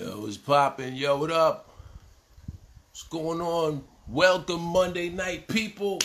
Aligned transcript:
Yo, 0.00 0.22
what's 0.22 0.38
poppin'? 0.38 0.96
Yo, 0.96 1.14
what 1.18 1.30
up? 1.30 1.68
What's 2.90 3.02
going 3.02 3.42
on? 3.42 3.84
Welcome 4.08 4.62
Monday 4.62 5.10
night, 5.10 5.46
people. 5.46 5.98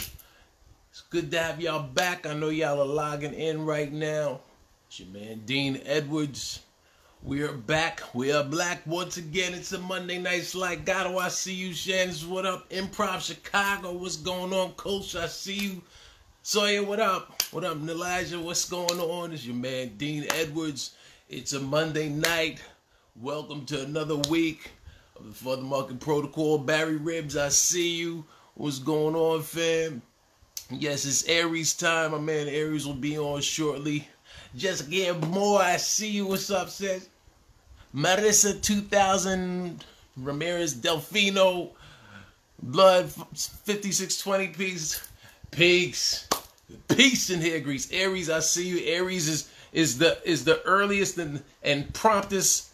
It's 0.91 1.00
good 1.10 1.32
to 1.32 1.39
have 1.41 1.62
y'all 1.62 1.82
back. 1.82 2.26
I 2.26 2.34
know 2.34 2.50
y'all 2.50 2.81
are 2.81 2.86
logging 2.86 3.34
in 3.34 3.66
right 3.66 3.89
now. 3.89 4.42
It's 4.88 5.00
your 5.00 5.08
man 5.08 5.44
Dean 5.46 5.79
Edwards. 5.86 6.60
We 7.23 7.44
are 7.44 7.54
back. 7.54 8.02
We 8.13 8.34
are 8.34 8.44
black 8.44 8.86
once 8.86 9.16
again. 9.16 9.54
It's 9.54 9.71
a 9.71 9.80
Monday 9.80 10.18
night 10.18 10.43
slide. 10.43 10.84
Gato, 10.84 11.18
I 11.18 11.30
see 11.30 11.54
you. 11.54 11.73
Shannon's 11.73 12.25
what 12.25 12.46
up? 12.46 12.70
Improv 12.71 13.21
Chicago. 13.21 13.93
What's 13.93 14.18
going 14.18 14.52
on, 14.52 14.73
Coach? 14.73 15.16
I 15.16 15.27
see 15.27 15.54
you. 15.54 15.82
Sawyer, 16.43 16.84
what 16.84 17.00
up? 17.00 17.41
What 17.54 17.64
up, 17.64 17.77
Elijah? 17.77 18.41
What's 18.41 18.68
going 18.68 19.00
on? 19.00 19.32
It's 19.32 19.46
your 19.46 19.55
man 19.55 19.96
Dean 19.96 20.25
Edwards. 20.32 20.98
It's 21.30 21.54
a 21.54 21.62
Monday 21.62 22.09
night. 22.09 22.59
Welcome 23.22 23.66
to 23.68 23.82
another 23.82 24.18
week 24.30 24.72
of 25.16 25.26
the 25.26 25.32
For 25.34 25.55
the 25.55 25.62
Market 25.62 26.02
Protocol. 26.02 26.58
Barry 26.58 26.98
Ribs, 26.98 27.38
I 27.38 27.48
see 27.48 27.96
you. 27.96 28.26
What's 28.55 28.80
going 28.80 29.16
on, 29.16 29.41
fam? 29.41 30.02
Yes, 30.70 31.05
it's 31.05 31.24
Aries 31.30 31.74
time. 31.74 32.12
My 32.12 32.20
man 32.20 32.50
Aries 32.50 32.86
will 32.86 32.94
be 32.94 33.18
on 33.18 33.40
shortly. 33.40 34.05
Just 34.54 34.90
Jessica 34.90 35.28
Moore, 35.28 35.62
I 35.62 35.78
see 35.78 36.10
you. 36.10 36.28
What's 36.28 36.52
up, 36.52 36.70
sis? 36.70 37.08
Marissa 37.96 38.62
2000, 38.62 39.86
Ramirez 40.18 40.76
Delfino, 40.76 41.70
Blood 42.62 43.10
5620 43.10 44.48
piece. 44.50 45.08
Peace. 45.52 46.27
Peace 46.90 47.30
in 47.30 47.40
here, 47.40 47.62
Greece. 47.62 47.90
Aries, 47.94 48.30
I 48.30 48.41
see 48.41 48.68
you. 48.68 48.86
Aries 48.94 49.30
is 49.30 49.50
is 49.72 50.00
the 50.00 50.20
is 50.30 50.44
the 50.44 50.62
earliest 50.63 51.18
and, 51.18 51.41
and 51.63 51.94
promptest 51.94 52.72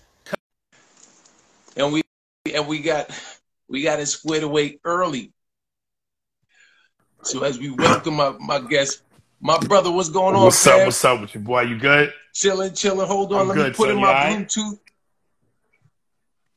and 1.75 1.93
we 1.93 2.02
and 2.53 2.67
we 2.67 2.80
got 2.80 3.09
we 3.67 3.83
got 3.83 4.00
it 4.00 4.08
squared 4.08 4.44
away 4.44 4.80
early. 4.83 5.31
So 7.23 7.44
as 7.44 7.59
we 7.59 7.69
welcome 7.69 8.16
my, 8.16 8.33
my 8.39 8.59
guest, 8.59 9.03
my 9.39 9.58
brother, 9.59 9.92
what's 9.92 10.09
going 10.09 10.36
on? 10.36 10.44
What's 10.44 10.66
up? 10.66 10.86
What's 10.86 11.05
up 11.05 11.22
with 11.22 11.36
you, 11.36 11.42
boy? 11.42 11.61
You 11.61 11.77
good? 11.77 12.11
Chilling, 12.33 12.73
chilling. 12.73 13.08
Hold 13.08 13.33
on, 13.33 13.42
I'm 13.42 13.47
let 13.49 13.55
good, 13.55 13.67
me 13.67 13.73
put 13.75 13.88
son. 13.88 13.92
in 13.92 14.02
my 14.02 14.08
all 14.08 14.14
right? 14.14 14.47
Bluetooth. 14.47 14.80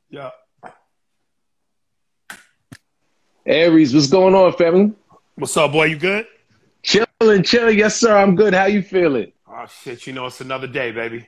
Yeah. 0.09 0.31
Aries, 3.45 3.93
what's 3.93 4.07
going 4.07 4.33
on, 4.33 4.53
family? 4.53 4.91
What's 5.35 5.55
up, 5.55 5.71
boy? 5.71 5.85
You 5.85 5.97
good? 5.97 6.25
Chilling, 6.81 7.43
chilling. 7.43 7.77
Yes, 7.77 7.97
sir. 7.97 8.17
I'm 8.17 8.35
good. 8.35 8.53
How 8.53 8.65
you 8.65 8.81
feeling? 8.81 9.31
Oh 9.47 9.65
shit! 9.67 10.07
You 10.07 10.13
know 10.13 10.25
it's 10.25 10.41
another 10.41 10.67
day, 10.67 10.91
baby. 10.91 11.27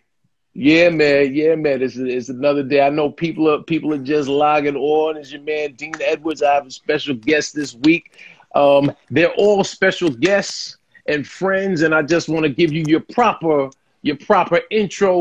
Yeah, 0.60 0.90
man. 0.90 1.36
Yeah, 1.36 1.54
man. 1.54 1.84
It's, 1.84 1.98
it's 1.98 2.30
another 2.30 2.64
day. 2.64 2.82
I 2.82 2.90
know 2.90 3.12
people 3.12 3.48
are 3.48 3.62
people 3.62 3.94
are 3.94 4.00
just 4.00 4.28
logging 4.28 4.76
on. 4.76 5.16
It's 5.16 5.32
your 5.32 5.42
man 5.44 5.74
Dean 5.74 5.94
Edwards. 6.02 6.42
I 6.42 6.56
have 6.56 6.66
a 6.66 6.72
special 6.72 7.14
guest 7.14 7.54
this 7.54 7.76
week. 7.76 8.26
Um, 8.56 8.92
they're 9.12 9.34
all 9.34 9.64
special 9.64 10.10
guests 10.10 10.78
and 11.06 11.28
friends, 11.28 11.84
and 11.84 11.94
I 11.94 12.02
just 12.02 12.28
want 12.28 12.42
to 12.42 12.50
give 12.50 12.72
you 12.72 12.84
your 12.88 13.02
proper 13.02 13.70
your 14.02 14.18
proper 14.18 14.62
intro 14.72 15.20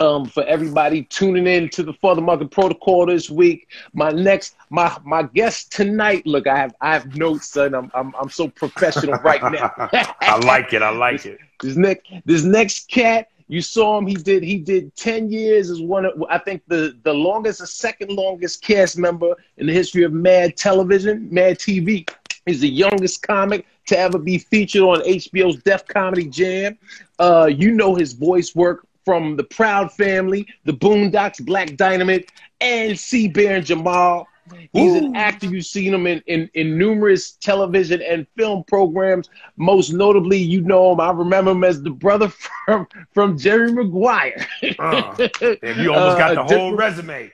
um, 0.00 0.26
for 0.26 0.42
everybody 0.42 1.04
tuning 1.04 1.46
in 1.46 1.68
to 1.70 1.84
the 1.84 1.92
Father 1.92 2.20
Market 2.20 2.50
Protocol 2.50 3.06
this 3.06 3.30
week. 3.30 3.68
My 3.92 4.10
next, 4.10 4.56
my 4.70 4.96
my 5.04 5.22
guest 5.22 5.70
tonight. 5.70 6.26
Look, 6.26 6.48
I 6.48 6.56
have 6.58 6.74
I 6.80 6.94
have 6.94 7.16
notes, 7.16 7.46
son. 7.50 7.76
I'm 7.76 7.92
I'm, 7.94 8.12
I'm 8.20 8.28
so 8.28 8.48
professional 8.48 9.18
right 9.22 9.44
now. 9.52 9.72
I 10.20 10.36
like 10.44 10.72
it. 10.72 10.82
I 10.82 10.90
like 10.90 11.26
it. 11.26 11.38
This 11.62 11.76
next 11.76 12.10
this 12.24 12.42
next 12.42 12.90
cat, 12.90 13.28
you 13.48 13.62
saw 13.62 13.98
him. 13.98 14.06
He 14.06 14.14
did 14.14 14.42
he 14.42 14.58
did 14.58 14.94
ten 14.94 15.30
years 15.30 15.70
as 15.70 15.80
one 15.80 16.04
of 16.04 16.22
I 16.28 16.38
think 16.38 16.62
the 16.68 16.96
the 17.02 17.14
longest, 17.14 17.60
the 17.60 17.66
second 17.66 18.10
longest 18.10 18.62
cast 18.62 18.96
member 18.98 19.34
in 19.56 19.66
the 19.66 19.72
history 19.72 20.04
of 20.04 20.12
Mad 20.12 20.56
Television, 20.56 21.28
Mad 21.32 21.58
TV. 21.58 22.08
He's 22.46 22.60
the 22.60 22.68
youngest 22.68 23.22
comic 23.22 23.66
to 23.86 23.98
ever 23.98 24.18
be 24.18 24.38
featured 24.38 24.82
on 24.82 25.00
HBO's 25.00 25.62
Def 25.62 25.86
Comedy 25.86 26.26
Jam. 26.26 26.78
Uh, 27.18 27.50
you 27.52 27.72
know 27.72 27.94
his 27.94 28.12
voice 28.12 28.54
work 28.54 28.86
from 29.04 29.36
the 29.36 29.44
Proud 29.44 29.90
Family, 29.92 30.46
the 30.64 30.72
Boondocks, 30.72 31.44
Black 31.44 31.76
Dynamite, 31.76 32.30
and 32.60 32.98
C 32.98 33.28
Bear 33.28 33.56
and 33.56 33.64
Jamal. 33.64 34.28
He's 34.72 34.94
an 34.94 35.14
actor. 35.16 35.46
You've 35.46 35.64
seen 35.66 35.92
him 35.94 36.06
in, 36.06 36.22
in, 36.26 36.48
in 36.54 36.78
numerous 36.78 37.32
television 37.32 38.00
and 38.02 38.26
film 38.36 38.64
programs. 38.64 39.28
Most 39.56 39.92
notably, 39.92 40.38
you 40.38 40.60
know 40.62 40.92
him. 40.92 41.00
I 41.00 41.10
remember 41.10 41.52
him 41.52 41.64
as 41.64 41.82
the 41.82 41.90
brother 41.90 42.28
from, 42.66 42.86
from 43.12 43.36
Jerry 43.38 43.72
Maguire. 43.72 44.46
Uh, 44.78 45.16
you 45.40 45.92
almost 45.94 46.18
got 46.18 46.36
Uh, 46.36 46.46
the 46.46 46.58
whole 46.58 46.74
resume. 46.74 47.30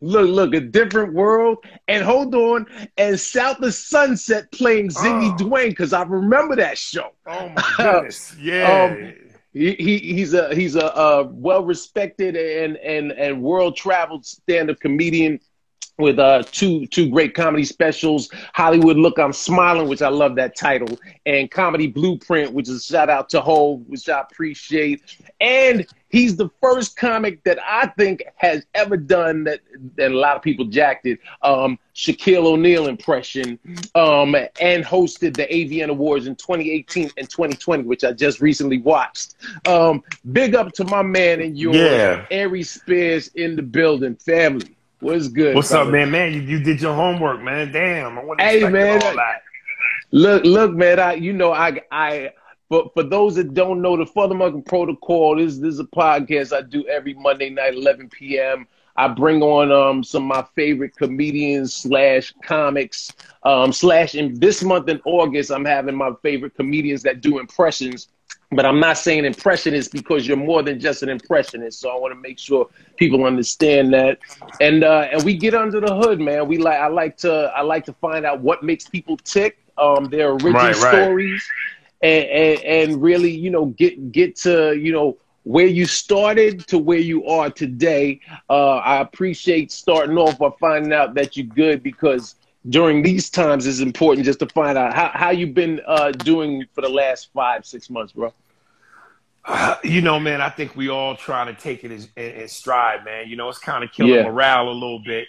Look, 0.00 0.28
look, 0.30 0.54
a 0.54 0.60
different 0.60 1.12
world. 1.12 1.58
And 1.88 2.04
hold 2.04 2.34
on, 2.34 2.66
and 2.96 3.18
South 3.18 3.60
of 3.62 3.74
Sunset 3.74 4.50
playing 4.52 4.90
Zingy 4.90 5.32
Oh. 5.32 5.44
Dwayne, 5.44 5.70
because 5.70 5.92
I 5.92 6.02
remember 6.04 6.54
that 6.56 6.78
show. 6.78 7.10
Oh 7.26 7.48
my 7.48 7.62
goodness. 7.76 8.34
Yeah. 8.38 8.84
Um, 8.92 9.14
He, 9.54 9.74
he 9.74 9.98
he's 9.98 10.34
a 10.34 10.54
he's 10.54 10.76
a, 10.76 10.94
uh 10.94 11.26
well 11.32 11.64
respected 11.64 12.36
and 12.36 12.76
and 12.76 13.10
and 13.12 13.42
world 13.42 13.76
traveled 13.76 14.24
stand 14.26 14.70
up 14.70 14.78
comedian 14.78 15.40
with 15.98 16.18
uh 16.18 16.42
two 16.52 16.86
two 16.86 17.10
great 17.10 17.34
comedy 17.34 17.64
specials 17.64 18.30
Hollywood 18.54 18.96
Look 18.96 19.18
I'm 19.18 19.32
Smiling 19.32 19.88
which 19.88 20.00
I 20.00 20.08
love 20.08 20.36
that 20.36 20.56
title 20.56 20.96
and 21.26 21.50
Comedy 21.50 21.88
Blueprint 21.88 22.52
which 22.52 22.68
is 22.68 22.76
a 22.76 22.80
shout 22.80 23.10
out 23.10 23.28
to 23.30 23.40
Hov 23.40 23.80
which 23.88 24.08
I 24.08 24.20
appreciate. 24.20 25.02
And 25.40 25.84
he's 26.08 26.36
the 26.36 26.48
first 26.62 26.96
comic 26.96 27.42
that 27.44 27.58
I 27.62 27.88
think 27.88 28.22
has 28.36 28.64
ever 28.74 28.96
done 28.96 29.44
that 29.44 29.60
and 29.74 30.14
a 30.14 30.16
lot 30.16 30.36
of 30.36 30.42
people 30.42 30.66
jacked 30.66 31.06
it 31.06 31.18
um 31.42 31.78
Shaquille 31.96 32.44
O'Neal 32.44 32.86
impression 32.86 33.58
um 33.96 34.36
and 34.36 34.84
hosted 34.84 35.34
the 35.36 35.46
AVN 35.48 35.88
Awards 35.88 36.28
in 36.28 36.36
2018 36.36 37.10
and 37.16 37.28
2020 37.28 37.82
which 37.82 38.04
I 38.04 38.12
just 38.12 38.40
recently 38.40 38.78
watched. 38.78 39.34
Um 39.66 40.04
big 40.32 40.54
up 40.54 40.72
to 40.74 40.84
my 40.84 41.02
man 41.02 41.40
and 41.40 41.58
yours 41.58 41.76
Yeah. 41.76 42.24
Aries 42.30 42.70
Spears 42.70 43.28
in 43.34 43.56
the 43.56 43.62
building 43.62 44.14
family 44.14 44.76
what's 45.00 45.28
good 45.28 45.54
What's 45.54 45.72
up, 45.72 45.88
man? 45.88 46.10
Man, 46.10 46.32
you, 46.32 46.40
you 46.40 46.60
did 46.62 46.80
your 46.80 46.94
homework, 46.94 47.40
man. 47.42 47.72
Damn, 47.72 48.18
I 48.18 48.24
wasn't 48.24 48.40
Hey, 48.42 48.68
man. 48.68 49.02
all 49.02 49.16
that. 49.16 49.42
Look, 50.10 50.44
look, 50.44 50.72
man. 50.72 50.98
I, 50.98 51.14
you 51.14 51.32
know, 51.32 51.52
I, 51.52 51.80
I, 51.90 52.30
for 52.68 52.90
for 52.94 53.02
those 53.02 53.36
that 53.36 53.54
don't 53.54 53.82
know, 53.82 53.96
the 53.96 54.06
Father 54.06 54.34
Market 54.34 54.64
Protocol. 54.66 55.36
This, 55.36 55.58
this 55.58 55.74
is 55.74 55.80
a 55.80 55.84
podcast 55.84 56.56
I 56.56 56.62
do 56.62 56.86
every 56.86 57.14
Monday 57.14 57.50
night, 57.50 57.74
11 57.74 58.08
p.m. 58.08 58.66
I 58.96 59.06
bring 59.08 59.42
on 59.42 59.70
um 59.70 60.02
some 60.02 60.30
of 60.30 60.36
my 60.36 60.44
favorite 60.56 60.96
comedians 60.96 61.72
slash 61.72 62.34
comics 62.42 63.12
um 63.44 63.72
slash 63.72 64.14
in 64.16 64.38
this 64.40 64.62
month 64.64 64.88
in 64.88 65.00
August 65.04 65.52
I'm 65.52 65.64
having 65.64 65.94
my 65.94 66.10
favorite 66.22 66.54
comedians 66.56 67.02
that 67.04 67.20
do 67.20 67.38
impressions. 67.38 68.08
But 68.50 68.64
I'm 68.64 68.80
not 68.80 68.96
saying 68.98 69.24
impressionist 69.24 69.92
because 69.92 70.26
you're 70.26 70.36
more 70.36 70.62
than 70.62 70.78
just 70.80 71.02
an 71.02 71.08
impressionist. 71.08 71.80
So 71.80 71.90
I 71.90 71.96
want 71.98 72.12
to 72.14 72.20
make 72.20 72.38
sure 72.38 72.68
people 72.96 73.24
understand 73.24 73.92
that. 73.92 74.18
And 74.60 74.84
uh, 74.84 75.08
and 75.12 75.24
we 75.24 75.36
get 75.36 75.54
under 75.54 75.80
the 75.80 75.94
hood, 75.94 76.20
man. 76.20 76.46
We 76.48 76.58
like 76.58 76.78
I 76.78 76.88
like 76.88 77.16
to 77.18 77.52
I 77.54 77.62
like 77.62 77.84
to 77.86 77.92
find 77.94 78.24
out 78.24 78.40
what 78.40 78.62
makes 78.62 78.86
people 78.88 79.16
tick. 79.18 79.58
Um, 79.78 80.08
their 80.10 80.30
original 80.32 80.72
Right, 80.72 80.76
right. 80.76 81.08
stories, 81.08 81.46
and, 82.02 82.24
and 82.26 82.60
and 82.60 83.02
really 83.02 83.30
you 83.30 83.50
know 83.50 83.66
get 83.66 84.12
get 84.12 84.36
to 84.36 84.74
you 84.76 84.92
know 84.92 85.18
where 85.44 85.66
you 85.66 85.86
started 85.86 86.66
to 86.68 86.78
where 86.78 86.98
you 86.98 87.24
are 87.26 87.50
today. 87.50 88.20
Uh, 88.48 88.76
I 88.76 89.00
appreciate 89.00 89.70
starting 89.72 90.16
off 90.16 90.38
by 90.38 90.50
finding 90.60 90.92
out 90.92 91.14
that 91.14 91.36
you're 91.36 91.46
good 91.46 91.82
because 91.82 92.34
during 92.68 93.02
these 93.02 93.30
times 93.30 93.66
it's 93.66 93.80
important 93.80 94.24
just 94.24 94.38
to 94.40 94.46
find 94.46 94.76
out 94.76 94.94
how, 94.94 95.10
how 95.14 95.30
you've 95.30 95.54
been 95.54 95.80
uh, 95.86 96.10
doing 96.12 96.64
for 96.74 96.80
the 96.82 96.88
last 96.88 97.30
five 97.32 97.64
six 97.64 97.88
months, 97.90 98.12
bro. 98.12 98.32
Uh, 99.44 99.76
you 99.84 100.00
know, 100.00 100.18
man, 100.20 100.40
I 100.40 100.50
think 100.50 100.76
we 100.76 100.88
all 100.88 101.16
try 101.16 101.44
to 101.44 101.54
take 101.54 101.84
it 101.84 101.90
as, 101.90 102.08
in, 102.16 102.24
in 102.24 102.48
stride, 102.48 103.04
man. 103.04 103.28
You 103.28 103.36
know, 103.36 103.48
it's 103.48 103.58
kind 103.58 103.84
of 103.84 103.92
killing 103.92 104.12
Yeah. 104.14 104.22
morale 104.24 104.68
a 104.68 104.72
little 104.72 105.02
bit. 105.04 105.28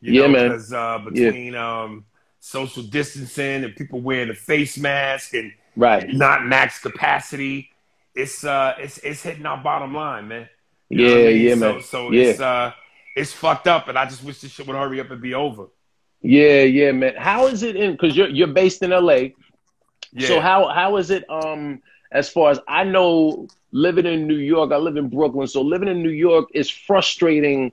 You 0.00 0.12
Yeah, 0.12 0.22
know, 0.22 0.28
man. 0.28 0.48
Because 0.50 0.72
uh, 0.72 0.98
between 0.98 1.54
um, 1.54 2.04
social 2.40 2.82
distancing 2.82 3.64
and 3.64 3.74
people 3.74 4.00
wearing 4.00 4.30
a 4.30 4.34
face 4.34 4.76
mask 4.78 5.34
and 5.34 5.52
Right. 5.76 6.12
not 6.12 6.44
max 6.46 6.80
capacity, 6.80 7.70
it's 8.14 8.44
uh, 8.44 8.74
it's 8.78 8.98
it's 8.98 9.22
hitting 9.22 9.44
our 9.46 9.56
bottom 9.58 9.92
line, 9.94 10.28
man. 10.28 10.48
You 10.88 11.04
Yeah, 11.04 11.14
I 11.14 11.18
mean? 11.32 11.40
yeah, 11.48 11.54
so, 11.54 11.72
man. 11.72 11.82
So 11.82 12.10
Yeah. 12.12 12.20
it's 12.30 12.40
uh, 12.40 12.72
it's 13.16 13.32
fucked 13.32 13.66
up, 13.66 13.88
and 13.88 13.98
I 13.98 14.04
just 14.04 14.22
wish 14.22 14.40
this 14.40 14.52
shit 14.52 14.66
would 14.66 14.76
hurry 14.76 15.00
up 15.00 15.10
and 15.10 15.20
be 15.20 15.34
over. 15.34 15.66
Yeah, 16.24 16.62
yeah, 16.62 16.90
man. 16.92 17.14
How 17.18 17.46
is 17.48 17.62
it 17.62 17.76
in? 17.76 17.92
Because 17.92 18.16
you're 18.16 18.30
you're 18.30 18.48
based 18.48 18.82
in 18.82 18.90
LA. 18.90 19.28
Yeah. 20.12 20.26
So 20.28 20.40
how 20.40 20.68
how 20.68 20.96
is 20.96 21.10
it? 21.10 21.28
Um, 21.28 21.82
as 22.12 22.30
far 22.30 22.50
as 22.50 22.58
I 22.66 22.82
know, 22.82 23.46
living 23.72 24.06
in 24.06 24.26
New 24.26 24.38
York, 24.38 24.72
I 24.72 24.76
live 24.78 24.96
in 24.96 25.10
Brooklyn. 25.10 25.46
So 25.46 25.60
living 25.60 25.88
in 25.88 26.02
New 26.02 26.08
York 26.08 26.48
is 26.54 26.70
frustrating. 26.70 27.72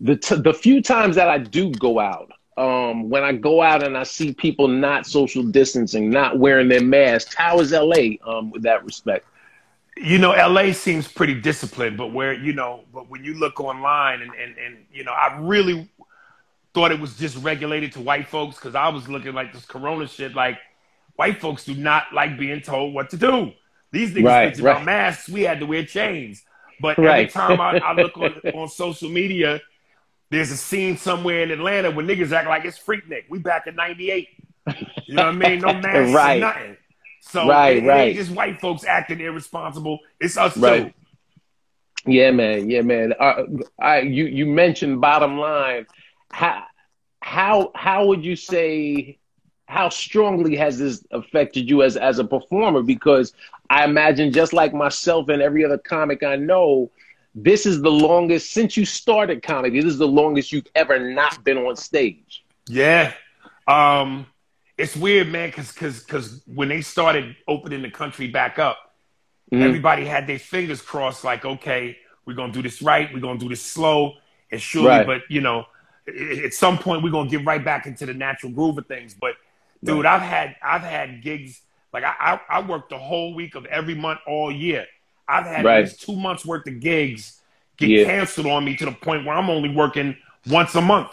The 0.00 0.16
t- 0.16 0.36
the 0.36 0.52
few 0.52 0.82
times 0.82 1.16
that 1.16 1.30
I 1.30 1.38
do 1.38 1.70
go 1.70 1.98
out, 1.98 2.30
um, 2.58 3.08
when 3.08 3.24
I 3.24 3.32
go 3.32 3.62
out 3.62 3.82
and 3.82 3.96
I 3.96 4.02
see 4.02 4.34
people 4.34 4.68
not 4.68 5.06
social 5.06 5.42
distancing, 5.42 6.10
not 6.10 6.38
wearing 6.38 6.68
their 6.68 6.82
masks, 6.82 7.34
how 7.34 7.60
is 7.60 7.72
LA 7.72 8.16
um 8.26 8.50
with 8.50 8.62
that 8.64 8.84
respect? 8.84 9.26
you 9.98 10.18
know, 10.18 10.32
LA 10.32 10.72
seems 10.72 11.08
pretty 11.08 11.32
disciplined, 11.40 11.96
but 11.96 12.12
where 12.12 12.34
you 12.34 12.52
know, 12.52 12.84
but 12.92 13.08
when 13.08 13.24
you 13.24 13.32
look 13.32 13.58
online 13.58 14.20
and 14.20 14.30
and, 14.34 14.54
and 14.58 14.76
you 14.92 15.04
know, 15.04 15.12
I 15.12 15.38
really 15.40 15.88
thought 16.76 16.92
it 16.92 17.00
was 17.00 17.16
just 17.16 17.38
regulated 17.38 17.90
to 17.90 18.02
white 18.02 18.28
folks 18.28 18.56
because 18.56 18.74
I 18.74 18.90
was 18.90 19.08
looking 19.08 19.32
like 19.32 19.50
this 19.50 19.64
Corona 19.64 20.06
shit. 20.06 20.34
Like 20.34 20.58
white 21.14 21.40
folks 21.40 21.64
do 21.64 21.74
not 21.74 22.12
like 22.12 22.38
being 22.38 22.60
told 22.60 22.92
what 22.92 23.08
to 23.10 23.16
do. 23.16 23.52
These 23.92 24.12
niggas 24.12 24.24
right, 24.26 24.52
bitch 24.52 24.62
right. 24.62 24.72
about 24.72 24.84
masks. 24.84 25.26
We 25.26 25.40
had 25.40 25.58
to 25.60 25.66
wear 25.66 25.86
chains. 25.86 26.42
But 26.78 26.98
right. 26.98 27.20
every 27.20 27.28
time 27.28 27.62
I, 27.62 27.78
I 27.78 27.94
look 27.94 28.18
on, 28.18 28.34
on 28.54 28.68
social 28.68 29.08
media, 29.08 29.62
there's 30.28 30.50
a 30.50 30.56
scene 30.58 30.98
somewhere 30.98 31.44
in 31.44 31.50
Atlanta 31.50 31.90
where 31.90 32.04
niggas 32.04 32.30
act 32.32 32.46
like 32.46 32.66
it's 32.66 32.78
Freaknik. 32.78 33.22
We 33.30 33.38
back 33.38 33.66
in 33.66 33.74
'98. 33.74 34.28
You 35.06 35.14
know 35.14 35.24
what 35.24 35.28
I 35.28 35.32
mean? 35.32 35.60
No 35.60 35.72
masks, 35.80 36.14
right. 36.14 36.40
nothing. 36.40 36.76
So 37.22 37.48
right, 37.48 37.82
it, 37.82 37.86
right. 37.86 38.14
Just 38.14 38.32
white 38.32 38.60
folks 38.60 38.84
acting 38.84 39.20
irresponsible. 39.20 40.00
It's 40.20 40.36
us 40.36 40.54
right. 40.58 40.94
too. 42.04 42.12
Yeah, 42.12 42.32
man. 42.32 42.68
Yeah, 42.68 42.82
man. 42.82 43.14
Uh, 43.18 43.44
I 43.80 44.00
you 44.00 44.26
you 44.26 44.44
mentioned 44.44 45.00
bottom 45.00 45.38
line. 45.38 45.86
How 46.30 46.64
how 47.20 47.72
how 47.74 48.06
would 48.06 48.24
you 48.24 48.36
say 48.36 49.18
how 49.66 49.88
strongly 49.88 50.54
has 50.56 50.78
this 50.78 51.04
affected 51.10 51.68
you 51.68 51.82
as 51.82 51.96
as 51.96 52.18
a 52.18 52.24
performer? 52.24 52.82
Because 52.82 53.32
I 53.68 53.84
imagine 53.84 54.32
just 54.32 54.52
like 54.52 54.72
myself 54.72 55.28
and 55.28 55.42
every 55.42 55.64
other 55.64 55.78
comic 55.78 56.22
I 56.22 56.36
know, 56.36 56.90
this 57.34 57.66
is 57.66 57.82
the 57.82 57.90
longest 57.90 58.52
since 58.52 58.76
you 58.76 58.84
started 58.84 59.42
comedy. 59.42 59.80
This 59.80 59.92
is 59.92 59.98
the 59.98 60.08
longest 60.08 60.52
you've 60.52 60.68
ever 60.74 60.98
not 60.98 61.42
been 61.44 61.58
on 61.58 61.76
stage. 61.76 62.44
Yeah. 62.68 63.12
Um 63.66 64.26
it's 64.78 64.94
weird, 64.94 65.28
man, 65.28 65.48
because 65.48 65.72
because 65.72 66.00
because 66.00 66.42
when 66.46 66.68
they 66.68 66.82
started 66.82 67.34
opening 67.48 67.82
the 67.82 67.90
country 67.90 68.28
back 68.28 68.58
up, 68.58 68.78
mm-hmm. 69.52 69.62
everybody 69.62 70.04
had 70.04 70.26
their 70.26 70.38
fingers 70.38 70.82
crossed, 70.82 71.24
like, 71.24 71.44
okay, 71.44 71.96
we're 72.26 72.34
gonna 72.34 72.52
do 72.52 72.62
this 72.62 72.82
right, 72.82 73.12
we're 73.12 73.20
gonna 73.20 73.38
do 73.38 73.48
this 73.48 73.62
slow 73.62 74.14
and 74.50 74.60
surely, 74.60 74.88
right. 74.88 75.06
but 75.06 75.22
you 75.30 75.40
know, 75.40 75.64
at 76.08 76.54
some 76.54 76.78
point 76.78 77.02
we're 77.02 77.10
gonna 77.10 77.28
get 77.28 77.44
right 77.44 77.64
back 77.64 77.86
into 77.86 78.06
the 78.06 78.14
natural 78.14 78.52
groove 78.52 78.78
of 78.78 78.86
things. 78.86 79.14
But 79.14 79.34
dude, 79.82 80.04
right. 80.04 80.14
I've 80.14 80.22
had 80.22 80.56
I've 80.62 80.82
had 80.82 81.22
gigs 81.22 81.62
like 81.92 82.04
I, 82.04 82.14
I, 82.48 82.58
I 82.58 82.60
worked 82.66 82.90
the 82.90 82.98
whole 82.98 83.34
week 83.34 83.54
of 83.54 83.64
every 83.66 83.94
month 83.94 84.20
all 84.26 84.52
year. 84.52 84.86
I've 85.28 85.46
had 85.46 85.64
right. 85.64 85.88
two 85.88 86.16
months 86.16 86.44
worth 86.44 86.66
of 86.66 86.80
gigs 86.80 87.40
get 87.76 87.90
yeah. 87.90 88.04
canceled 88.04 88.46
on 88.46 88.64
me 88.64 88.76
to 88.76 88.84
the 88.84 88.92
point 88.92 89.24
where 89.24 89.36
I'm 89.36 89.50
only 89.50 89.74
working 89.74 90.16
once 90.48 90.74
a 90.74 90.80
month. 90.80 91.10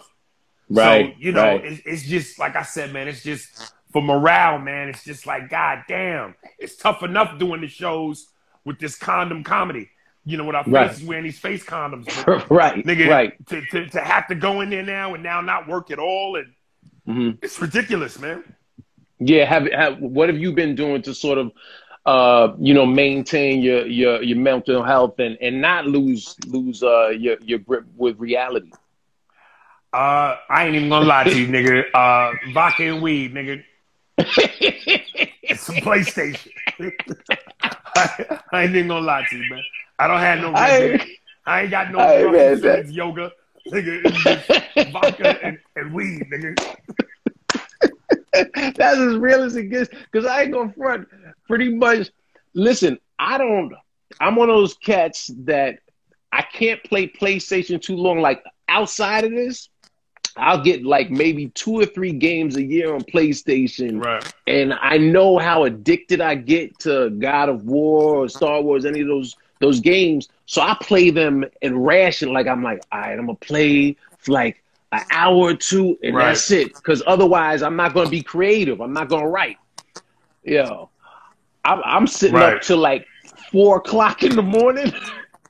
Right. 0.70 1.14
So, 1.14 1.20
you 1.20 1.32
know, 1.32 1.44
right. 1.44 1.66
it's, 1.66 1.82
it's 1.86 2.04
just 2.04 2.40
like 2.40 2.56
I 2.56 2.64
said, 2.64 2.94
man, 2.94 3.08
it's 3.08 3.24
just 3.24 3.74
for 3.92 4.02
morale, 4.02 4.60
man. 4.60 4.90
It's 4.90 5.04
just 5.04 5.26
like, 5.26 5.50
God 5.50 5.84
damn, 5.88 6.36
it's 6.58 6.76
tough 6.76 7.04
enough 7.04 7.38
doing 7.38 7.62
the 7.62 7.68
shows 7.68 8.28
with 8.66 8.80
this 8.80 8.96
condom 8.96 9.44
comedy. 9.44 9.90
You 10.26 10.38
know, 10.38 10.46
with 10.46 10.56
our 10.56 10.64
right. 10.66 10.90
faces 10.90 11.06
wearing 11.06 11.26
these 11.26 11.40
face 11.40 11.64
condoms. 11.66 12.08
Right. 12.50 12.86
Nigga, 12.86 13.10
right. 13.10 13.48
To, 13.48 13.62
to, 13.72 13.90
to 13.90 14.00
have 14.00 14.28
to 14.28 14.36
go 14.36 14.62
in 14.62 14.70
there 14.70 14.84
now 14.84 15.14
and 15.14 15.24
now 15.24 15.42
not 15.42 15.68
work 15.68 15.92
at 15.92 16.00
all. 16.00 16.38
And 16.38 16.54
mm-hmm. 17.08 17.44
it's 17.44 17.60
ridiculous, 17.60 18.18
man. 18.20 18.44
Yeah. 19.20 19.46
Have, 19.46 19.68
have, 19.72 20.00
what 20.00 20.30
have 20.30 20.38
you 20.38 20.54
been 20.54 20.76
doing 20.76 21.02
to 21.02 21.14
sort 21.14 21.38
of, 21.40 21.52
uh, 22.06 22.54
you 22.58 22.74
know, 22.74 22.86
maintain 22.86 23.62
your, 23.62 23.86
your, 23.86 24.24
your 24.24 24.38
mental 24.38 24.82
health 24.82 25.20
and, 25.20 25.38
and 25.42 25.62
not 25.62 25.88
lose, 25.88 26.38
lose, 26.48 26.84
uh, 26.84 27.10
your, 27.10 27.38
your 27.42 27.60
grip 27.60 27.86
with 27.98 28.18
reality? 28.18 28.72
Uh, 29.94 30.38
I 30.50 30.66
ain't 30.66 30.76
even 30.76 30.90
gonna 30.90 31.06
lie 31.06 31.24
to 31.26 31.40
you, 31.40 31.48
nigga. 31.48 31.84
Uh, 31.94 32.34
vodka 32.52 32.84
and 32.84 33.02
weed, 33.02 33.34
nigga. 33.34 33.64
it's 34.18 35.70
a 35.70 35.74
PlayStation. 35.74 36.50
I, 37.96 38.40
I, 38.52 38.64
ain't 38.64 38.76
even 38.76 38.88
gonna 38.88 39.06
lie 39.06 39.26
to 39.30 39.38
you, 39.38 39.44
man. 39.50 39.64
I 40.04 40.08
don't 40.08 40.20
have 40.20 40.40
no. 40.40 40.54
I, 40.54 41.18
I 41.46 41.62
ain't 41.62 41.72
got 41.72 41.92
no 41.92 42.00
I, 42.00 42.30
man, 42.30 42.60
that... 42.60 42.90
yoga, 42.90 43.32
nigga. 43.72 44.92
Vodka 44.92 45.46
and, 45.46 45.58
and 45.78 45.94
weed, 45.94 46.24
nigga. 46.30 46.76
That's 48.76 48.98
as 48.98 49.16
real 49.16 49.44
as 49.44 49.56
it 49.56 49.70
gets. 49.70 49.90
Cause 50.12 50.26
I 50.26 50.42
ain't 50.44 50.52
gonna 50.52 50.74
front. 50.74 51.08
Pretty 51.48 51.74
much. 51.74 52.10
Listen, 52.54 53.00
I 53.18 53.38
don't. 53.38 53.74
I'm 54.20 54.36
one 54.36 54.50
of 54.50 54.58
those 54.58 54.74
cats 54.74 55.32
that 55.46 55.80
I 56.34 56.42
can't 56.42 56.84
play 56.84 57.08
PlayStation 57.08 57.82
too 57.82 57.96
long. 57.96 58.20
Like 58.20 58.44
outside 58.68 59.24
of 59.24 59.32
this, 59.32 59.70
I'll 60.36 60.62
get 60.62 60.84
like 60.84 61.12
maybe 61.12 61.48
two 61.50 61.80
or 61.80 61.86
three 61.86 62.12
games 62.12 62.58
a 62.58 62.64
year 62.64 62.94
on 62.94 63.04
PlayStation. 63.04 64.04
Right. 64.04 64.34
And 64.48 64.74
I 64.74 64.98
know 64.98 65.38
how 65.38 65.64
addicted 65.64 66.20
I 66.20 66.36
get 66.36 66.78
to 66.80 67.10
God 67.12 67.48
of 67.48 67.64
War 67.64 68.18
or 68.18 68.28
Star 68.28 68.62
Wars, 68.62 68.86
any 68.86 69.00
of 69.00 69.08
those 69.08 69.36
those 69.64 69.80
games. 69.80 70.30
So 70.46 70.62
I 70.62 70.78
play 70.82 71.10
them 71.10 71.46
and 71.62 71.86
ration 71.86 72.34
like 72.34 72.48
I'm 72.48 72.62
like, 72.62 72.82
all 72.92 73.00
right, 73.00 73.18
I'm 73.18 73.26
gonna 73.26 73.36
play 73.36 73.96
for 74.20 74.34
like 74.34 74.62
an 74.92 75.02
hour 75.10 75.36
or 75.36 75.54
two 75.56 75.98
and 76.04 76.16
right. 76.16 76.26
that's 76.26 76.52
it. 76.52 76.74
Cause 76.84 77.02
otherwise 77.08 77.64
I'm 77.64 77.76
not 77.76 77.94
gonna 77.94 78.10
be 78.10 78.22
creative. 78.22 78.82
I'm 78.82 78.94
not 78.94 79.10
gonna 79.10 79.28
write. 79.28 79.58
Yo. 80.44 80.90
I'm, 81.66 81.82
I'm 81.86 82.08
sitting 82.08 82.36
right. 82.36 82.58
up 82.58 82.62
till 82.62 82.78
like 82.78 83.08
four 83.52 83.78
o'clock 83.78 84.24
in 84.24 84.36
the 84.36 84.42
morning, 84.42 84.92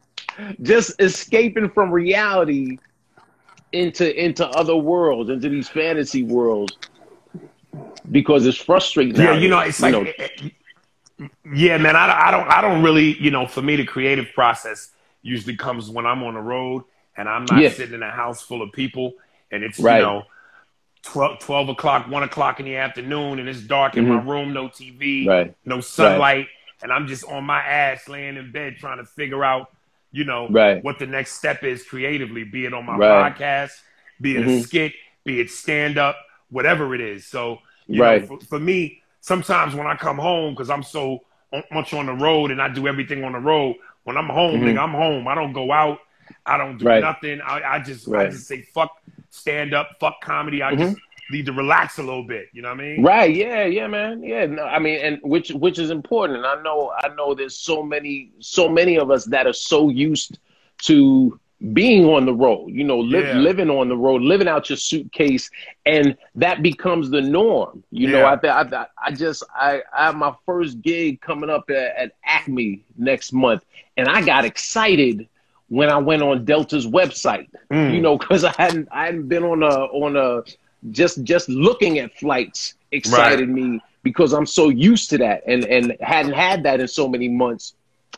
just 0.61 1.01
escaping 1.01 1.69
from 1.69 1.91
reality 1.91 2.77
into 3.71 4.23
into 4.23 4.47
other 4.49 4.75
worlds, 4.75 5.31
into 5.31 5.49
these 5.49 5.67
fantasy 5.67 6.21
worlds, 6.21 6.77
because 8.11 8.45
it's 8.45 8.57
frustrating. 8.57 9.15
Yeah, 9.15 9.33
you 9.33 9.49
know, 9.49 9.59
it's 9.59 9.81
like, 9.81 9.93
know. 9.93 10.05
Yeah, 11.53 11.77
man. 11.77 11.95
I, 11.95 12.27
I 12.27 12.31
don't, 12.31 12.47
I 12.47 12.61
don't 12.61 12.83
really, 12.83 13.19
you 13.21 13.31
know, 13.31 13.47
for 13.47 13.61
me, 13.61 13.75
the 13.75 13.85
creative 13.85 14.27
process 14.33 14.91
usually 15.21 15.55
comes 15.55 15.89
when 15.89 16.05
I'm 16.05 16.23
on 16.23 16.33
the 16.33 16.41
road 16.41 16.83
and 17.15 17.29
I'm 17.29 17.45
not 17.45 17.61
yeah. 17.61 17.69
sitting 17.69 17.95
in 17.95 18.03
a 18.03 18.11
house 18.11 18.41
full 18.41 18.61
of 18.61 18.71
people, 18.71 19.13
and 19.51 19.63
it's 19.63 19.79
right. 19.79 19.97
you 19.97 20.03
know. 20.03 20.23
12, 21.05 21.39
12 21.39 21.67
o'clock, 21.67 22.07
1 22.07 22.23
o'clock 22.23 22.61
in 22.61 22.65
the 22.65 22.77
afternoon, 22.77 23.37
and 23.37 23.49
it's 23.49 23.59
dark 23.59 23.97
in 23.97 24.05
mm-hmm. 24.05 24.25
my 24.25 24.31
room, 24.33 24.53
no 24.53 24.69
TV, 24.69 25.27
right. 25.27 25.53
no 25.65 25.81
sunlight, 25.81 26.37
right. 26.37 26.47
and 26.81 26.93
I'm 26.93 27.07
just 27.07 27.25
on 27.25 27.43
my 27.43 27.59
ass 27.59 28.07
laying 28.07 28.37
in 28.37 28.53
bed 28.53 28.77
trying 28.77 28.99
to 28.99 29.03
figure 29.03 29.43
out 29.43 29.67
you 30.13 30.23
know, 30.23 30.47
right. 30.47 30.81
what 30.83 30.99
the 30.99 31.07
next 31.07 31.33
step 31.33 31.63
is 31.63 31.83
creatively, 31.83 32.43
be 32.45 32.65
it 32.65 32.73
on 32.73 32.85
my 32.85 32.93
podcast, 32.97 33.71
be 34.21 34.37
it 34.37 34.41
mm-hmm. 34.41 34.49
a 34.49 34.61
skit, 34.61 34.93
be 35.25 35.41
it 35.41 35.49
stand 35.49 35.97
up, 35.97 36.15
whatever 36.49 36.93
it 36.93 37.01
is. 37.01 37.25
So, 37.25 37.59
you 37.87 38.01
right. 38.01 38.21
know, 38.21 38.37
for, 38.37 38.45
for 38.45 38.59
me, 38.59 39.01
sometimes 39.23 39.73
when 39.73 39.87
I 39.87 39.95
come 39.95 40.17
home, 40.17 40.53
because 40.53 40.69
I'm 40.69 40.83
so 40.83 41.21
much 41.71 41.93
on 41.93 42.07
the 42.07 42.13
road 42.13 42.51
and 42.51 42.61
I 42.61 42.67
do 42.67 42.87
everything 42.87 43.23
on 43.23 43.31
the 43.31 43.39
road, 43.39 43.77
when 44.03 44.17
I'm 44.17 44.27
home, 44.27 44.59
mm-hmm. 44.59 44.65
nigga, 44.65 44.83
I'm 44.83 44.91
home. 44.91 45.27
I 45.27 45.33
don't 45.33 45.53
go 45.53 45.71
out. 45.71 45.99
I 46.45 46.57
don't 46.57 46.77
do 46.77 46.85
right. 46.85 47.01
nothing. 47.01 47.41
I, 47.41 47.61
I 47.75 47.79
just 47.79 48.07
I 48.09 48.27
just 48.27 48.47
say 48.47 48.61
fuck 48.73 48.91
stand 49.29 49.73
up, 49.73 49.91
fuck 49.99 50.21
comedy. 50.21 50.61
I 50.61 50.73
mm-hmm. 50.73 50.83
just 50.83 50.97
need 51.31 51.45
to 51.45 51.53
relax 51.53 51.99
a 51.99 52.03
little 52.03 52.25
bit. 52.25 52.49
You 52.51 52.61
know 52.61 52.69
what 52.69 52.81
I 52.81 52.83
mean? 52.83 53.03
Right. 53.03 53.33
Yeah. 53.33 53.63
Yeah, 53.65 53.87
man. 53.87 54.21
Yeah. 54.23 54.45
No, 54.45 54.63
I 54.63 54.79
mean, 54.79 54.99
and 54.99 55.19
which 55.23 55.51
which 55.51 55.79
is 55.79 55.89
important. 55.89 56.37
And 56.37 56.45
I 56.45 56.61
know. 56.61 56.93
I 56.97 57.07
know. 57.15 57.33
There's 57.33 57.57
so 57.57 57.81
many 57.81 58.31
so 58.39 58.67
many 58.67 58.97
of 58.97 59.09
us 59.09 59.25
that 59.25 59.47
are 59.47 59.53
so 59.53 59.89
used 59.89 60.39
to 60.83 61.39
being 61.71 62.05
on 62.05 62.25
the 62.25 62.33
road. 62.33 62.67
You 62.69 62.83
know, 62.83 62.99
li- 62.99 63.21
yeah. 63.21 63.35
living 63.35 63.69
on 63.69 63.87
the 63.87 63.95
road, 63.95 64.21
living 64.21 64.47
out 64.47 64.69
your 64.69 64.77
suitcase, 64.77 65.49
and 65.85 66.17
that 66.35 66.61
becomes 66.61 67.09
the 67.09 67.21
norm. 67.21 67.83
You 67.91 68.09
yeah. 68.09 68.19
know, 68.19 68.25
I, 68.25 68.61
I 68.63 68.85
I 68.97 69.11
just 69.11 69.43
I, 69.55 69.81
I 69.97 70.05
have 70.05 70.15
my 70.15 70.33
first 70.45 70.81
gig 70.81 71.21
coming 71.21 71.49
up 71.49 71.69
at, 71.69 71.95
at 71.95 72.11
Acme 72.25 72.83
next 72.97 73.31
month, 73.31 73.63
and 73.95 74.07
I 74.07 74.21
got 74.21 74.45
excited 74.45 75.27
when 75.69 75.89
I 75.89 75.97
went 75.97 76.21
on 76.21 76.45
Delta's 76.45 76.85
website, 76.85 77.47
mm. 77.71 77.93
you 77.93 78.01
know, 78.01 78.17
because 78.17 78.43
I 78.43 78.53
hadn't 78.57 78.89
I 78.91 79.05
hadn't 79.05 79.27
been 79.29 79.43
on 79.43 79.63
a 79.63 79.67
on 79.67 80.17
a 80.17 80.43
just 80.91 81.23
just 81.23 81.47
looking 81.47 81.99
at 81.99 82.13
flights 82.17 82.73
excited 82.91 83.47
right. 83.47 83.55
me 83.55 83.81
because 84.03 84.33
I'm 84.33 84.45
so 84.45 84.69
used 84.69 85.09
to 85.11 85.17
that 85.19 85.43
and 85.47 85.63
and 85.65 85.95
hadn't 86.01 86.33
had 86.33 86.63
that 86.63 86.81
in 86.81 86.87
so 86.87 87.07
many 87.07 87.29
months 87.29 87.73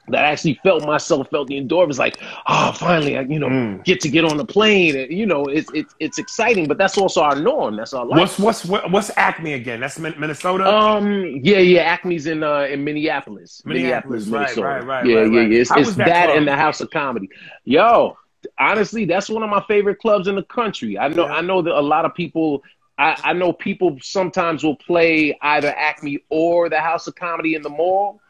that 0.09 0.23
I 0.25 0.31
actually 0.31 0.59
felt 0.63 0.85
myself 0.85 1.29
felt 1.29 1.47
the 1.47 1.59
endorphins 1.59 1.97
like 1.97 2.21
oh 2.47 2.71
finally 2.73 3.17
I 3.17 3.21
you 3.21 3.39
know 3.39 3.49
mm. 3.49 3.83
get 3.83 4.01
to 4.01 4.09
get 4.09 4.25
on 4.25 4.37
the 4.37 4.45
plane 4.45 4.95
and 4.95 5.11
you 5.11 5.25
know 5.25 5.45
it's 5.45 5.69
it's 5.73 5.95
it's 5.99 6.19
exciting 6.19 6.67
but 6.67 6.77
that's 6.77 6.97
also 6.97 7.21
our 7.21 7.35
norm 7.35 7.75
that's 7.75 7.93
our 7.93 8.05
life. 8.05 8.39
What's 8.39 8.63
what's 8.63 8.89
what's 8.89 9.11
Acme 9.17 9.53
again? 9.53 9.79
That's 9.79 9.97
Minnesota. 9.99 10.67
Um 10.67 11.39
yeah 11.43 11.57
yeah 11.57 11.81
Acme's 11.81 12.25
in 12.25 12.43
uh 12.43 12.61
in 12.61 12.83
Minneapolis 12.83 13.61
Minneapolis, 13.65 13.65
Minneapolis 13.65 14.27
Minnesota. 14.27 14.61
Right, 14.61 14.77
right, 14.77 14.87
right, 14.87 15.05
yeah 15.05 15.15
right, 15.17 15.31
yeah 15.31 15.41
yeah 15.41 15.59
it's, 15.61 15.71
it's 15.75 15.95
that, 15.95 16.05
that 16.05 16.29
and 16.29 16.47
the 16.47 16.55
House 16.55 16.81
of 16.81 16.89
Comedy. 16.89 17.29
Yo, 17.63 18.17
honestly, 18.59 19.05
that's 19.05 19.29
one 19.29 19.43
of 19.43 19.49
my 19.49 19.63
favorite 19.67 19.99
clubs 19.99 20.27
in 20.27 20.35
the 20.35 20.43
country. 20.43 20.97
I 20.97 21.07
know, 21.07 21.25
yeah. 21.25 21.33
I 21.33 21.41
know 21.41 21.61
that 21.61 21.73
a 21.73 21.81
lot 21.81 22.05
of 22.05 22.13
people. 22.13 22.63
I, 22.97 23.19
I 23.25 23.33
know 23.33 23.51
people 23.51 23.97
sometimes 24.01 24.63
will 24.63 24.77
play 24.77 25.37
either 25.41 25.67
Acme 25.75 26.23
or 26.29 26.69
the 26.69 26.79
House 26.79 27.07
of 27.07 27.15
Comedy 27.15 27.55
in 27.55 27.61
the 27.61 27.69
mall, 27.69 28.21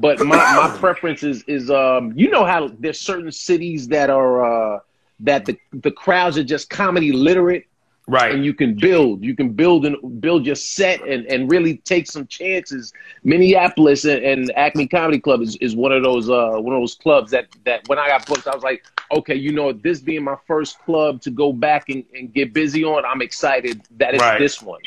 but 0.00 0.18
my, 0.20 0.36
my 0.36 0.76
preference 0.78 1.22
is 1.22 1.42
is 1.44 1.70
um 1.70 2.12
you 2.16 2.30
know 2.30 2.44
how 2.44 2.68
there's 2.78 3.00
certain 3.00 3.32
cities 3.32 3.88
that 3.88 4.10
are 4.10 4.76
uh 4.76 4.80
that 5.20 5.44
the 5.44 5.58
the 5.72 5.90
crowds 5.90 6.36
are 6.38 6.44
just 6.44 6.70
comedy 6.70 7.12
literate 7.12 7.66
Right. 8.08 8.32
And 8.32 8.44
you 8.44 8.54
can 8.54 8.74
build. 8.74 9.24
You 9.24 9.34
can 9.34 9.50
build 9.50 9.84
and 9.84 10.20
build 10.20 10.46
your 10.46 10.54
set 10.54 11.02
and, 11.02 11.26
and 11.26 11.50
really 11.50 11.78
take 11.78 12.06
some 12.06 12.26
chances. 12.28 12.92
Minneapolis 13.24 14.04
and, 14.04 14.22
and 14.24 14.52
Acme 14.56 14.86
Comedy 14.86 15.18
Club 15.18 15.42
is, 15.42 15.56
is 15.56 15.74
one 15.74 15.90
of 15.90 16.04
those 16.04 16.30
uh 16.30 16.52
one 16.52 16.74
of 16.74 16.80
those 16.80 16.94
clubs 16.94 17.32
that 17.32 17.48
that 17.64 17.86
when 17.88 17.98
I 17.98 18.06
got 18.06 18.24
booked, 18.26 18.46
I 18.46 18.54
was 18.54 18.62
like, 18.62 18.84
okay, 19.10 19.34
you 19.34 19.52
know, 19.52 19.72
this 19.72 20.00
being 20.00 20.22
my 20.22 20.36
first 20.46 20.78
club 20.84 21.20
to 21.22 21.30
go 21.30 21.52
back 21.52 21.88
and, 21.88 22.04
and 22.14 22.32
get 22.32 22.52
busy 22.52 22.84
on, 22.84 23.04
I'm 23.04 23.22
excited 23.22 23.82
that 23.96 24.14
it's 24.14 24.22
right. 24.22 24.38
this 24.38 24.62
one. 24.62 24.80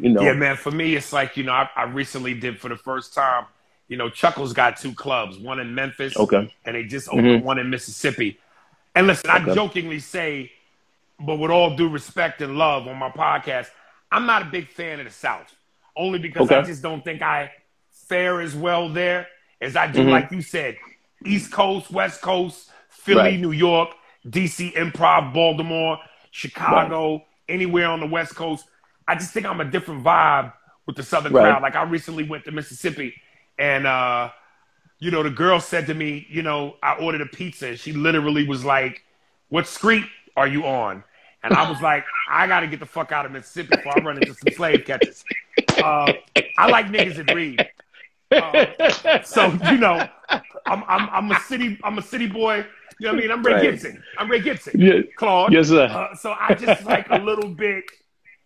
You 0.00 0.08
know. 0.08 0.22
Yeah, 0.22 0.32
man. 0.32 0.56
For 0.56 0.70
me, 0.70 0.96
it's 0.96 1.12
like 1.12 1.36
you 1.36 1.44
know, 1.44 1.52
I, 1.52 1.68
I 1.76 1.82
recently 1.84 2.32
did 2.32 2.58
for 2.58 2.70
the 2.70 2.76
first 2.76 3.12
time. 3.12 3.44
You 3.92 3.98
know, 3.98 4.08
Chuckles 4.08 4.52
got 4.52 4.78
two 4.78 4.94
clubs, 4.94 5.38
one 5.38 5.60
in 5.60 5.74
Memphis, 5.74 6.16
okay, 6.16 6.52
and 6.64 6.74
they 6.74 6.84
just 6.84 7.08
opened 7.08 7.26
mm-hmm. 7.26 7.46
one 7.46 7.58
in 7.58 7.70
Mississippi. 7.70 8.38
And 8.94 9.06
listen, 9.06 9.30
okay. 9.30 9.50
I 9.50 9.54
jokingly 9.54 10.00
say 10.00 10.50
but 11.24 11.36
with 11.36 11.50
all 11.50 11.76
due 11.76 11.88
respect 11.88 12.42
and 12.42 12.56
love 12.58 12.88
on 12.88 12.98
my 12.98 13.10
podcast, 13.10 13.68
I'm 14.10 14.26
not 14.26 14.42
a 14.42 14.44
big 14.46 14.68
fan 14.68 14.98
of 14.98 15.06
the 15.06 15.12
South, 15.12 15.54
only 15.96 16.18
because 16.18 16.46
okay. 16.46 16.56
I 16.56 16.62
just 16.62 16.82
don't 16.82 17.04
think 17.04 17.22
I 17.22 17.52
fare 17.90 18.40
as 18.40 18.54
well 18.54 18.88
there 18.88 19.28
as 19.60 19.76
I 19.76 19.86
do, 19.86 20.00
mm-hmm. 20.00 20.10
like 20.10 20.30
you 20.32 20.42
said, 20.42 20.76
East 21.24 21.52
Coast, 21.52 21.90
West 21.90 22.20
Coast, 22.20 22.70
Philly, 22.88 23.20
right. 23.20 23.40
New 23.40 23.52
York, 23.52 23.90
DC 24.26 24.74
Improv, 24.74 25.32
Baltimore, 25.32 25.98
Chicago, 26.32 27.12
right. 27.12 27.26
anywhere 27.48 27.86
on 27.86 28.00
the 28.00 28.06
West 28.06 28.34
Coast. 28.34 28.66
I 29.06 29.14
just 29.14 29.32
think 29.32 29.46
I'm 29.46 29.60
a 29.60 29.64
different 29.64 30.02
vibe 30.04 30.52
with 30.86 30.96
the 30.96 31.02
Southern 31.02 31.32
right. 31.32 31.42
crowd. 31.42 31.62
Like 31.62 31.76
I 31.76 31.84
recently 31.84 32.24
went 32.24 32.44
to 32.46 32.50
Mississippi 32.50 33.14
and, 33.58 33.86
uh, 33.86 34.30
you 34.98 35.10
know, 35.10 35.22
the 35.22 35.30
girl 35.30 35.60
said 35.60 35.86
to 35.86 35.94
me, 35.94 36.26
you 36.30 36.42
know, 36.42 36.76
I 36.82 36.94
ordered 36.94 37.20
a 37.20 37.26
pizza 37.26 37.68
and 37.68 37.78
she 37.78 37.92
literally 37.92 38.46
was 38.46 38.64
like, 38.64 39.02
what 39.48 39.66
street 39.66 40.04
are 40.36 40.46
you 40.46 40.64
on? 40.64 41.04
And 41.42 41.52
I 41.54 41.68
was 41.68 41.82
like, 41.82 42.04
I 42.30 42.46
got 42.46 42.60
to 42.60 42.66
get 42.66 42.80
the 42.80 42.86
fuck 42.86 43.12
out 43.12 43.26
of 43.26 43.32
Mississippi 43.32 43.76
before 43.76 43.98
I 43.98 44.02
run 44.02 44.16
into 44.16 44.34
some 44.34 44.54
slave 44.54 44.84
catchers. 44.84 45.24
Uh, 45.76 46.12
I 46.56 46.68
like 46.68 46.86
niggas 46.86 47.16
that 47.16 47.34
read. 47.34 47.68
Uh, 48.30 49.22
so 49.22 49.52
you 49.70 49.78
know, 49.78 50.08
I'm, 50.66 50.84
I'm 50.86 51.08
I'm 51.10 51.30
a 51.30 51.40
city 51.40 51.78
I'm 51.84 51.98
a 51.98 52.02
city 52.02 52.26
boy. 52.26 52.64
You 52.98 53.08
know 53.08 53.14
what 53.14 53.18
I 53.18 53.20
mean? 53.20 53.30
I'm 53.30 53.42
Ray 53.42 53.52
right. 53.54 53.62
Gibson. 53.62 54.02
I'm 54.16 54.30
Ray 54.30 54.40
Gibson. 54.40 54.80
Yeah. 54.80 55.00
Claude. 55.16 55.52
Yes, 55.52 55.68
sir. 55.68 55.84
Uh, 55.84 56.14
so 56.14 56.34
I 56.38 56.54
just 56.54 56.84
like 56.84 57.10
a 57.10 57.18
little 57.18 57.50
bit, 57.50 57.84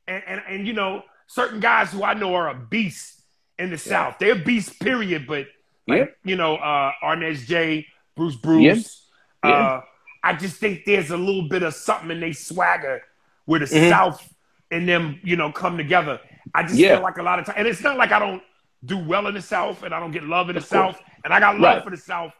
and, 0.09 0.23
and 0.27 0.43
and 0.49 0.67
you 0.67 0.73
know, 0.73 1.05
certain 1.27 1.61
guys 1.61 1.93
who 1.93 2.03
I 2.03 2.15
know 2.15 2.35
are 2.35 2.49
a 2.49 2.55
beast 2.55 3.16
in 3.59 3.71
the 3.71 3.77
yeah. 3.77 3.77
South. 3.77 4.19
They're 4.19 4.35
beasts, 4.35 4.77
period. 4.77 5.27
But 5.27 5.47
like, 5.87 5.99
yeah. 5.99 6.05
you 6.25 6.37
know, 6.37 6.57
uh, 6.57 6.93
Arnez 7.03 7.47
J, 7.47 7.87
Bruce 8.15 8.37
Bruce. 8.37 9.07
Yeah. 9.45 9.51
Uh, 9.51 9.81
I 10.23 10.35
just 10.35 10.57
think 10.57 10.85
there's 10.85 11.11
a 11.11 11.17
little 11.17 11.49
bit 11.49 11.63
of 11.63 11.75
something 11.75 12.11
in 12.11 12.21
they 12.21 12.33
swagger 12.33 13.03
where 13.45 13.61
the 13.61 13.67
mm-hmm. 13.67 13.91
South 13.91 14.35
and 14.71 14.89
them, 14.89 15.21
you 15.23 15.37
know, 15.37 15.53
come 15.53 15.77
together. 15.77 16.21
I 16.55 16.63
just 16.63 16.77
feel 16.77 17.01
like 17.01 17.19
a 17.19 17.23
lot 17.23 17.39
of 17.39 17.47
time, 17.47 17.55
and 17.59 17.69
it's 17.69 17.83
not 17.83 17.97
like 17.97 18.13
I 18.13 18.19
don't 18.19 18.43
do 18.85 18.99
well 18.99 19.27
in 19.27 19.35
the 19.35 19.43
South 19.43 19.83
and 19.83 19.95
I 19.95 20.01
don't 20.01 20.11
get 20.11 20.25
love 20.25 20.49
in 20.49 20.57
the 20.57 20.61
South, 20.61 21.01
and 21.25 21.33
I 21.33 21.41
got 21.41 21.59
love 21.59 21.77
right. 21.77 21.85
for 21.85 21.91
the 21.91 21.97
South. 21.97 22.33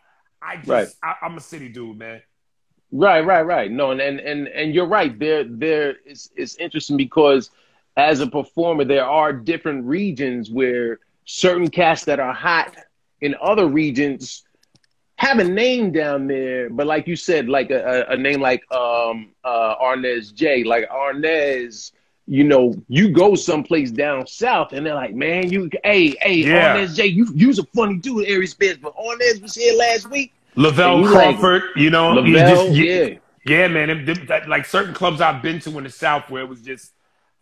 I 0.43 0.57
just, 0.57 0.69
right. 0.69 0.89
I, 1.03 1.27
am 1.27 1.37
a 1.37 1.41
city 1.41 1.69
dude, 1.69 1.99
man. 1.99 2.23
Right, 2.93 3.21
right, 3.21 3.43
right. 3.43 3.71
No, 3.71 3.91
and 3.91 4.01
and 4.01 4.21
and, 4.21 4.49
and 4.49 4.75
you're 4.75 4.87
right. 4.87 5.17
There, 5.19 5.45
there 5.45 5.97
is 6.05 6.31
it's 6.37 6.57
interesting 6.57 6.97
because 6.97 7.51
as 7.97 8.21
a 8.21 8.27
performer, 8.27 8.85
there 8.85 9.05
are 9.05 9.33
different 9.33 9.85
regions 9.85 10.51
where 10.51 11.01
certain 11.27 11.69
casts 11.69 12.07
that 12.07 12.19
are 12.19 12.33
hot 12.33 12.75
in 13.21 13.35
other 13.41 13.67
regions 13.67 14.45
have 15.17 15.39
a 15.39 15.45
name 15.45 15.93
down 15.93 16.27
there, 16.27 16.69
but 16.71 16.87
like 16.87 17.07
you 17.07 17.17
said, 17.17 17.49
like 17.49 17.71
a, 17.71 18.05
a, 18.09 18.17
name 18.17 18.41
like 18.41 18.61
um, 18.71 19.33
uh, 19.45 19.75
Arnez 19.77 20.33
J, 20.35 20.63
like 20.63 20.89
Arnez, 20.91 21.93
you 22.27 22.45
know, 22.45 22.75
you 22.89 23.09
go 23.09 23.35
someplace 23.35 23.91
down 23.91 24.27
south 24.27 24.73
and 24.73 24.85
they're 24.85 24.95
like, 24.95 25.15
man, 25.15 25.51
you, 25.51 25.71
hey, 25.85 26.15
hey, 26.21 26.35
yeah. 26.35 26.77
Arnez 26.77 26.95
J, 26.95 27.07
you, 27.07 27.27
you's 27.35 27.59
a 27.59 27.65
funny 27.75 27.97
dude, 27.97 28.29
Aries 28.29 28.51
Spears, 28.51 28.77
but 28.77 28.95
Arnez 28.95 29.41
was 29.41 29.55
here 29.55 29.75
last 29.75 30.11
week. 30.11 30.35
Lavelle 30.55 31.07
Crawford, 31.07 31.63
like, 31.63 31.77
you 31.77 31.91
know, 31.91 32.13
Lavelle, 32.13 32.67
just, 32.67 32.77
yeah, 32.77 33.19
yeah, 33.47 33.69
man. 33.69 33.91
It, 33.91 34.09
it, 34.09 34.29
that, 34.29 34.49
like 34.49 34.65
certain 34.65 34.95
clubs 34.95 35.21
I've 35.21 35.43
been 35.43 35.61
to 35.61 35.79
in 35.79 35.85
the 35.85 35.91
south 35.91 36.31
where 36.31 36.43
it 36.43 36.49
was 36.49 36.63
just 36.63 36.93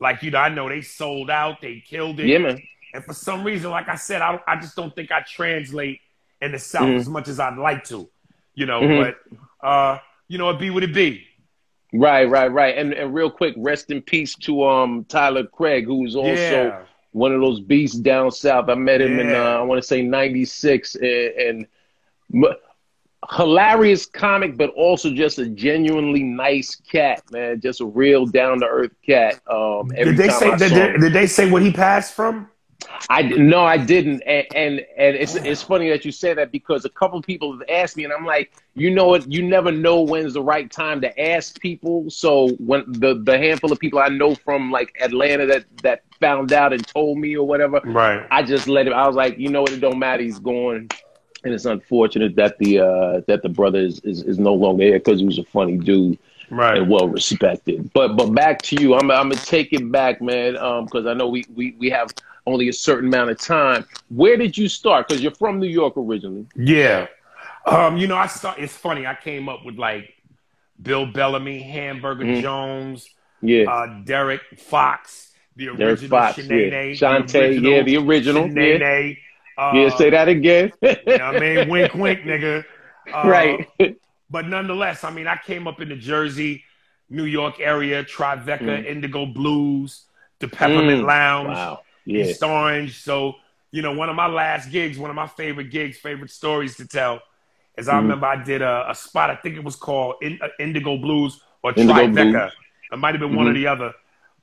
like 0.00 0.22
you 0.22 0.32
know, 0.32 0.38
I 0.38 0.48
know 0.48 0.68
they 0.68 0.82
sold 0.82 1.30
out, 1.30 1.60
they 1.60 1.80
killed 1.80 2.18
it, 2.18 2.26
yeah, 2.26 2.38
man. 2.38 2.60
And 2.94 3.04
for 3.04 3.12
some 3.12 3.42
reason, 3.42 3.70
like 3.70 3.88
I 3.88 3.96
said, 3.96 4.22
I, 4.22 4.40
I 4.46 4.56
just 4.56 4.76
don't 4.76 4.94
think 4.94 5.10
I 5.10 5.20
translate 5.22 6.00
in 6.40 6.52
the 6.52 6.58
South 6.58 6.84
mm-hmm. 6.84 6.98
as 6.98 7.08
much 7.08 7.26
as 7.26 7.40
I'd 7.40 7.58
like 7.58 7.84
to, 7.84 8.08
you 8.54 8.66
know. 8.66 8.80
Mm-hmm. 8.80 9.12
But 9.60 9.66
uh, 9.66 9.98
you 10.28 10.38
know, 10.38 10.48
it 10.50 10.60
be 10.60 10.70
what 10.70 10.84
it 10.84 10.94
be. 10.94 11.26
Right, 11.92 12.24
right, 12.28 12.50
right. 12.50 12.78
And 12.78 12.92
and 12.92 13.12
real 13.12 13.30
quick, 13.30 13.54
rest 13.56 13.90
in 13.90 14.00
peace 14.00 14.36
to 14.36 14.64
um 14.64 15.04
Tyler 15.08 15.44
Craig, 15.44 15.86
who's 15.86 16.14
also 16.14 16.32
yeah. 16.32 16.82
one 17.10 17.32
of 17.32 17.40
those 17.40 17.60
beasts 17.60 17.98
down 17.98 18.30
south. 18.30 18.68
I 18.68 18.74
met 18.74 19.00
him 19.00 19.18
yeah. 19.18 19.24
in 19.24 19.34
uh, 19.34 19.58
I 19.58 19.62
want 19.62 19.82
to 19.82 19.86
say 19.86 20.02
'96, 20.02 20.94
and, 20.94 21.04
and 21.04 21.66
m- 22.32 22.54
hilarious 23.32 24.06
comic, 24.06 24.56
but 24.56 24.70
also 24.70 25.10
just 25.10 25.40
a 25.40 25.48
genuinely 25.48 26.22
nice 26.22 26.76
cat, 26.76 27.22
man. 27.32 27.60
Just 27.60 27.80
a 27.80 27.86
real 27.86 28.24
down 28.26 28.60
to 28.60 28.66
earth 28.66 28.94
cat. 29.04 29.40
Um, 29.50 29.88
did 29.88 30.16
they 30.16 30.28
say 30.28 30.56
did, 30.56 31.00
did, 31.00 31.12
they 31.12 31.26
say 31.26 31.50
what 31.50 31.62
he 31.62 31.72
passed 31.72 32.14
from? 32.14 32.48
I 33.08 33.22
no, 33.22 33.64
I 33.64 33.76
didn't, 33.76 34.22
and, 34.22 34.46
and 34.54 34.80
and, 34.96 35.16
it's 35.16 35.34
it's 35.34 35.62
funny 35.62 35.88
that 35.90 36.04
you 36.04 36.12
say 36.12 36.34
that 36.34 36.50
because 36.50 36.84
a 36.84 36.90
couple 36.90 37.18
of 37.18 37.24
people 37.24 37.52
have 37.52 37.62
asked 37.68 37.96
me, 37.96 38.04
and 38.04 38.12
I'm 38.12 38.24
like, 38.24 38.52
you 38.74 38.90
know 38.90 39.06
what? 39.08 39.30
You 39.30 39.42
never 39.42 39.70
know 39.70 40.02
when's 40.02 40.34
the 40.34 40.42
right 40.42 40.70
time 40.70 41.00
to 41.02 41.20
ask 41.20 41.60
people. 41.60 42.08
So 42.10 42.50
when 42.58 42.84
the 42.86 43.14
the 43.22 43.38
handful 43.38 43.72
of 43.72 43.78
people 43.78 43.98
I 43.98 44.08
know 44.08 44.34
from 44.34 44.70
like 44.70 44.94
Atlanta 45.00 45.46
that 45.46 45.64
that 45.82 46.02
found 46.20 46.52
out 46.52 46.72
and 46.72 46.86
told 46.86 47.18
me 47.18 47.36
or 47.36 47.46
whatever, 47.46 47.80
right? 47.84 48.26
I 48.30 48.42
just 48.42 48.68
let 48.68 48.86
him. 48.86 48.94
I 48.94 49.06
was 49.06 49.16
like, 49.16 49.38
you 49.38 49.48
know 49.48 49.62
what? 49.62 49.72
It 49.72 49.80
don't 49.80 49.98
matter. 49.98 50.22
He's 50.22 50.38
going, 50.38 50.88
and 51.44 51.54
it's 51.54 51.66
unfortunate 51.66 52.34
that 52.36 52.58
the 52.58 52.80
uh 52.80 53.20
that 53.26 53.42
the 53.42 53.48
brother 53.48 53.78
is 53.78 54.00
is, 54.00 54.22
is 54.22 54.38
no 54.38 54.54
longer 54.54 54.84
here 54.84 54.98
because 54.98 55.20
he 55.20 55.26
was 55.26 55.38
a 55.38 55.44
funny 55.44 55.76
dude 55.76 56.18
right 56.50 56.78
and 56.78 56.90
well 56.90 57.08
respected 57.08 57.90
but 57.94 58.16
but 58.16 58.34
back 58.34 58.60
to 58.62 58.76
you 58.80 58.94
i'm, 58.94 59.10
I'm 59.10 59.30
gonna 59.30 59.36
take 59.36 59.72
it 59.72 59.90
back 59.90 60.20
man 60.20 60.56
um 60.58 60.84
because 60.84 61.06
i 61.06 61.14
know 61.14 61.28
we, 61.28 61.44
we 61.54 61.74
we 61.78 61.90
have 61.90 62.10
only 62.46 62.68
a 62.68 62.72
certain 62.72 63.08
amount 63.08 63.30
of 63.30 63.38
time. 63.38 63.86
Where 64.08 64.36
did 64.36 64.56
you 64.56 64.68
start? 64.68 65.08
Because 65.08 65.22
you're 65.22 65.34
from 65.34 65.58
New 65.58 65.68
York 65.68 65.94
originally. 65.96 66.46
Yeah. 66.56 67.06
Um, 67.66 67.96
you 67.96 68.06
know, 68.06 68.16
I 68.16 68.26
start. 68.26 68.58
It's 68.58 68.76
funny. 68.76 69.06
I 69.06 69.14
came 69.14 69.48
up 69.48 69.64
with 69.64 69.76
like 69.76 70.12
Bill 70.80 71.06
Bellamy, 71.06 71.62
Hamburger 71.62 72.24
mm. 72.24 72.42
Jones, 72.42 73.08
yeah, 73.40 73.64
uh, 73.64 74.02
Derek 74.04 74.42
Fox, 74.58 75.32
the 75.56 75.68
original 75.68 76.10
Fox, 76.10 76.38
yeah. 76.38 76.44
Shantae, 76.92 77.62
yeah, 77.62 77.82
the 77.82 77.96
original, 77.96 78.44
Shanae, 78.48 79.16
yeah. 79.56 79.62
Uh, 79.62 79.72
yeah, 79.74 79.96
say 79.96 80.10
that 80.10 80.28
again. 80.28 80.72
you 80.82 80.96
know 81.06 81.24
I 81.24 81.38
mean, 81.38 81.68
wink, 81.68 81.94
wink, 81.94 82.20
nigga. 82.20 82.64
Uh, 83.12 83.28
right. 83.28 83.68
but 84.30 84.46
nonetheless, 84.46 85.04
I 85.04 85.10
mean, 85.10 85.26
I 85.26 85.36
came 85.36 85.68
up 85.68 85.82
in 85.82 85.90
the 85.90 85.94
Jersey, 85.94 86.64
New 87.10 87.26
York 87.26 87.60
area, 87.60 88.02
Tribeca, 88.02 88.60
mm. 88.60 88.86
Indigo 88.86 89.26
Blues, 89.26 90.06
the 90.38 90.48
Peppermint 90.48 91.02
mm. 91.02 91.06
Lounge. 91.06 91.48
Wow 91.48 91.83
yeah. 92.04 92.24
East 92.24 92.42
Orange. 92.42 93.02
So, 93.02 93.34
you 93.70 93.82
know, 93.82 93.92
one 93.92 94.08
of 94.08 94.16
my 94.16 94.26
last 94.26 94.70
gigs, 94.70 94.98
one 94.98 95.10
of 95.10 95.16
my 95.16 95.26
favorite 95.26 95.70
gigs, 95.70 95.96
favorite 95.96 96.30
stories 96.30 96.76
to 96.76 96.86
tell 96.86 97.20
is 97.76 97.88
I 97.88 97.92
mm-hmm. 97.92 98.02
remember 98.02 98.26
I 98.26 98.42
did 98.42 98.62
a, 98.62 98.90
a, 98.90 98.94
spot, 98.94 99.30
I 99.30 99.36
think 99.36 99.56
it 99.56 99.64
was 99.64 99.76
called 99.76 100.16
In, 100.22 100.38
uh, 100.40 100.48
Indigo 100.58 100.96
Blues 100.96 101.40
or 101.62 101.72
Indigo 101.76 101.92
Tribeca. 101.92 102.32
Blues. 102.32 102.52
It 102.92 102.98
might 102.98 103.14
have 103.14 103.20
been 103.20 103.30
mm-hmm. 103.30 103.36
one 103.36 103.46
or 103.46 103.50
mm-hmm. 103.50 103.62
the 103.62 103.66
other. 103.66 103.92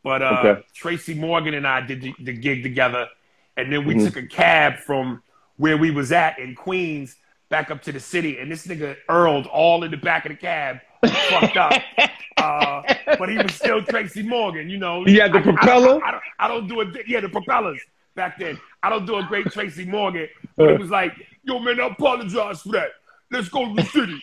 But 0.03 0.21
uh, 0.21 0.41
okay. 0.43 0.63
Tracy 0.73 1.13
Morgan 1.13 1.53
and 1.53 1.65
I 1.65 1.81
did 1.81 2.01
the, 2.01 2.13
the 2.19 2.33
gig 2.33 2.63
together. 2.63 3.07
And 3.55 3.71
then 3.71 3.85
we 3.85 3.95
mm-hmm. 3.95 4.05
took 4.05 4.17
a 4.17 4.27
cab 4.27 4.77
from 4.77 5.21
where 5.57 5.77
we 5.77 5.91
was 5.91 6.11
at 6.11 6.39
in 6.39 6.55
Queens 6.55 7.15
back 7.49 7.69
up 7.69 7.81
to 7.83 7.91
the 7.91 7.99
city. 7.99 8.39
And 8.39 8.51
this 8.51 8.65
nigga 8.65 8.97
Earled 9.07 9.45
all 9.47 9.83
in 9.83 9.91
the 9.91 9.97
back 9.97 10.25
of 10.25 10.31
the 10.31 10.37
cab, 10.37 10.79
fucked 11.07 11.57
up. 11.57 11.73
Uh, 12.37 12.81
but 13.19 13.29
he 13.29 13.37
was 13.37 13.53
still 13.53 13.83
Tracy 13.83 14.23
Morgan, 14.23 14.67
you 14.67 14.77
know. 14.77 15.03
He 15.03 15.17
had 15.17 15.31
the 15.31 15.39
I, 15.39 15.41
propeller. 15.43 16.03
I, 16.03 16.07
I, 16.07 16.11
don't, 16.11 16.23
I 16.39 16.47
don't 16.47 16.67
do 16.67 16.81
it. 16.81 17.07
Yeah, 17.07 17.19
the 17.19 17.29
propellers 17.29 17.79
back 18.15 18.39
then. 18.39 18.59
I 18.81 18.89
don't 18.89 19.05
do 19.05 19.17
a 19.17 19.23
great 19.23 19.51
Tracy 19.51 19.85
Morgan, 19.85 20.27
but 20.55 20.71
it 20.71 20.79
was 20.79 20.89
like, 20.89 21.13
yo, 21.43 21.59
man, 21.59 21.79
I 21.79 21.87
apologize 21.87 22.61
for 22.61 22.69
that. 22.69 22.91
Let's 23.29 23.47
go 23.49 23.67
to 23.67 23.75
the 23.75 23.87
city. 23.87 24.19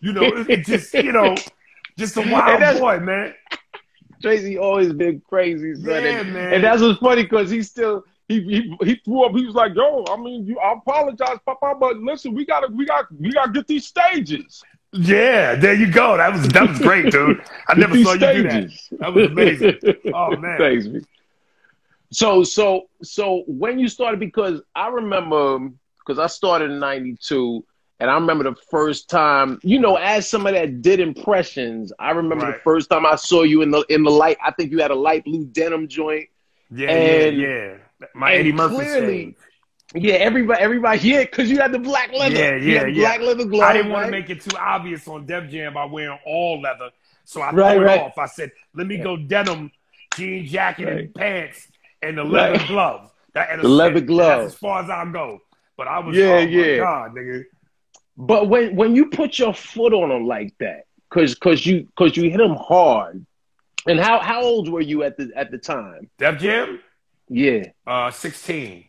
You 0.00 0.12
know, 0.12 0.22
it, 0.22 0.50
it 0.50 0.66
just, 0.66 0.92
you 0.92 1.12
know, 1.12 1.34
just 1.96 2.16
a 2.16 2.20
wild 2.30 2.78
boy, 2.78 2.98
man. 3.00 3.32
Tracy 4.20 4.58
always 4.58 4.92
been 4.92 5.22
crazy, 5.28 5.74
son. 5.74 5.84
Yeah, 5.84 6.20
and, 6.20 6.32
man. 6.32 6.52
and 6.54 6.64
that's 6.64 6.82
what's 6.82 6.98
funny 6.98 7.22
because 7.22 7.50
he 7.50 7.62
still 7.62 8.04
he, 8.28 8.40
he 8.40 8.76
he 8.84 8.94
threw 9.04 9.24
up. 9.24 9.32
He 9.32 9.44
was 9.44 9.54
like, 9.54 9.74
"Yo, 9.74 10.04
I 10.08 10.16
mean, 10.16 10.46
you, 10.46 10.58
I 10.58 10.74
apologize, 10.74 11.38
Papa, 11.44 11.74
but 11.78 11.96
listen, 11.98 12.34
we 12.34 12.46
gotta 12.46 12.68
we 12.68 12.86
got 12.86 13.06
we 13.18 13.32
gotta 13.32 13.50
get 13.50 13.66
these 13.66 13.86
stages." 13.86 14.62
Yeah, 14.92 15.54
there 15.54 15.74
you 15.74 15.90
go. 15.90 16.18
That 16.18 16.32
was 16.32 16.48
that 16.48 16.68
was 16.68 16.78
great, 16.78 17.10
dude. 17.10 17.42
I 17.68 17.74
never 17.74 17.96
saw 18.02 18.12
you 18.12 18.18
do 18.18 18.42
that. 18.42 18.70
That 18.98 19.14
was 19.14 19.26
amazing. 19.26 19.78
Oh 20.12 20.36
man. 20.36 20.58
Thanks. 20.58 20.86
So 22.10 22.44
so 22.44 22.88
so 23.02 23.44
when 23.46 23.78
you 23.78 23.88
started, 23.88 24.20
because 24.20 24.60
I 24.74 24.88
remember 24.88 25.54
um, 25.56 25.78
because 25.98 26.18
I 26.18 26.26
started 26.26 26.70
in 26.70 26.78
'92, 26.78 27.64
And 28.00 28.10
I 28.10 28.14
remember 28.14 28.44
the 28.44 28.56
first 28.70 29.08
time, 29.08 29.60
you 29.62 29.78
know, 29.78 29.96
as 29.96 30.28
somebody 30.28 30.58
that 30.58 30.82
did 30.82 31.00
impressions, 31.00 31.92
I 31.98 32.10
remember 32.10 32.44
right. 32.46 32.54
the 32.54 32.60
first 32.60 32.90
time 32.90 33.06
I 33.06 33.16
saw 33.16 33.44
you 33.44 33.62
in 33.62 33.70
the 33.70 33.84
in 33.88 34.02
the 34.02 34.10
light. 34.10 34.36
I 34.44 34.50
think 34.50 34.72
you 34.72 34.80
had 34.80 34.90
a 34.90 34.96
light 34.96 35.24
blue 35.24 35.46
denim 35.46 35.88
joint. 35.88 36.28
Yeah, 36.70 36.90
and, 36.90 37.36
yeah, 37.36 37.48
yeah. 37.48 38.06
My 38.14 38.34
Eddie 38.34 38.52
Murphy 38.52 38.74
clearly, 38.74 39.36
Yeah, 39.94 40.14
everybody, 40.14 40.60
everybody, 40.60 41.08
yeah, 41.08 41.20
because 41.20 41.50
you 41.50 41.58
had 41.58 41.72
the 41.72 41.78
black 41.78 42.12
leather. 42.12 42.34
Yeah, 42.34 42.56
yeah, 42.56 42.86
yeah. 42.86 43.02
Black 43.02 43.20
leather 43.20 43.44
gloves. 43.44 43.70
I 43.70 43.72
didn't 43.74 43.92
want 43.92 44.06
to 44.06 44.10
make 44.10 44.30
it 44.30 44.40
too 44.40 44.56
obvious 44.56 45.06
on 45.06 45.26
Def 45.26 45.50
Jam 45.50 45.74
by 45.74 45.84
wearing 45.84 46.18
all 46.24 46.60
leather, 46.60 46.90
so 47.24 47.40
I 47.40 47.52
right, 47.52 47.74
threw 47.74 47.82
it 47.82 47.86
right. 47.86 48.00
off. 48.00 48.16
I 48.16 48.26
said, 48.26 48.52
"Let 48.74 48.86
me 48.86 48.98
go 48.98 49.16
denim, 49.16 49.70
jean 50.16 50.46
jacket, 50.46 50.84
right. 50.86 50.98
and 50.98 51.14
pants, 51.14 51.68
and 52.00 52.16
the 52.16 52.24
leather 52.24 52.58
right. 52.58 52.68
gloves." 52.68 53.10
That, 53.34 53.60
the 53.60 53.68
leather 53.68 54.00
gloves. 54.00 54.52
as 54.52 54.58
far 54.58 54.82
as 54.82 54.90
I 54.90 55.04
go. 55.10 55.40
But 55.76 55.88
I 55.88 55.98
was, 56.00 56.16
yeah, 56.16 56.26
oh 56.26 56.38
yeah. 56.38 56.76
God, 56.78 57.14
nigga. 57.14 57.44
But 58.16 58.48
when 58.48 58.76
when 58.76 58.94
you 58.94 59.06
put 59.06 59.38
your 59.38 59.54
foot 59.54 59.92
on 59.92 60.10
them 60.10 60.26
like 60.26 60.54
that, 60.58 60.84
cause 61.10 61.34
cause 61.34 61.64
you 61.64 61.88
cause 61.96 62.16
you 62.16 62.30
hit 62.30 62.38
them 62.38 62.54
hard. 62.56 63.24
And 63.86 63.98
how 63.98 64.20
how 64.20 64.42
old 64.42 64.68
were 64.68 64.80
you 64.80 65.02
at 65.02 65.16
the 65.16 65.30
at 65.34 65.50
the 65.50 65.58
time? 65.58 66.10
Def 66.18 66.38
Jam. 66.38 66.80
Yeah. 67.28 67.70
Uh, 67.86 68.10
sixteen. 68.10 68.84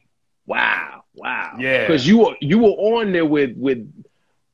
Wow, 0.45 1.03
wow. 1.15 1.55
Yeah. 1.59 1.81
Because 1.81 2.07
you 2.07 2.19
were 2.19 2.35
you 2.41 2.59
were 2.59 2.69
on 2.69 3.11
there 3.11 3.25
with 3.25 3.55
with 3.57 3.91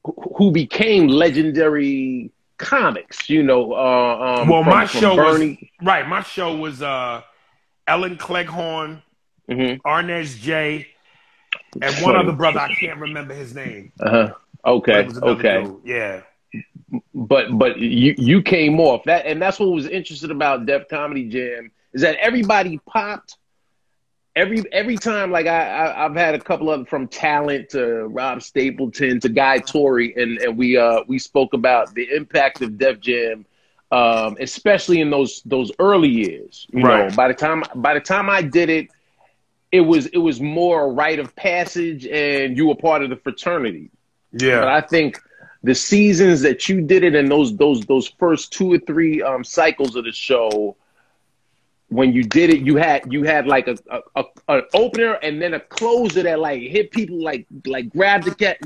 who 0.03 0.51
became 0.51 1.07
legendary 1.07 2.31
comics. 2.57 3.29
You 3.29 3.43
know. 3.43 3.73
Uh, 3.73 4.41
um, 4.41 4.47
well, 4.47 4.63
from, 4.63 4.73
my 4.73 4.85
show 4.85 5.15
Bernie. 5.15 5.57
was 5.61 5.87
right. 5.87 6.07
My 6.07 6.21
show 6.21 6.55
was 6.55 6.81
uh, 6.81 7.21
Ellen 7.87 8.17
Cleghorne, 8.17 9.01
mm-hmm. 9.49 9.87
Arnez 9.87 10.39
J, 10.39 10.87
and 11.81 11.95
one 12.03 12.15
other 12.15 12.33
brother. 12.33 12.59
I 12.59 12.73
can't 12.75 12.99
remember 12.99 13.33
his 13.33 13.55
name. 13.55 13.91
Uh 13.99 14.09
huh. 14.09 14.33
Okay. 14.65 15.09
Okay. 15.21 15.63
Dude. 15.63 15.81
Yeah. 15.83 16.21
But 17.13 17.57
but 17.57 17.79
you 17.79 18.15
you 18.17 18.41
came 18.41 18.79
off 18.79 19.03
that, 19.05 19.25
and 19.25 19.41
that's 19.41 19.59
what 19.59 19.69
was 19.69 19.87
interesting 19.87 20.31
about 20.31 20.65
Def 20.65 20.87
Comedy 20.87 21.29
Jam 21.29 21.71
is 21.93 22.01
that 22.01 22.15
everybody 22.17 22.79
popped. 22.85 23.37
Every 24.35 24.63
every 24.71 24.97
time, 24.97 25.31
like 25.31 25.47
I, 25.47 25.93
I 25.97 26.03
have 26.03 26.15
had 26.15 26.35
a 26.35 26.39
couple 26.39 26.69
of 26.69 26.79
them 26.79 26.85
from 26.85 27.07
Talent 27.07 27.69
to 27.69 28.05
Rob 28.07 28.41
Stapleton 28.41 29.19
to 29.21 29.29
Guy 29.29 29.57
Torry, 29.59 30.13
and 30.15 30.37
and 30.39 30.57
we 30.57 30.77
uh 30.77 31.01
we 31.07 31.19
spoke 31.19 31.53
about 31.53 31.93
the 31.93 32.07
impact 32.15 32.61
of 32.61 32.77
Def 32.77 32.99
Jam 32.99 33.45
um, 33.91 34.37
especially 34.39 35.01
in 35.01 35.09
those 35.09 35.41
those 35.45 35.71
early 35.79 36.09
years. 36.09 36.67
You 36.71 36.83
right. 36.83 37.09
know, 37.09 37.15
by 37.15 37.27
the 37.27 37.33
time 37.33 37.63
by 37.75 37.93
the 37.93 37.99
time 37.99 38.29
I 38.29 38.41
did 38.41 38.69
it, 38.69 38.89
it 39.71 39.81
was 39.81 40.05
it 40.07 40.17
was 40.17 40.39
more 40.39 40.85
a 40.85 40.87
rite 40.87 41.19
of 41.19 41.35
passage, 41.35 42.05
and 42.05 42.55
you 42.55 42.67
were 42.67 42.75
part 42.75 43.03
of 43.03 43.09
the 43.09 43.15
fraternity. 43.15 43.89
Yeah. 44.31 44.59
But 44.59 44.67
I 44.67 44.81
think 44.81 45.19
the 45.63 45.75
seasons 45.75 46.41
that 46.41 46.69
you 46.69 46.81
did 46.81 47.03
it 47.03 47.15
in 47.15 47.29
those 47.29 47.55
those 47.57 47.81
those 47.85 48.07
first 48.07 48.53
two 48.53 48.73
or 48.73 48.79
three 48.79 49.21
um, 49.21 49.43
cycles 49.43 49.95
of 49.95 50.05
the 50.05 50.11
show, 50.11 50.75
when 51.89 52.13
you 52.13 52.23
did 52.23 52.51
it, 52.51 52.61
you 52.61 52.77
had 52.77 53.11
you 53.11 53.23
had 53.23 53.47
like 53.47 53.67
a, 53.67 53.77
a, 53.89 54.01
a, 54.15 54.23
an 54.47 54.61
opener 54.73 55.13
and 55.15 55.41
then 55.41 55.55
a 55.55 55.59
closer 55.59 56.23
that 56.23 56.39
like 56.39 56.61
hit 56.61 56.91
people 56.91 57.21
like 57.21 57.45
like 57.65 57.89
grabbed 57.89 58.25
the 58.25 58.35
cat, 58.35 58.59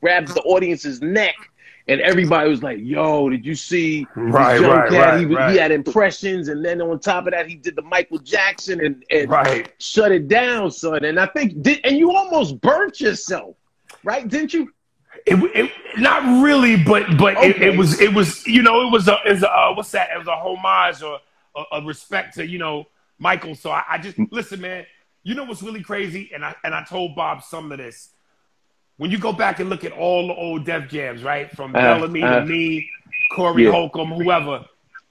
grabbed 0.00 0.28
the 0.28 0.40
audience's 0.42 1.02
neck, 1.02 1.34
and 1.88 2.00
everybody 2.00 2.48
was 2.48 2.62
like, 2.62 2.78
"Yo, 2.80 3.28
did 3.28 3.44
you 3.44 3.56
see 3.56 4.06
right, 4.14 4.60
right? 4.60 4.90
Right, 4.90 5.20
he, 5.20 5.26
right. 5.26 5.52
he 5.52 5.58
had 5.58 5.72
impressions, 5.72 6.48
and 6.48 6.64
then 6.64 6.80
on 6.80 7.00
top 7.00 7.26
of 7.26 7.32
that, 7.32 7.48
he 7.48 7.56
did 7.56 7.74
the 7.74 7.82
Michael 7.82 8.18
Jackson 8.18 8.84
and, 8.84 9.04
and 9.10 9.28
right. 9.28 9.72
shut 9.78 10.12
it 10.12 10.28
down, 10.28 10.70
son. 10.70 11.04
And 11.04 11.18
I 11.18 11.26
think, 11.26 11.60
did, 11.62 11.80
and 11.82 11.98
you 11.98 12.14
almost 12.14 12.60
burnt 12.60 13.00
yourself, 13.00 13.56
right? 14.04 14.26
Didn't 14.28 14.54
you? 14.54 14.72
It, 15.26 15.36
it 15.54 15.72
not 15.98 16.44
really, 16.44 16.76
but 16.76 17.18
but 17.18 17.36
okay. 17.36 17.50
it, 17.50 17.62
it, 17.62 17.76
was 17.76 18.00
it 18.00 18.14
was 18.14 18.46
you 18.46 18.62
know 18.62 18.86
it 18.86 18.92
was 18.92 19.08
a, 19.08 19.18
it 19.26 19.32
was 19.32 19.42
a 19.42 19.50
uh, 19.50 19.74
what's 19.74 19.90
that? 19.90 20.10
It 20.14 20.18
was 20.18 20.28
a 20.28 20.36
homage 20.36 21.02
or 21.02 21.18
a, 21.56 21.62
a 21.72 21.82
respect 21.82 22.34
to 22.34 22.46
you 22.46 22.58
know 22.58 22.86
Michael. 23.18 23.54
So 23.54 23.70
I, 23.70 23.84
I, 23.88 23.98
just 23.98 24.18
listen, 24.30 24.60
man. 24.60 24.86
You 25.22 25.34
know 25.34 25.44
what's 25.44 25.62
really 25.62 25.82
crazy, 25.82 26.30
and 26.34 26.44
I 26.44 26.54
and 26.64 26.74
I 26.74 26.84
told 26.84 27.14
Bob 27.14 27.42
some 27.42 27.72
of 27.72 27.78
this. 27.78 28.10
When 28.96 29.10
you 29.10 29.18
go 29.18 29.32
back 29.32 29.60
and 29.60 29.70
look 29.70 29.84
at 29.84 29.92
all 29.92 30.28
the 30.28 30.34
old 30.34 30.66
Def 30.66 30.88
Jams, 30.88 31.22
right, 31.22 31.50
from 31.50 31.74
uh, 31.74 31.80
Bellamy 31.80 32.22
uh, 32.22 32.40
to 32.40 32.46
me, 32.46 32.88
Corey 33.32 33.64
yeah. 33.64 33.70
Holcomb, 33.70 34.10
whoever. 34.10 34.64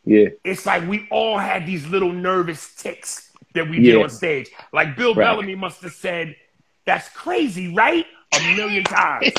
Yeah, 0.06 0.30
it's 0.44 0.66
like 0.66 0.88
we 0.88 1.08
all 1.12 1.38
had 1.38 1.66
these 1.66 1.88
little 1.88 2.12
nervous 2.12 2.76
tics 2.76 3.32
that 3.54 3.70
we 3.70 3.78
yeah. 3.78 3.94
did 3.94 4.04
on 4.04 4.10
stage. 4.10 4.50
Like 4.74 4.96
Bill 4.96 5.14
right. 5.14 5.26
Bellamy 5.26 5.56
must 5.56 5.82
have 5.82 5.94
said, 5.94 6.36
"That's 6.86 7.10
crazy, 7.10 7.74
right?" 7.74 8.06
A 8.34 8.56
million 8.56 8.84
times. 8.84 9.32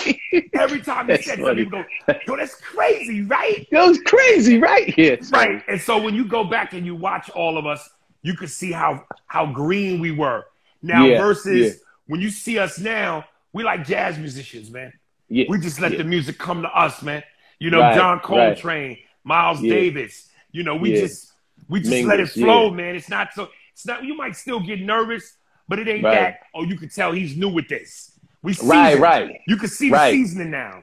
Every 0.52 0.80
time 0.80 1.08
he 1.08 1.22
said 1.22 1.38
something, 1.38 1.56
people 1.56 1.84
go, 2.06 2.14
yo, 2.26 2.36
that's 2.36 2.54
crazy, 2.56 3.22
right? 3.22 3.66
That 3.70 3.86
was 3.86 4.00
crazy, 4.00 4.58
right? 4.58 4.92
Yes. 4.96 5.30
Right. 5.30 5.62
And 5.68 5.80
so 5.80 6.00
when 6.00 6.14
you 6.14 6.24
go 6.24 6.44
back 6.44 6.72
and 6.72 6.84
you 6.84 6.94
watch 6.94 7.30
all 7.30 7.56
of 7.56 7.66
us, 7.66 7.88
you 8.22 8.36
can 8.36 8.48
see 8.48 8.72
how 8.72 9.04
how 9.26 9.46
green 9.46 10.00
we 10.00 10.10
were. 10.10 10.44
Now 10.82 11.04
yeah, 11.06 11.18
versus 11.18 11.66
yeah. 11.66 11.80
when 12.06 12.20
you 12.20 12.30
see 12.30 12.58
us 12.58 12.78
now, 12.78 13.24
we 13.52 13.62
like 13.62 13.86
jazz 13.86 14.18
musicians, 14.18 14.70
man. 14.70 14.92
Yeah, 15.28 15.46
we 15.48 15.58
just 15.58 15.80
let 15.80 15.96
the 15.96 16.04
music 16.04 16.38
come 16.38 16.62
to 16.62 16.68
us, 16.68 17.02
man. 17.02 17.22
You 17.58 17.70
know, 17.70 17.80
right, 17.80 17.94
John 17.94 18.20
Coltrane, 18.20 18.88
right. 18.90 18.98
Miles 19.24 19.60
Davis. 19.60 20.28
You 20.52 20.64
know, 20.64 20.76
we 20.76 20.94
just 20.94 21.32
we 21.68 21.80
just 21.80 22.04
let 22.04 22.20
it 22.20 22.28
flow, 22.28 22.70
man. 22.70 22.96
It's 22.96 23.08
not 23.08 23.32
so 23.34 23.48
it's 23.72 23.86
not 23.86 24.04
you 24.04 24.14
might 24.14 24.36
still 24.36 24.60
get 24.60 24.80
nervous, 24.80 25.36
but 25.68 25.78
it 25.78 25.88
ain't 25.88 26.04
right. 26.04 26.14
that, 26.14 26.40
oh, 26.54 26.64
you 26.64 26.76
can 26.76 26.88
tell 26.88 27.12
he's 27.12 27.36
new 27.36 27.48
with 27.48 27.68
this. 27.68 28.09
We 28.42 28.56
right, 28.62 28.98
right. 28.98 29.40
You 29.46 29.56
can 29.56 29.68
see 29.68 29.90
right. 29.90 30.12
the 30.12 30.16
seasoning 30.24 30.50
now. 30.50 30.82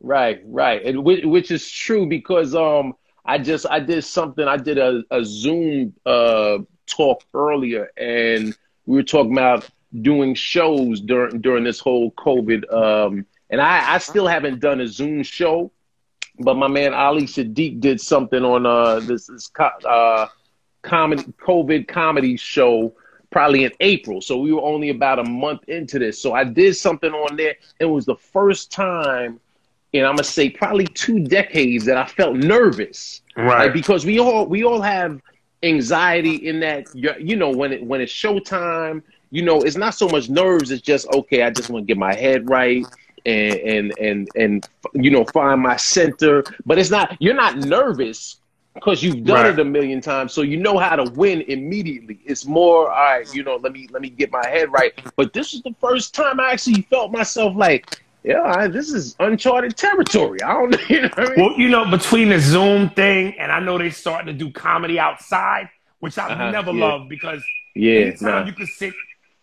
Right, 0.00 0.40
right, 0.44 0.84
and 0.84 1.04
which, 1.04 1.24
which 1.24 1.50
is 1.50 1.70
true 1.70 2.06
because 2.06 2.54
um 2.54 2.94
I 3.24 3.38
just 3.38 3.66
I 3.68 3.80
did 3.80 4.04
something 4.04 4.46
I 4.46 4.56
did 4.56 4.78
a, 4.78 5.02
a 5.10 5.24
Zoom 5.24 5.94
uh 6.04 6.58
talk 6.86 7.22
earlier 7.34 7.90
and 7.96 8.56
we 8.86 8.96
were 8.96 9.02
talking 9.02 9.32
about 9.32 9.68
doing 10.02 10.34
shows 10.34 11.00
during 11.00 11.40
during 11.40 11.64
this 11.64 11.80
whole 11.80 12.10
COVID 12.12 12.72
um 12.72 13.26
and 13.50 13.60
I 13.60 13.94
I 13.94 13.98
still 13.98 14.26
haven't 14.26 14.60
done 14.60 14.80
a 14.80 14.86
Zoom 14.86 15.22
show, 15.22 15.72
but 16.40 16.56
my 16.56 16.68
man 16.68 16.92
Ali 16.92 17.22
Siddiq 17.22 17.80
did 17.80 18.00
something 18.00 18.44
on 18.44 18.66
uh 18.66 19.00
this 19.00 19.26
this 19.28 19.50
uh 19.58 20.26
comedy 20.82 21.24
COVID 21.40 21.88
comedy 21.88 22.36
show 22.36 22.94
probably 23.30 23.64
in 23.64 23.72
April. 23.80 24.20
So 24.20 24.38
we 24.38 24.52
were 24.52 24.62
only 24.62 24.90
about 24.90 25.18
a 25.18 25.24
month 25.24 25.68
into 25.68 25.98
this. 25.98 26.20
So 26.20 26.32
I 26.32 26.44
did 26.44 26.76
something 26.76 27.12
on 27.12 27.36
there. 27.36 27.56
It 27.80 27.86
was 27.86 28.06
the 28.06 28.16
first 28.16 28.72
time 28.72 29.40
and 29.94 30.06
I'm 30.06 30.16
gonna 30.16 30.24
say 30.24 30.50
probably 30.50 30.86
two 30.86 31.20
decades 31.20 31.84
that 31.86 31.96
I 31.96 32.06
felt 32.06 32.36
nervous. 32.36 33.22
Right. 33.36 33.64
Like, 33.64 33.72
because 33.72 34.04
we 34.04 34.18
all 34.18 34.46
we 34.46 34.64
all 34.64 34.80
have 34.80 35.20
anxiety 35.62 36.36
in 36.46 36.60
that 36.60 36.86
you 36.94 37.36
know 37.36 37.50
when 37.50 37.72
it 37.72 37.82
when 37.82 38.00
it's 38.00 38.12
showtime, 38.12 39.02
you 39.30 39.42
know, 39.42 39.62
it's 39.62 39.76
not 39.76 39.94
so 39.94 40.08
much 40.08 40.28
nerves, 40.28 40.70
it's 40.70 40.82
just 40.82 41.08
okay, 41.08 41.42
I 41.42 41.50
just 41.50 41.70
want 41.70 41.86
to 41.86 41.86
get 41.86 41.98
my 41.98 42.14
head 42.14 42.48
right 42.48 42.84
and 43.24 43.54
and 43.54 43.92
and 43.98 44.28
and 44.36 44.68
you 44.94 45.10
know 45.10 45.24
find 45.26 45.60
my 45.60 45.76
center. 45.76 46.44
But 46.64 46.78
it's 46.78 46.90
not 46.90 47.16
you're 47.20 47.34
not 47.34 47.56
nervous 47.56 48.36
because 48.76 49.02
you've 49.02 49.24
done 49.24 49.44
right. 49.44 49.52
it 49.52 49.58
a 49.58 49.64
million 49.64 50.00
times, 50.00 50.32
so 50.32 50.42
you 50.42 50.56
know 50.56 50.78
how 50.78 50.94
to 50.96 51.10
win 51.12 51.42
immediately. 51.42 52.20
It's 52.24 52.46
more, 52.46 52.90
all 52.90 52.96
right, 52.96 53.34
you 53.34 53.42
know, 53.42 53.56
let 53.56 53.72
me 53.72 53.88
let 53.90 54.02
me 54.02 54.08
get 54.08 54.30
my 54.30 54.46
head 54.46 54.70
right. 54.72 54.92
But 55.16 55.32
this 55.32 55.54
is 55.54 55.62
the 55.62 55.74
first 55.80 56.14
time 56.14 56.38
I 56.38 56.52
actually 56.52 56.82
felt 56.82 57.10
myself 57.10 57.56
like, 57.56 58.00
yeah, 58.22 58.68
this 58.68 58.92
is 58.92 59.16
uncharted 59.18 59.76
territory. 59.76 60.42
I 60.42 60.52
don't 60.52 60.70
know. 60.70 60.78
You 60.88 61.02
know 61.02 61.10
I 61.16 61.24
mean? 61.24 61.34
Well, 61.36 61.58
you 61.58 61.68
know, 61.68 61.90
between 61.90 62.28
the 62.28 62.38
Zoom 62.38 62.90
thing 62.90 63.34
and 63.38 63.50
I 63.50 63.60
know 63.60 63.78
they're 63.78 63.90
starting 63.90 64.26
to 64.26 64.32
do 64.32 64.50
comedy 64.50 64.98
outside, 64.98 65.68
which 66.00 66.18
I've 66.18 66.30
uh-huh, 66.32 66.50
never 66.50 66.72
yeah. 66.72 66.84
loved 66.84 67.08
because 67.08 67.42
yeah, 67.74 68.00
anytime 68.00 68.28
nah. 68.28 68.44
you 68.46 68.52
can 68.52 68.66
sit 68.66 68.94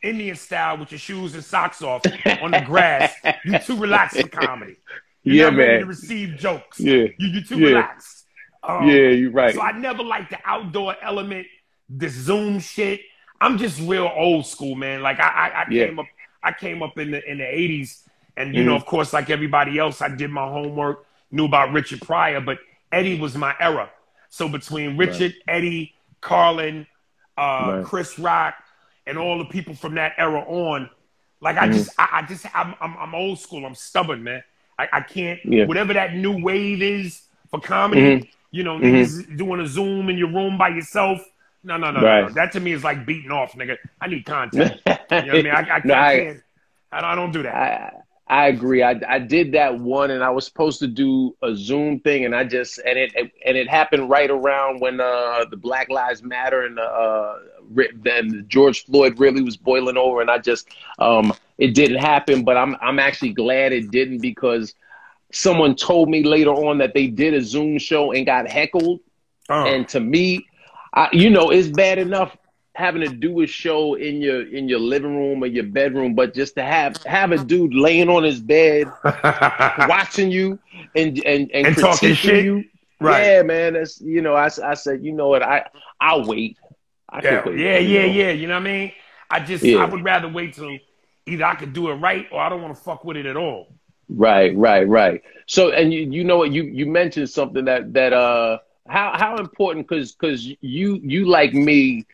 Indian 0.04 0.36
style 0.36 0.78
with 0.78 0.92
your 0.92 1.00
shoes 1.00 1.34
and 1.34 1.44
socks 1.44 1.82
off 1.82 2.06
on 2.42 2.52
the 2.52 2.62
grass, 2.66 3.14
you're 3.46 3.60
too 3.60 3.78
relaxed 3.78 4.20
for 4.20 4.28
comedy. 4.28 4.76
You're 5.24 5.46
yeah, 5.46 5.50
man. 5.50 5.58
ready 5.58 5.80
to 5.80 5.86
receive 5.86 6.38
jokes. 6.38 6.80
Yeah, 6.80 7.06
you, 7.18 7.28
you're 7.30 7.44
too 7.44 7.60
yeah. 7.60 7.68
relaxed. 7.68 8.23
Um, 8.64 8.88
yeah, 8.88 9.10
you're 9.10 9.32
right. 9.32 9.54
So 9.54 9.62
I 9.62 9.74
never 9.74 10.04
liked 10.04 10.30
the 10.30 10.40
outdoor 10.46 10.96
element, 11.02 11.48
the 11.90 12.08
Zoom 12.08 12.60
shit. 12.60 13.02
I'm 13.42 13.58
just 13.58 13.80
real 13.82 14.10
old 14.16 14.46
school, 14.46 14.76
man. 14.76 15.02
Like 15.02 15.20
I, 15.20 15.28
I, 15.28 15.48
I 15.48 15.66
yeah. 15.70 15.88
came 15.88 16.00
up, 16.00 16.06
I 16.42 16.52
came 16.54 16.82
up 16.82 16.98
in 16.98 17.12
the 17.12 17.30
in 17.30 17.40
the 17.40 17.44
'80s, 17.44 18.08
and 18.38 18.56
you 18.56 18.62
mm-hmm. 18.62 18.70
know, 18.70 18.76
of 18.76 18.86
course, 18.86 19.12
like 19.12 19.30
everybody 19.30 19.78
else, 19.78 20.02
I 20.02 20.08
did 20.16 20.30
my 20.30 20.48
homework, 20.48 21.06
knew 21.32 21.46
about 21.46 21.74
Richard 21.74 22.02
Pryor, 22.02 22.40
but 22.40 22.60
Eddie 22.92 23.20
was 23.20 23.36
my 23.36 23.54
era. 23.60 23.90
So 24.30 24.48
between 24.48 24.96
Richard, 24.98 25.34
right. 25.48 25.56
Eddie, 25.58 25.94
Carlin, 26.22 26.88
uh, 27.38 27.42
right. 27.42 27.86
Chris 27.86 28.18
Rock, 28.18 28.56
and 29.06 29.18
all 29.18 29.38
the 29.38 29.46
people 29.46 29.76
from 29.76 29.96
that 29.96 30.14
era 30.18 30.40
on, 30.40 30.90
like 31.42 31.58
I 31.58 31.68
mm-hmm. 31.68 31.74
just, 31.74 31.92
I, 32.00 32.08
I 32.14 32.22
just, 32.22 32.46
I'm, 32.56 32.74
I'm, 32.80 32.96
I'm, 32.98 33.14
old 33.14 33.40
school. 33.40 33.66
I'm 33.66 33.76
stubborn, 33.76 34.24
man. 34.24 34.42
I, 34.80 34.88
I 34.92 35.02
can't. 35.02 35.40
Yeah. 35.44 35.66
Whatever 35.66 35.94
that 35.94 36.16
new 36.16 36.42
wave 36.42 36.82
is 36.82 37.24
for 37.52 37.60
comedy. 37.60 38.02
Mm-hmm 38.02 38.30
you 38.54 38.64
know, 38.64 38.78
mm-hmm. 38.78 39.36
doing 39.36 39.60
a 39.60 39.68
Zoom 39.68 40.10
in 40.10 40.18
your 40.18 40.30
room 40.30 40.60
by 40.60 40.70
yourself. 40.70 41.20
No, 41.64 41.76
no, 41.76 41.90
no, 41.90 42.02
right. 42.02 42.28
no, 42.28 42.30
That 42.30 42.52
to 42.52 42.60
me 42.60 42.72
is 42.72 42.84
like 42.84 43.04
beating 43.04 43.32
off, 43.32 43.54
nigga. 43.54 43.78
I 44.00 44.08
need 44.08 44.26
content. 44.26 44.80
you 44.86 44.92
know 44.94 44.98
what 45.10 45.12
I 45.12 45.32
mean? 45.32 45.48
I, 45.48 45.60
I, 45.60 45.82
no, 45.86 45.94
I, 45.96 46.08
I 46.08 46.18
can't. 46.18 46.44
I, 46.92 47.12
I 47.12 47.16
don't 47.16 47.32
do 47.32 47.42
that. 47.44 47.56
I, 47.56 47.92
I 48.28 48.48
agree. 48.48 48.84
I, 48.84 49.02
I 49.08 49.18
did 49.18 49.54
that 49.54 49.80
one, 49.80 50.12
and 50.12 50.24
I 50.24 50.30
was 50.30 50.46
supposed 50.46 50.80
to 50.80 50.88
do 50.88 51.36
a 51.42 51.56
Zoom 51.56 52.00
thing, 52.02 52.26
and 52.26 52.36
I 52.36 52.44
just 52.44 52.80
and 52.86 52.98
it 52.98 53.12
and 53.16 53.58
it 53.58 53.68
happened 53.68 54.08
right 54.08 54.30
around 54.30 54.80
when 54.82 55.02
uh, 55.02 55.46
the 55.50 55.58
Black 55.58 55.90
Lives 55.90 56.22
Matter 56.22 56.62
and 56.62 56.78
uh, 56.78 57.36
then 57.96 58.46
George 58.48 58.86
Floyd 58.86 59.20
really 59.20 59.42
was 59.42 59.58
boiling 59.58 59.98
over, 59.98 60.22
and 60.22 60.30
I 60.30 60.38
just 60.38 60.68
um, 61.00 61.34
it 61.58 61.74
didn't 61.74 61.98
happen. 61.98 62.44
But 62.44 62.56
I'm 62.56 62.76
I'm 62.82 63.00
actually 63.00 63.34
glad 63.34 63.74
it 63.74 63.90
didn't 63.90 64.20
because 64.20 64.76
someone 65.34 65.76
told 65.76 66.10
me 66.10 66.24
later 66.24 66.52
on 66.52 66.78
that 66.78 66.94
they 66.94 67.08
did 67.08 67.34
a 67.34 67.42
Zoom 67.42 67.78
show 67.78 68.12
and 68.12 68.26
got 68.26 68.48
heckled, 68.48 69.02
oh. 69.50 69.66
and 69.66 69.88
to 69.90 70.00
me, 70.00 70.46
I, 70.94 71.10
you 71.12 71.30
know, 71.30 71.50
it's 71.50 71.68
bad 71.68 71.98
enough 71.98 72.38
having 72.76 73.02
to 73.02 73.10
do 73.10 73.42
a 73.42 73.48
show 73.48 73.94
in 73.96 74.22
your 74.22 74.48
in 74.48 74.68
your 74.68 74.80
living 74.80 75.16
room 75.16 75.44
or 75.44 75.48
your 75.48 75.66
bedroom, 75.66 76.16
but 76.16 76.34
just 76.34 76.56
to 76.56 76.64
have 76.64 76.98
have 77.04 77.32
a 77.32 77.44
dude 77.44 77.74
laying 77.74 78.10
on 78.10 78.24
his 78.24 78.40
bed 78.40 78.92
watching 79.88 80.32
you 80.32 80.60
and 80.96 81.24
and 81.26 81.52
and, 81.52 81.68
and 81.68 81.78
talking 81.78 82.14
shit. 82.14 82.46
you. 82.46 82.64
Right. 83.00 83.26
Yeah, 83.26 83.42
man. 83.44 83.74
That's 83.74 84.00
you 84.02 84.22
know, 84.22 84.34
I, 84.34 84.50
I 84.64 84.74
said, 84.76 85.04
you 85.04 85.12
know 85.12 85.28
what, 85.28 85.44
I 85.44 85.66
I'll 86.00 86.26
wait. 86.26 86.58
I 87.10 87.22
yeah, 87.22 87.44
wait, 87.46 87.60
yeah, 87.60 87.78
yeah, 87.78 88.02
know? 88.02 88.06
yeah. 88.08 88.32
You 88.32 88.48
know 88.48 88.56
what 88.56 88.68
I 88.68 88.72
mean? 88.72 88.92
I 89.30 89.40
just 89.40 89.64
yeah. 89.64 89.80
I 89.80 89.86
would 89.86 90.04
rather 90.04 90.30
wait 90.30 90.54
till 90.54 90.78
either 91.26 91.44
I 91.44 91.56
could 91.56 91.74
do 91.74 91.90
it 91.90 91.96
right 91.96 92.28
or 92.32 92.40
I 92.40 92.50
don't 92.50 92.62
want 92.62 92.76
to 92.76 92.82
fuck 92.82 93.04
with 93.04 93.18
it 93.18 93.26
at 93.26 93.38
all. 93.38 93.74
Right, 94.14 94.56
right, 94.56 94.88
right. 94.88 95.24
So 95.48 95.72
and 95.72 95.92
you 95.92 96.02
you 96.02 96.24
know 96.24 96.38
what 96.38 96.52
you 96.52 96.64
you 96.64 96.86
mentioned 96.86 97.30
something 97.30 97.66
that 97.66 97.94
that 97.94 98.14
uh 98.14 98.60
how 98.88 99.14
how 99.18 99.38
important 99.38 99.88
because 99.88 100.12
because 100.14 100.46
you 100.62 101.00
you 101.02 101.26
like 101.26 101.54
me 101.54 102.06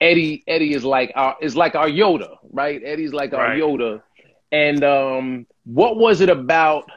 Eddie 0.00 0.44
Eddie 0.46 0.74
is 0.74 0.84
like 0.84 1.12
our 1.16 1.36
is 1.40 1.56
like 1.56 1.74
our 1.74 1.88
Yoda, 1.88 2.36
right? 2.52 2.80
Eddie's 2.84 3.12
like 3.12 3.32
our 3.32 3.48
right. 3.48 3.60
Yoda. 3.60 4.02
And 4.52 4.82
um, 4.84 5.46
what 5.64 5.96
was 5.96 6.20
it 6.20 6.30
about 6.30 6.90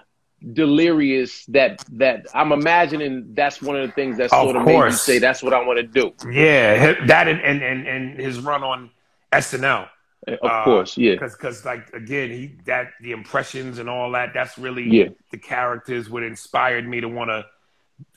Delirious 0.53 1.45
that 1.47 1.83
that 1.93 2.25
I'm 2.33 2.51
imagining 2.51 3.33
that's 3.33 3.61
one 3.61 3.75
of 3.75 3.87
the 3.87 3.93
things 3.93 4.17
that 4.17 4.31
sort 4.31 4.55
of, 4.55 4.63
of 4.63 4.67
made 4.67 4.77
you 4.77 4.91
say 4.91 5.19
that's 5.19 5.43
what 5.43 5.53
I 5.53 5.63
want 5.65 5.77
to 5.77 5.83
do. 5.83 6.13
Yeah, 6.31 7.05
that 7.05 7.27
and 7.27 7.39
and 7.41 7.61
and, 7.61 7.87
and 7.87 8.19
his 8.19 8.39
run 8.39 8.63
on 8.63 8.89
SNL. 9.31 9.87
Of 10.27 10.39
uh, 10.43 10.63
course, 10.63 10.97
yeah. 10.97 11.13
Because 11.13 11.33
because 11.33 11.65
like 11.65 11.91
again, 11.93 12.29
he 12.29 12.55
that 12.65 12.91
the 13.01 13.11
impressions 13.11 13.79
and 13.79 13.89
all 13.89 14.11
that. 14.11 14.33
That's 14.33 14.57
really 14.57 14.87
yeah. 14.87 15.09
the 15.31 15.37
characters 15.37 16.09
what 16.09 16.23
inspired 16.23 16.87
me 16.87 17.01
to 17.01 17.07
want 17.07 17.29
to, 17.29 17.45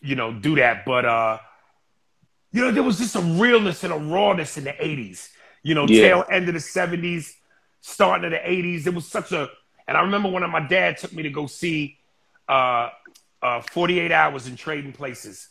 you 0.03 0.15
know, 0.15 0.33
do 0.33 0.57
that. 0.57 0.85
But 0.85 1.07
uh, 1.07 1.39
you 2.55 2.61
know, 2.61 2.71
there 2.71 2.85
was 2.85 2.99
just 2.99 3.17
a 3.17 3.21
realness 3.21 3.83
and 3.83 3.93
a 3.93 3.99
rawness 3.99 4.57
in 4.57 4.65
the 4.65 4.73
80s. 4.73 5.31
You 5.65 5.75
know, 5.75 5.87
yeah. 5.89 6.03
tail 6.03 6.25
end 6.31 6.47
of 6.47 6.55
the 6.55 6.61
70s, 6.61 7.33
starting 7.81 8.27
of 8.27 8.31
the 8.31 8.37
80s. 8.37 8.87
It 8.87 8.95
was 8.95 9.09
such 9.09 9.33
a, 9.33 9.49
and 9.89 9.97
I 9.97 10.03
remember 10.03 10.29
when 10.29 10.49
my 10.49 10.65
dad 10.65 10.99
took 10.99 11.13
me 11.13 11.25
to 11.25 11.31
go 11.31 11.47
see 11.47 11.99
uh, 12.49 12.91
uh, 13.43 13.61
48 13.73 14.13
Hours 14.13 14.47
in 14.47 14.55
Trading 14.55 14.93
Places. 14.93 15.49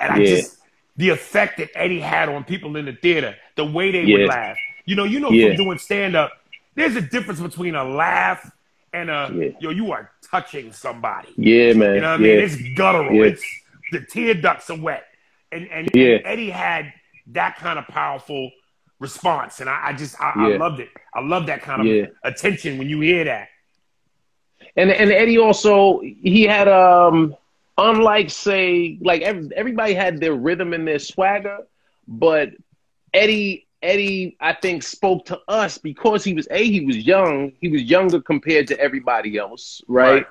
And 0.00 0.12
I 0.12 0.16
yeah. 0.18 0.36
just, 0.36 0.58
the 0.96 1.10
effect 1.10 1.58
that 1.58 1.70
Eddie 1.76 2.00
had 2.00 2.28
on 2.28 2.42
people 2.42 2.76
in 2.76 2.86
the 2.86 2.94
theater, 2.94 3.36
the 3.54 3.64
way 3.64 3.92
they 3.92 4.04
would 4.12 4.26
laugh. 4.26 4.56
You 4.90 4.96
know, 4.96 5.04
you 5.04 5.20
know, 5.20 5.28
from 5.28 5.56
doing 5.56 5.78
stand 5.78 6.16
up, 6.16 6.32
there's 6.74 6.96
a 6.96 7.00
difference 7.00 7.40
between 7.40 7.74
a 7.74 7.84
laugh 7.84 8.50
and 8.92 9.08
a, 9.08 9.54
yo, 9.60 9.70
you 9.70 9.92
are 9.92 10.10
touching 10.28 10.72
somebody. 10.72 11.28
Yeah, 11.36 11.72
man. 11.74 11.94
You 11.94 12.00
know 12.00 12.10
what 12.10 12.20
I 12.20 12.22
mean? 12.22 12.38
It's 12.40 12.56
guttural. 12.76 13.24
It's, 13.24 13.44
the 13.92 14.00
tear 14.00 14.34
ducts 14.34 14.70
are 14.70 14.78
wet 14.78 15.04
and 15.52 15.68
and, 15.70 15.90
yeah. 15.94 16.16
and 16.16 16.26
Eddie 16.26 16.50
had 16.50 16.92
that 17.28 17.56
kind 17.56 17.78
of 17.78 17.86
powerful 17.86 18.50
response, 18.98 19.60
and 19.60 19.68
I, 19.68 19.88
I 19.88 19.92
just 19.92 20.20
I, 20.20 20.32
yeah. 20.36 20.54
I, 20.54 20.56
loved 20.56 20.80
it. 20.80 20.88
I 21.14 21.20
love 21.20 21.46
that 21.46 21.62
kind 21.62 21.80
of 21.80 21.86
yeah. 21.86 22.06
attention 22.22 22.78
when 22.78 22.88
you 22.88 23.00
hear 23.00 23.24
that. 23.24 23.48
And 24.76 24.90
and 24.90 25.10
Eddie 25.10 25.38
also 25.38 26.00
he 26.00 26.44
had 26.44 26.68
um 26.68 27.34
unlike 27.76 28.30
say 28.30 28.98
like 29.00 29.22
every, 29.22 29.50
everybody 29.56 29.94
had 29.94 30.20
their 30.20 30.34
rhythm 30.34 30.72
and 30.72 30.86
their 30.86 30.98
swagger, 30.98 31.58
but 32.06 32.50
Eddie 33.12 33.66
Eddie 33.82 34.36
I 34.40 34.52
think 34.52 34.82
spoke 34.82 35.24
to 35.26 35.40
us 35.48 35.78
because 35.78 36.22
he 36.24 36.34
was 36.34 36.46
a 36.50 36.64
he 36.64 36.84
was 36.84 36.96
young 36.96 37.52
he 37.60 37.68
was 37.68 37.82
younger 37.82 38.20
compared 38.20 38.66
to 38.68 38.78
everybody 38.78 39.38
else 39.38 39.82
right. 39.88 40.12
right 40.12 40.26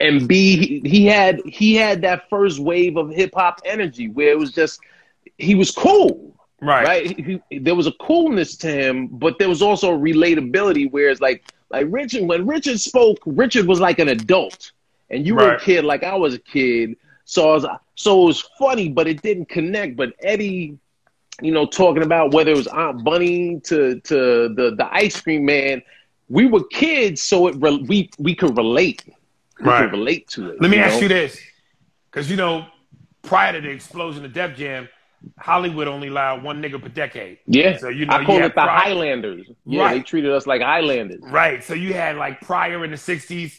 and 0.00 0.28
B 0.28 0.80
he 0.84 1.06
had 1.06 1.40
he 1.46 1.74
had 1.74 2.02
that 2.02 2.28
first 2.28 2.58
wave 2.58 2.96
of 2.96 3.10
hip 3.10 3.32
hop 3.34 3.60
energy 3.64 4.08
where 4.08 4.30
it 4.30 4.38
was 4.38 4.52
just 4.52 4.80
he 5.38 5.54
was 5.54 5.70
cool. 5.70 6.34
Right. 6.60 6.86
Right. 6.86 7.18
He, 7.18 7.42
he, 7.50 7.58
there 7.58 7.74
was 7.74 7.86
a 7.86 7.92
coolness 7.92 8.56
to 8.58 8.68
him, 8.68 9.08
but 9.08 9.38
there 9.38 9.48
was 9.48 9.62
also 9.62 9.94
a 9.94 9.98
relatability 9.98 10.90
where 10.90 11.08
it's 11.08 11.20
like 11.20 11.44
like 11.70 11.86
Richard 11.90 12.24
when 12.24 12.46
Richard 12.46 12.80
spoke, 12.80 13.18
Richard 13.26 13.66
was 13.66 13.80
like 13.80 13.98
an 13.98 14.08
adult. 14.08 14.72
And 15.10 15.26
you 15.26 15.34
right. 15.34 15.46
were 15.46 15.54
a 15.54 15.60
kid 15.60 15.84
like 15.84 16.04
I 16.04 16.14
was 16.14 16.34
a 16.34 16.38
kid. 16.38 16.96
So 17.24 17.50
I 17.50 17.54
was, 17.54 17.66
so 17.94 18.22
it 18.22 18.26
was 18.26 18.40
funny, 18.58 18.88
but 18.88 19.06
it 19.06 19.22
didn't 19.22 19.48
connect. 19.48 19.96
But 19.96 20.12
Eddie, 20.20 20.78
you 21.42 21.52
know, 21.52 21.66
talking 21.66 22.02
about 22.02 22.32
whether 22.32 22.52
it 22.52 22.56
was 22.56 22.68
Aunt 22.68 23.04
Bunny 23.04 23.60
to 23.64 24.00
to 24.00 24.48
the 24.48 24.74
the 24.76 24.88
ice 24.92 25.20
cream 25.20 25.44
man, 25.44 25.82
we 26.28 26.46
were 26.46 26.64
kids, 26.64 27.22
so 27.22 27.48
it 27.48 27.56
we 27.56 28.10
we 28.18 28.34
could 28.34 28.56
relate 28.56 29.02
right. 29.60 29.82
can 29.82 29.90
relate 29.90 30.28
to 30.28 30.50
it. 30.50 30.60
Let 30.60 30.70
me 30.70 30.78
ask 30.78 31.00
you 31.00 31.08
this, 31.08 31.38
because 32.10 32.30
you 32.30 32.36
know, 32.36 32.66
prior 33.22 33.52
to 33.52 33.60
the 33.60 33.70
explosion 33.70 34.24
of 34.24 34.32
Def 34.32 34.56
Jam, 34.56 34.88
Hollywood 35.38 35.88
only 35.88 36.08
allowed 36.08 36.42
one 36.42 36.62
nigga 36.62 36.80
per 36.80 36.88
decade. 36.88 37.38
Yeah. 37.46 37.76
So 37.78 37.88
you 37.88 38.06
know, 38.06 38.14
I 38.14 38.24
call 38.24 38.38
it 38.38 38.42
the 38.42 38.50
prior, 38.50 38.68
Highlanders. 38.68 39.46
Yeah, 39.64 39.82
right. 39.82 39.94
they 39.94 40.02
treated 40.02 40.32
us 40.32 40.46
like 40.46 40.62
Highlanders. 40.62 41.20
Right. 41.22 41.62
So 41.62 41.74
you 41.74 41.94
had 41.94 42.16
like 42.16 42.40
Pryor 42.40 42.84
in 42.84 42.90
the 42.90 42.96
'60s. 42.96 43.58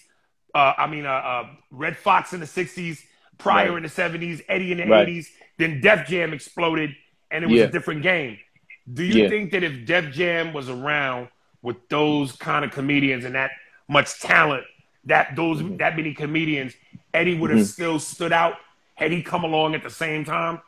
Uh, 0.53 0.73
I 0.77 0.87
mean, 0.87 1.05
uh, 1.05 1.09
uh, 1.09 1.47
Redd 1.71 1.97
Foxx 1.97 2.33
in 2.33 2.39
the 2.39 2.45
'60s. 2.45 2.99
Pryor 3.37 3.69
right. 3.69 3.77
in 3.77 3.83
the 3.83 3.89
'70s. 3.89 4.41
Eddie 4.47 4.71
in 4.71 4.77
the 4.77 4.85
right. 4.85 5.07
'80s. 5.07 5.27
Then 5.57 5.81
Def 5.81 6.07
Jam 6.07 6.33
exploded, 6.33 6.95
and 7.33 7.43
it 7.43 7.47
was 7.47 7.59
yeah. 7.59 7.65
a 7.65 7.71
different 7.71 8.03
game. 8.03 8.37
Do 8.93 9.03
you 9.03 9.23
yeah. 9.23 9.29
think 9.29 9.51
that 9.51 9.63
if 9.63 9.85
Def 9.85 10.11
Jam 10.13 10.53
was 10.53 10.69
around 10.69 11.29
with 11.61 11.77
those 11.89 12.31
kind 12.33 12.63
of 12.63 12.71
comedians 12.71 13.25
and 13.25 13.35
that 13.35 13.51
much 13.87 14.19
talent, 14.19 14.63
that 15.05 15.35
those 15.35 15.59
mm-hmm. 15.59 15.77
that 15.77 15.97
many 15.97 16.13
comedians, 16.13 16.73
Eddie 17.13 17.37
would 17.37 17.49
have 17.49 17.59
mm-hmm. 17.59 17.65
still 17.65 17.99
stood 17.99 18.31
out 18.31 18.55
had 18.95 19.11
he 19.11 19.23
come 19.23 19.43
along 19.43 19.73
at 19.73 19.83
the 19.83 19.89
same 19.89 20.23
time? 20.23 20.61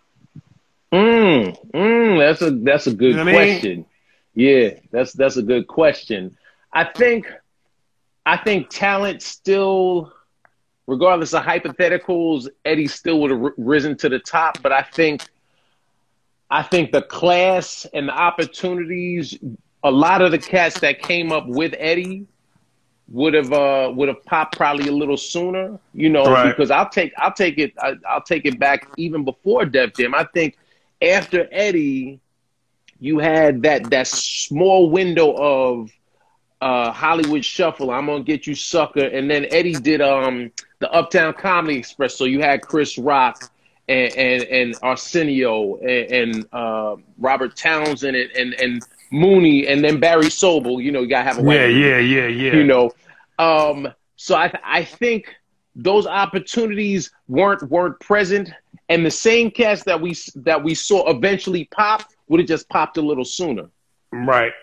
Mm, 0.92 1.72
mm, 1.72 2.20
that's 2.20 2.42
a 2.42 2.52
that's 2.52 2.88
a 2.88 2.94
good 2.94 3.16
you 3.16 3.24
know 3.24 3.32
question. 3.32 3.72
I 3.72 3.76
mean? 3.76 3.86
Yeah, 4.34 4.70
that's 4.92 5.14
that's 5.14 5.38
a 5.38 5.44
good 5.44 5.68
question. 5.68 6.38
I 6.74 6.86
think 6.86 7.32
I 8.26 8.38
think 8.38 8.70
talent 8.70 9.22
still, 9.22 10.12
regardless 10.88 11.34
of 11.34 11.44
hypotheticals, 11.44 12.48
Eddie 12.64 12.88
still 12.88 13.20
would 13.22 13.32
have 13.32 13.44
r- 13.44 13.54
risen 13.58 13.96
to 13.98 14.10
the 14.10 14.20
top. 14.20 14.62
But 14.62 14.72
I 14.72 14.82
think 14.82 15.22
I 16.50 16.62
think 16.62 16.92
the 16.92 17.02
class 17.02 17.86
and 17.94 18.10
the 18.10 18.14
opportunities, 18.14 19.38
a 19.84 19.92
lot 19.92 20.22
of 20.22 20.32
the 20.32 20.38
cats 20.38 20.80
that 20.82 21.02
came 21.02 21.32
up 21.32 21.48
with 21.48 21.74
Eddie 21.78 22.28
would 23.08 23.34
have 23.36 23.54
uh 23.54 23.92
would 23.94 24.08
have 24.08 24.24
popped 24.26 24.58
probably 24.58 24.88
a 24.88 24.92
little 24.92 25.18
sooner, 25.18 25.78
you 25.94 26.10
know, 26.10 26.26
right. 26.26 26.50
because 26.50 26.72
I'll 26.72 26.90
take 26.90 27.14
I'll 27.18 27.34
take 27.34 27.58
it 27.58 27.74
I, 27.80 27.92
will 27.92 28.22
take 28.26 28.46
it 28.46 28.60
back 28.60 28.88
even 28.98 29.24
before 29.24 29.66
Def 29.66 29.94
Jam. 29.94 30.16
I 30.16 30.26
think 30.34 30.58
after 31.02 31.48
Eddie, 31.52 32.20
you 33.00 33.20
had 33.20 33.62
that 33.64 33.90
that 33.92 34.08
small 34.08 34.90
window 34.90 35.34
of 35.34 35.92
uh 36.62 36.92
Hollywood 36.92 37.46
Shuffle. 37.46 37.92
I'm 37.92 38.08
gonna 38.08 38.24
get 38.24 38.48
you, 38.48 38.56
sucker, 38.56 39.06
and 39.06 39.30
then 39.30 39.46
Eddie 39.52 39.74
did 39.74 40.02
um 40.02 40.52
the 40.80 40.92
Uptown 40.92 41.34
Comedy 41.34 41.78
Express. 41.78 42.16
So 42.16 42.26
you 42.26 42.42
had 42.42 42.62
Chris 42.62 42.98
Rock. 42.98 43.52
And, 43.88 44.16
and, 44.18 44.44
and 44.44 44.76
Arsenio 44.82 45.78
and, 45.78 46.12
and 46.12 46.48
uh, 46.52 46.96
Robert 47.20 47.56
Townsend 47.56 48.16
and, 48.16 48.32
and, 48.32 48.54
and 48.56 48.84
Mooney 49.12 49.68
and 49.68 49.84
then 49.84 50.00
Barry 50.00 50.26
Sobel. 50.26 50.84
You 50.84 50.92
know, 50.92 51.02
you 51.02 51.08
gotta 51.08 51.24
have 51.24 51.38
a 51.38 51.54
yeah, 51.54 51.66
yeah, 51.68 51.98
yeah, 51.98 52.28
yeah. 52.28 52.54
You 52.54 52.64
know, 52.64 52.92
um, 53.38 53.88
so 54.16 54.36
I 54.36 54.52
I 54.64 54.84
think 54.84 55.36
those 55.76 56.08
opportunities 56.08 57.12
weren't 57.28 57.64
weren't 57.70 58.00
present, 58.00 58.52
and 58.90 59.06
the 59.06 59.12
same 59.12 59.52
cast 59.52 59.86
that 59.86 60.00
we 60.00 60.16
that 60.38 60.64
we 60.64 60.74
saw 60.74 61.10
eventually 61.10 61.66
pop 61.66 62.10
would 62.28 62.40
have 62.40 62.50
just 62.50 62.68
popped 62.70 62.98
a 62.98 63.02
little 63.02 63.26
sooner. 63.26 63.70
Right. 64.12 64.54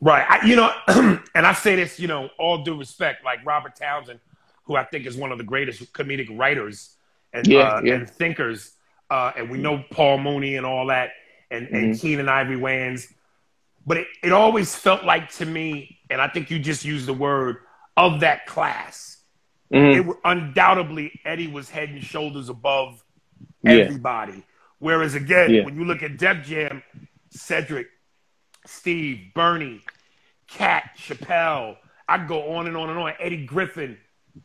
Right. 0.00 0.26
I, 0.28 0.46
you 0.46 0.56
know, 0.56 0.70
and 1.34 1.46
I 1.46 1.52
say 1.52 1.76
this, 1.76 1.98
you 1.98 2.08
know, 2.08 2.28
all 2.38 2.62
due 2.62 2.78
respect, 2.78 3.24
like 3.24 3.44
Robert 3.44 3.74
Townsend, 3.76 4.20
who 4.64 4.76
I 4.76 4.84
think 4.84 5.06
is 5.06 5.16
one 5.16 5.32
of 5.32 5.38
the 5.38 5.44
greatest 5.44 5.92
comedic 5.92 6.38
writers 6.38 6.93
and 7.34 7.46
yeah, 7.46 7.58
uh, 7.58 7.80
yeah. 7.82 7.94
and 7.94 8.08
thinkers, 8.08 8.72
uh, 9.10 9.32
and 9.36 9.50
we 9.50 9.58
know 9.58 9.84
Paul 9.90 10.18
Mooney 10.18 10.56
and 10.56 10.64
all 10.64 10.86
that, 10.86 11.10
and, 11.50 11.66
mm-hmm. 11.66 11.76
and 11.76 12.00
Keenen 12.00 12.28
Ivory 12.28 12.56
Wayans. 12.56 13.12
But 13.86 13.98
it, 13.98 14.06
it 14.22 14.32
always 14.32 14.74
felt 14.74 15.04
like 15.04 15.30
to 15.32 15.44
me, 15.44 15.98
and 16.08 16.20
I 16.20 16.28
think 16.28 16.50
you 16.50 16.58
just 16.58 16.84
used 16.84 17.06
the 17.06 17.12
word 17.12 17.58
of 17.96 18.20
that 18.20 18.46
class. 18.46 19.18
Mm-hmm. 19.72 20.10
It, 20.10 20.16
undoubtedly, 20.24 21.20
Eddie 21.24 21.48
was 21.48 21.68
head 21.68 21.90
and 21.90 22.02
shoulders 22.02 22.48
above 22.48 23.04
yeah. 23.62 23.72
everybody. 23.72 24.42
Whereas 24.78 25.14
again, 25.14 25.50
yeah. 25.50 25.64
when 25.64 25.76
you 25.78 25.84
look 25.84 26.02
at 26.02 26.16
Def 26.16 26.46
Jam, 26.46 26.82
Cedric, 27.30 27.88
Steve, 28.66 29.32
Bernie, 29.34 29.80
Katt, 30.46 30.90
Chappelle, 30.96 31.76
I 32.08 32.18
go 32.26 32.54
on 32.54 32.66
and 32.66 32.76
on 32.76 32.90
and 32.90 32.98
on. 32.98 33.12
Eddie 33.18 33.44
Griffin. 33.44 33.98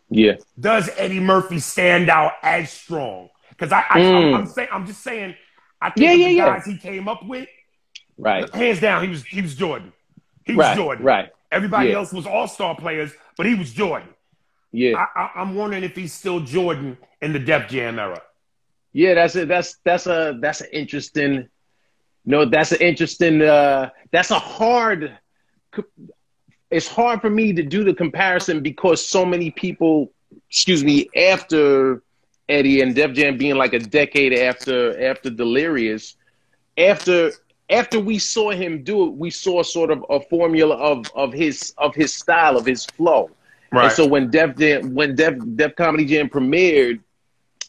Yeah. 0.10 0.36
Does 0.60 0.90
Eddie 0.98 1.20
Murphy 1.20 1.60
stand 1.60 2.10
out 2.10 2.34
as 2.44 2.72
strong? 2.72 3.30
Because 3.50 3.72
I, 3.72 3.84
I 3.90 4.00
mm. 4.00 4.28
I'm, 4.28 4.36
I'm, 4.36 4.46
saying, 4.48 4.70
I'm 4.72 4.88
just 4.88 5.04
saying, 5.04 5.36
I 5.82 5.90
think 5.90 6.06
yeah, 6.06 6.14
yeah, 6.14 6.28
the 6.28 6.34
yeah. 6.34 6.46
guys 6.46 6.66
he 6.66 6.78
came 6.78 7.08
up 7.08 7.26
with, 7.26 7.48
right, 8.18 8.54
hands 8.54 8.80
down, 8.80 9.04
he 9.04 9.10
was 9.10 9.24
he 9.26 9.42
was 9.42 9.56
Jordan. 9.56 9.92
He 10.46 10.56
was 10.56 10.66
right, 10.66 10.78
Jordan. 10.78 11.06
Right. 11.06 11.30
Everybody 11.52 11.90
yeah. 11.90 11.96
else 11.96 12.14
was 12.14 12.26
all 12.26 12.48
star 12.48 12.76
players, 12.76 13.12
but 13.38 13.46
he 13.46 13.56
was 13.56 13.72
Jordan. 13.72 14.10
Yeah. 14.72 15.04
I, 15.16 15.32
am 15.36 15.56
wondering 15.56 15.84
if 15.84 15.96
he's 15.96 16.14
still 16.14 16.40
Jordan 16.40 16.98
in 17.22 17.34
the 17.34 17.40
Def 17.40 17.70
Jam 17.70 18.00
era. 18.00 18.22
Yeah, 18.94 19.16
that's 19.16 19.36
it. 19.36 19.48
that's 19.48 19.78
that's 19.84 20.08
a 20.08 20.38
that's 20.42 20.62
an 20.62 20.68
interesting. 20.72 21.48
No, 22.26 22.46
that's 22.46 22.72
an 22.72 22.80
interesting. 22.82 23.42
Uh, 23.42 23.90
that's 24.12 24.32
a 24.32 24.40
hard. 24.40 25.18
It's 26.72 26.88
hard 26.88 27.22
for 27.22 27.30
me 27.30 27.54
to 27.54 27.64
do 27.64 27.84
the 27.84 27.94
comparison 27.94 28.62
because 28.62 29.06
so 29.06 29.26
many 29.26 29.52
people, 29.52 30.12
excuse 30.50 30.84
me, 30.84 31.10
after 31.16 32.04
Eddie 32.48 32.82
and 32.82 32.94
Def 32.96 33.14
Jam 33.14 33.38
being 33.38 33.56
like 33.56 33.74
a 33.74 33.80
decade 33.80 34.34
after 34.34 35.02
after 35.04 35.30
Delirious, 35.30 36.16
after 36.78 37.32
after 37.70 38.00
we 38.00 38.18
saw 38.18 38.52
him 38.52 38.84
do 38.84 39.06
it, 39.06 39.14
we 39.14 39.30
saw 39.30 39.62
sort 39.64 39.92
of 39.92 40.04
a 40.10 40.20
formula 40.20 40.76
of 40.76 41.06
of 41.16 41.32
his 41.32 41.74
of 41.78 41.96
his 41.96 42.14
style 42.14 42.58
of 42.58 42.66
his 42.66 42.86
flow. 42.86 43.30
Right. 43.72 43.86
And 43.86 43.94
so 43.94 44.08
when 44.08 44.32
Def 44.32 44.58
Jam 44.58 44.94
when 44.96 45.16
Def 45.16 45.36
Def 45.56 45.76
Comedy 45.76 46.06
Jam 46.06 46.30
premiered, 46.30 47.00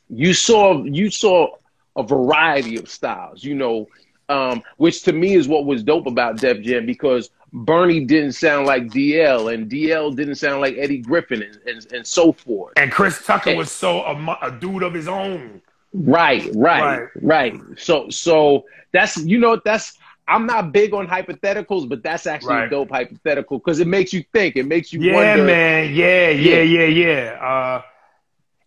you 0.08 0.32
saw 0.32 0.82
you 0.84 1.10
saw 1.10 1.48
a 1.96 2.02
variety 2.02 2.78
of 2.78 2.88
styles. 2.88 3.44
You 3.44 3.54
know, 3.54 3.88
um, 4.30 4.62
which 4.78 5.02
to 5.02 5.12
me 5.12 5.34
is 5.34 5.48
what 5.48 5.66
was 5.66 5.82
dope 5.82 6.06
about 6.06 6.38
Def 6.38 6.62
Jam 6.62 6.86
because 6.86 7.30
Bernie 7.52 8.04
didn't 8.04 8.32
sound 8.32 8.66
like 8.66 8.84
DL, 8.84 9.52
and 9.52 9.70
DL 9.70 10.14
didn't 10.14 10.36
sound 10.36 10.60
like 10.60 10.76
Eddie 10.76 10.98
Griffin, 10.98 11.42
and, 11.42 11.58
and, 11.66 11.92
and 11.92 12.06
so 12.06 12.32
forth. 12.32 12.74
And 12.76 12.92
Chris 12.92 13.24
Tucker 13.24 13.50
and, 13.50 13.58
was 13.58 13.72
so 13.72 14.02
a, 14.02 14.38
a, 14.42 14.52
dude 14.52 14.82
of 14.82 14.94
his 14.94 15.08
own. 15.08 15.60
Right, 15.92 16.48
right, 16.54 17.00
right, 17.00 17.08
right. 17.20 17.60
So, 17.76 18.08
so 18.10 18.66
that's 18.92 19.16
you 19.16 19.38
know 19.38 19.60
that's 19.64 19.98
I'm 20.28 20.46
not 20.46 20.72
big 20.72 20.94
on 20.94 21.08
hypotheticals, 21.08 21.88
but 21.88 22.04
that's 22.04 22.26
actually 22.26 22.54
right. 22.54 22.66
a 22.66 22.70
dope 22.70 22.90
hypothetical 22.90 23.58
because 23.58 23.80
it 23.80 23.88
makes 23.88 24.12
you 24.12 24.24
think. 24.32 24.56
It 24.56 24.66
makes 24.66 24.92
you 24.92 25.00
wonder. 25.00 25.12
yeah, 25.12 25.28
wonder. 25.30 25.44
man, 25.44 25.94
yeah, 25.94 26.30
yeah, 26.30 26.60
yeah, 26.60 26.84
yeah. 26.84 27.44
Uh, 27.44 27.82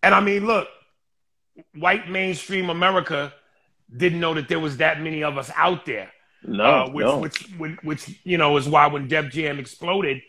and 0.02 0.14
I 0.14 0.20
mean, 0.20 0.46
look, 0.46 0.68
white 1.76 2.10
mainstream 2.10 2.70
America 2.70 3.34
didn't 3.96 4.20
know 4.20 4.34
that 4.34 4.50
there 4.50 4.60
was 4.60 4.78
that 4.78 5.02
many 5.02 5.24
of 5.24 5.38
us 5.38 5.50
out 5.56 5.86
there. 5.86 6.12
No, 6.46 6.64
uh, 6.64 6.90
which, 6.90 7.06
no. 7.06 7.18
which, 7.20 7.50
which, 7.58 7.84
which, 7.84 8.20
you 8.24 8.38
know, 8.38 8.58
is 8.58 8.68
why 8.68 8.88
when 8.88 9.08
Def 9.08 9.32
Jam 9.32 9.60
exploded, 9.60 10.22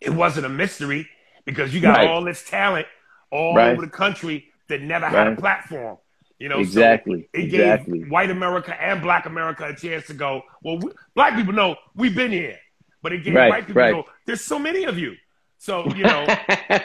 it 0.00 0.10
wasn't 0.10 0.46
a 0.46 0.48
mystery 0.48 1.08
because 1.44 1.74
you 1.74 1.80
got 1.80 1.98
right. 1.98 2.08
all 2.08 2.24
this 2.24 2.48
talent 2.48 2.86
all 3.30 3.54
right. 3.54 3.72
over 3.72 3.82
the 3.82 3.90
country 3.90 4.46
that 4.68 4.80
never 4.82 5.04
right. 5.04 5.14
had 5.14 5.26
a 5.28 5.36
platform. 5.36 5.98
You 6.38 6.48
know, 6.48 6.58
exactly. 6.58 7.28
So 7.34 7.40
it 7.40 7.44
exactly. 7.44 7.98
gave 7.98 8.10
white 8.10 8.30
America 8.30 8.74
and 8.80 9.02
Black 9.02 9.26
America 9.26 9.66
a 9.66 9.76
chance 9.76 10.06
to 10.06 10.14
go. 10.14 10.42
Well, 10.62 10.78
we, 10.78 10.90
black 11.14 11.36
people 11.36 11.52
know 11.52 11.76
we've 11.94 12.14
been 12.14 12.30
here, 12.30 12.58
but 13.02 13.12
it 13.12 13.24
gave 13.24 13.34
white 13.34 13.66
people 13.66 13.82
know 13.82 14.04
there's 14.26 14.40
so 14.40 14.58
many 14.58 14.84
of 14.84 14.98
you. 14.98 15.16
So 15.58 15.86
you 15.94 16.04
know, 16.04 16.26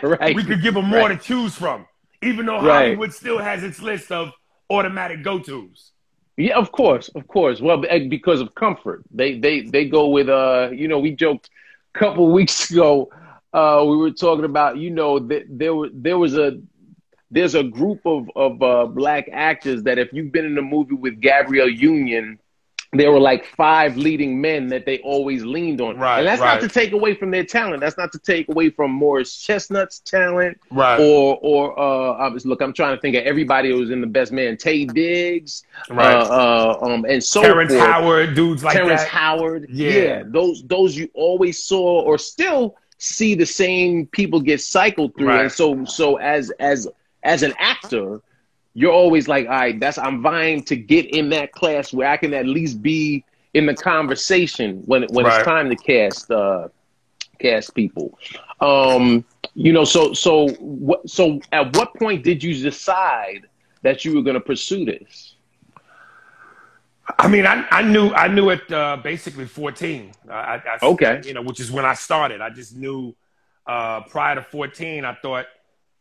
right. 0.03 0.35
we 0.35 0.43
could 0.43 0.61
give 0.61 0.73
them 0.73 0.89
more 0.89 1.07
to 1.07 1.15
choose 1.15 1.55
from, 1.55 1.87
even 2.21 2.45
though 2.45 2.59
Hollywood 2.59 3.13
still 3.13 3.37
has 3.37 3.63
its 3.63 3.81
list 3.81 4.11
of 4.11 4.31
automatic 4.69 5.23
go 5.23 5.39
tos. 5.39 5.91
Yeah, 6.37 6.57
of 6.57 6.71
course, 6.71 7.09
of 7.09 7.27
course. 7.27 7.61
Well, 7.61 7.77
because 8.09 8.41
of 8.41 8.53
comfort, 8.55 9.03
they 9.11 9.39
they 9.39 9.61
they 9.61 9.85
go 9.85 10.09
with 10.09 10.29
uh, 10.29 10.69
you 10.73 10.87
know, 10.87 10.99
we 10.99 11.11
joked 11.11 11.49
a 11.95 11.99
couple 11.99 12.31
weeks 12.31 12.69
ago. 12.69 13.09
Uh, 13.53 13.83
we 13.87 13.95
were 13.97 14.11
talking 14.11 14.45
about, 14.45 14.77
you 14.77 14.89
know, 14.91 15.19
that 15.19 15.43
there 15.49 15.73
was 15.73 15.91
there 15.93 16.17
was 16.17 16.37
a 16.37 16.59
there's 17.31 17.55
a 17.55 17.63
group 17.63 18.01
of 18.05 18.29
of 18.35 18.61
uh, 18.61 18.85
black 18.85 19.29
actors 19.31 19.83
that 19.83 19.97
if 19.97 20.11
you've 20.11 20.31
been 20.31 20.45
in 20.45 20.57
a 20.57 20.61
movie 20.61 20.95
with 20.95 21.21
Gabrielle 21.21 21.69
Union, 21.69 22.39
there 22.93 23.11
were 23.11 23.19
like 23.19 23.45
five 23.45 23.97
leading 23.97 24.39
men 24.39 24.67
that 24.67 24.85
they 24.85 24.99
always 24.99 25.43
leaned 25.43 25.81
on. 25.81 25.97
Right, 25.97 26.19
and 26.19 26.27
that's 26.27 26.41
right. 26.41 26.55
not 26.55 26.61
to 26.61 26.67
take 26.67 26.91
away 26.91 27.13
from 27.15 27.31
their 27.31 27.43
talent. 27.43 27.81
That's 27.81 27.97
not 27.97 28.11
to 28.13 28.19
take 28.19 28.49
away 28.49 28.69
from 28.69 28.91
Morris 28.91 29.35
Chestnut's 29.35 29.99
talent. 29.99 30.59
Right. 30.71 30.99
Or 30.99 31.37
or 31.41 31.79
uh 31.79 32.25
obviously, 32.25 32.49
look, 32.49 32.61
I'm 32.61 32.73
trying 32.73 32.95
to 32.95 33.01
think 33.01 33.15
of 33.15 33.23
everybody 33.23 33.71
who 33.71 33.79
was 33.79 33.91
in 33.91 34.01
the 34.01 34.07
best 34.07 34.31
man. 34.31 34.57
Taye 34.57 34.91
Diggs. 34.93 35.63
Right. 35.89 36.15
Uh, 36.15 36.77
uh, 36.81 36.85
um 36.85 37.05
and 37.07 37.23
so 37.23 37.41
Terrence 37.41 37.73
forth. 37.73 37.85
Howard, 37.85 38.35
dudes 38.35 38.63
like 38.63 38.75
Terrence 38.75 39.01
that. 39.01 39.09
Howard. 39.09 39.67
Yeah. 39.69 39.89
yeah. 39.91 40.23
Those 40.25 40.63
those 40.63 40.95
you 40.95 41.09
always 41.13 41.63
saw 41.63 42.01
or 42.01 42.17
still 42.17 42.75
see 42.97 43.35
the 43.35 43.45
same 43.45 44.07
people 44.07 44.39
get 44.39 44.61
cycled 44.61 45.15
through. 45.15 45.27
Right. 45.27 45.41
And 45.41 45.51
so 45.51 45.85
so 45.85 46.17
as 46.17 46.51
as 46.59 46.87
as 47.23 47.43
an 47.43 47.53
actor, 47.59 48.21
you're 48.75 48.91
always 48.91 49.27
like, 49.27 49.45
all 49.47 49.53
right, 49.53 49.79
that's 49.79 49.97
I'm 49.97 50.21
vying 50.21 50.61
to 50.63 50.75
get 50.75 51.07
in 51.15 51.29
that 51.29 51.53
class 51.53 51.93
where 51.93 52.09
I 52.09 52.17
can 52.17 52.33
at 52.33 52.45
least 52.45 52.81
be 52.81 53.23
in 53.53 53.65
the 53.65 53.73
conversation 53.73 54.83
when 54.85 55.03
when 55.09 55.25
right. 55.25 55.39
it's 55.39 55.45
time 55.47 55.69
to 55.69 55.75
cast 55.77 56.29
uh, 56.29 56.67
cast 57.39 57.73
people. 57.73 58.19
Um, 58.59 59.23
you 59.53 59.71
know, 59.71 59.85
so 59.85 60.13
so 60.13 60.49
what 60.59 61.09
so 61.09 61.39
at 61.53 61.75
what 61.77 61.95
point 61.95 62.23
did 62.23 62.43
you 62.43 62.53
decide 62.61 63.47
that 63.81 64.03
you 64.03 64.13
were 64.13 64.21
going 64.21 64.35
to 64.35 64.41
pursue 64.41 64.83
this? 64.83 65.35
I 67.17 67.29
mean, 67.29 67.45
I, 67.45 67.65
I 67.71 67.81
knew 67.81 68.09
I 68.09 68.27
knew 68.27 68.49
it 68.49 68.69
uh, 68.71 68.97
basically 68.97 69.45
14. 69.45 70.11
I, 70.29 70.33
I, 70.33 70.79
okay, 70.83 71.21
you 71.23 71.33
know, 71.33 71.41
which 71.41 71.61
is 71.61 71.71
when 71.71 71.85
I 71.85 71.93
started. 71.93 72.41
I 72.41 72.49
just 72.49 72.75
knew 72.75 73.15
uh, 73.65 74.01
prior 74.01 74.35
to 74.35 74.41
14. 74.41 75.05
I 75.05 75.13
thought 75.13 75.45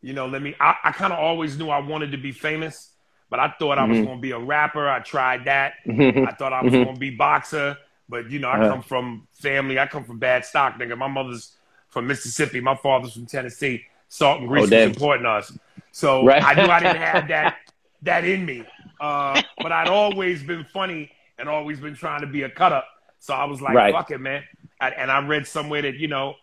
you 0.05 0.13
know, 0.13 0.27
let 0.27 0.43
me. 0.43 0.55
I, 0.59 0.75
I 0.83 0.91
kind 0.91 1.11
of 1.11 1.17
always 1.17 1.57
knew 1.57 1.69
I 1.69 1.79
wanted 1.79 2.11
to 2.11 2.17
be 2.17 2.31
famous, 2.31 2.91
but 3.31 3.39
I 3.39 3.55
thought 3.57 3.79
I 3.79 3.85
was 3.85 3.97
mm-hmm. 3.97 4.05
going 4.05 4.17
to 4.17 4.21
be 4.21 4.31
a 4.31 4.39
rapper. 4.39 4.87
I 4.87 4.99
tried 4.99 5.45
that. 5.45 5.73
I 5.89 6.31
thought 6.37 6.53
I 6.53 6.61
was 6.61 6.71
mm-hmm. 6.71 6.83
going 6.83 6.93
to 6.93 6.99
be 6.99 7.09
boxer, 7.09 7.75
but 8.07 8.29
you 8.29 8.37
know, 8.37 8.47
I 8.47 8.59
uh-huh. 8.59 8.69
come 8.69 8.81
from 8.83 9.27
family. 9.33 9.79
I 9.79 9.87
come 9.87 10.03
from 10.03 10.19
bad 10.19 10.45
stock, 10.45 10.75
nigga. 10.75 10.95
My 10.95 11.07
mother's 11.07 11.57
from 11.89 12.05
Mississippi. 12.05 12.61
My 12.61 12.75
father's 12.75 13.13
from 13.13 13.25
Tennessee. 13.25 13.83
Salt 14.07 14.41
and 14.41 14.47
grease 14.47 14.71
oh, 14.71 14.75
was 14.75 14.85
important 14.85 15.25
to 15.25 15.29
us. 15.31 15.57
So 15.91 16.23
right. 16.23 16.43
I 16.43 16.53
knew 16.53 16.69
I 16.71 16.79
didn't 16.79 16.97
have 16.97 17.27
that 17.29 17.57
that 18.03 18.25
in 18.25 18.45
me. 18.45 18.63
Uh, 19.01 19.41
but 19.57 19.71
I'd 19.71 19.87
always 19.87 20.43
been 20.43 20.65
funny 20.65 21.09
and 21.39 21.49
always 21.49 21.79
been 21.79 21.95
trying 21.95 22.21
to 22.21 22.27
be 22.27 22.43
a 22.43 22.49
cut 22.49 22.71
up. 22.71 22.85
So 23.17 23.33
I 23.33 23.45
was 23.45 23.59
like, 23.59 23.73
right. 23.73 23.91
fuck 23.91 24.11
it, 24.11 24.19
man. 24.19 24.43
I, 24.79 24.91
and 24.91 25.09
I 25.09 25.25
read 25.25 25.47
somewhere 25.47 25.81
that, 25.81 25.95
you 25.95 26.07
know, 26.07 26.35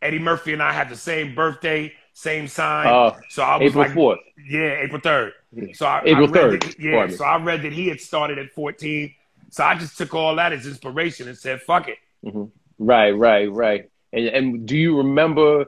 Eddie 0.00 0.20
Murphy 0.20 0.52
and 0.52 0.62
I 0.62 0.72
had 0.72 0.88
the 0.88 0.96
same 0.96 1.34
birthday 1.34 1.92
same 2.20 2.48
sign. 2.48 2.86
Uh, 2.86 3.18
so 3.30 3.42
I 3.42 3.56
was 3.56 3.72
April 3.72 3.84
like, 3.84 4.18
4th. 4.18 4.18
Yeah, 4.46 4.82
April 4.82 5.00
3rd. 5.00 5.74
So 5.74 5.86
I, 5.86 6.02
April 6.04 6.28
I 6.28 6.38
3rd. 6.38 6.64
That, 6.64 6.78
yeah, 6.78 7.08
so 7.08 7.24
I 7.24 7.42
read 7.42 7.62
that 7.62 7.72
he 7.72 7.88
had 7.88 7.98
started 7.98 8.38
at 8.38 8.50
14. 8.52 9.14
So 9.48 9.64
I 9.64 9.74
just 9.74 9.96
took 9.96 10.14
all 10.14 10.36
that 10.36 10.52
as 10.52 10.66
inspiration 10.66 11.28
and 11.28 11.36
said, 11.36 11.62
fuck 11.62 11.88
it. 11.88 11.96
Mm-hmm. 12.24 12.44
Right, 12.78 13.12
right, 13.12 13.50
right. 13.50 13.90
And, 14.12 14.26
and 14.26 14.66
do 14.66 14.76
you 14.76 14.98
remember, 14.98 15.64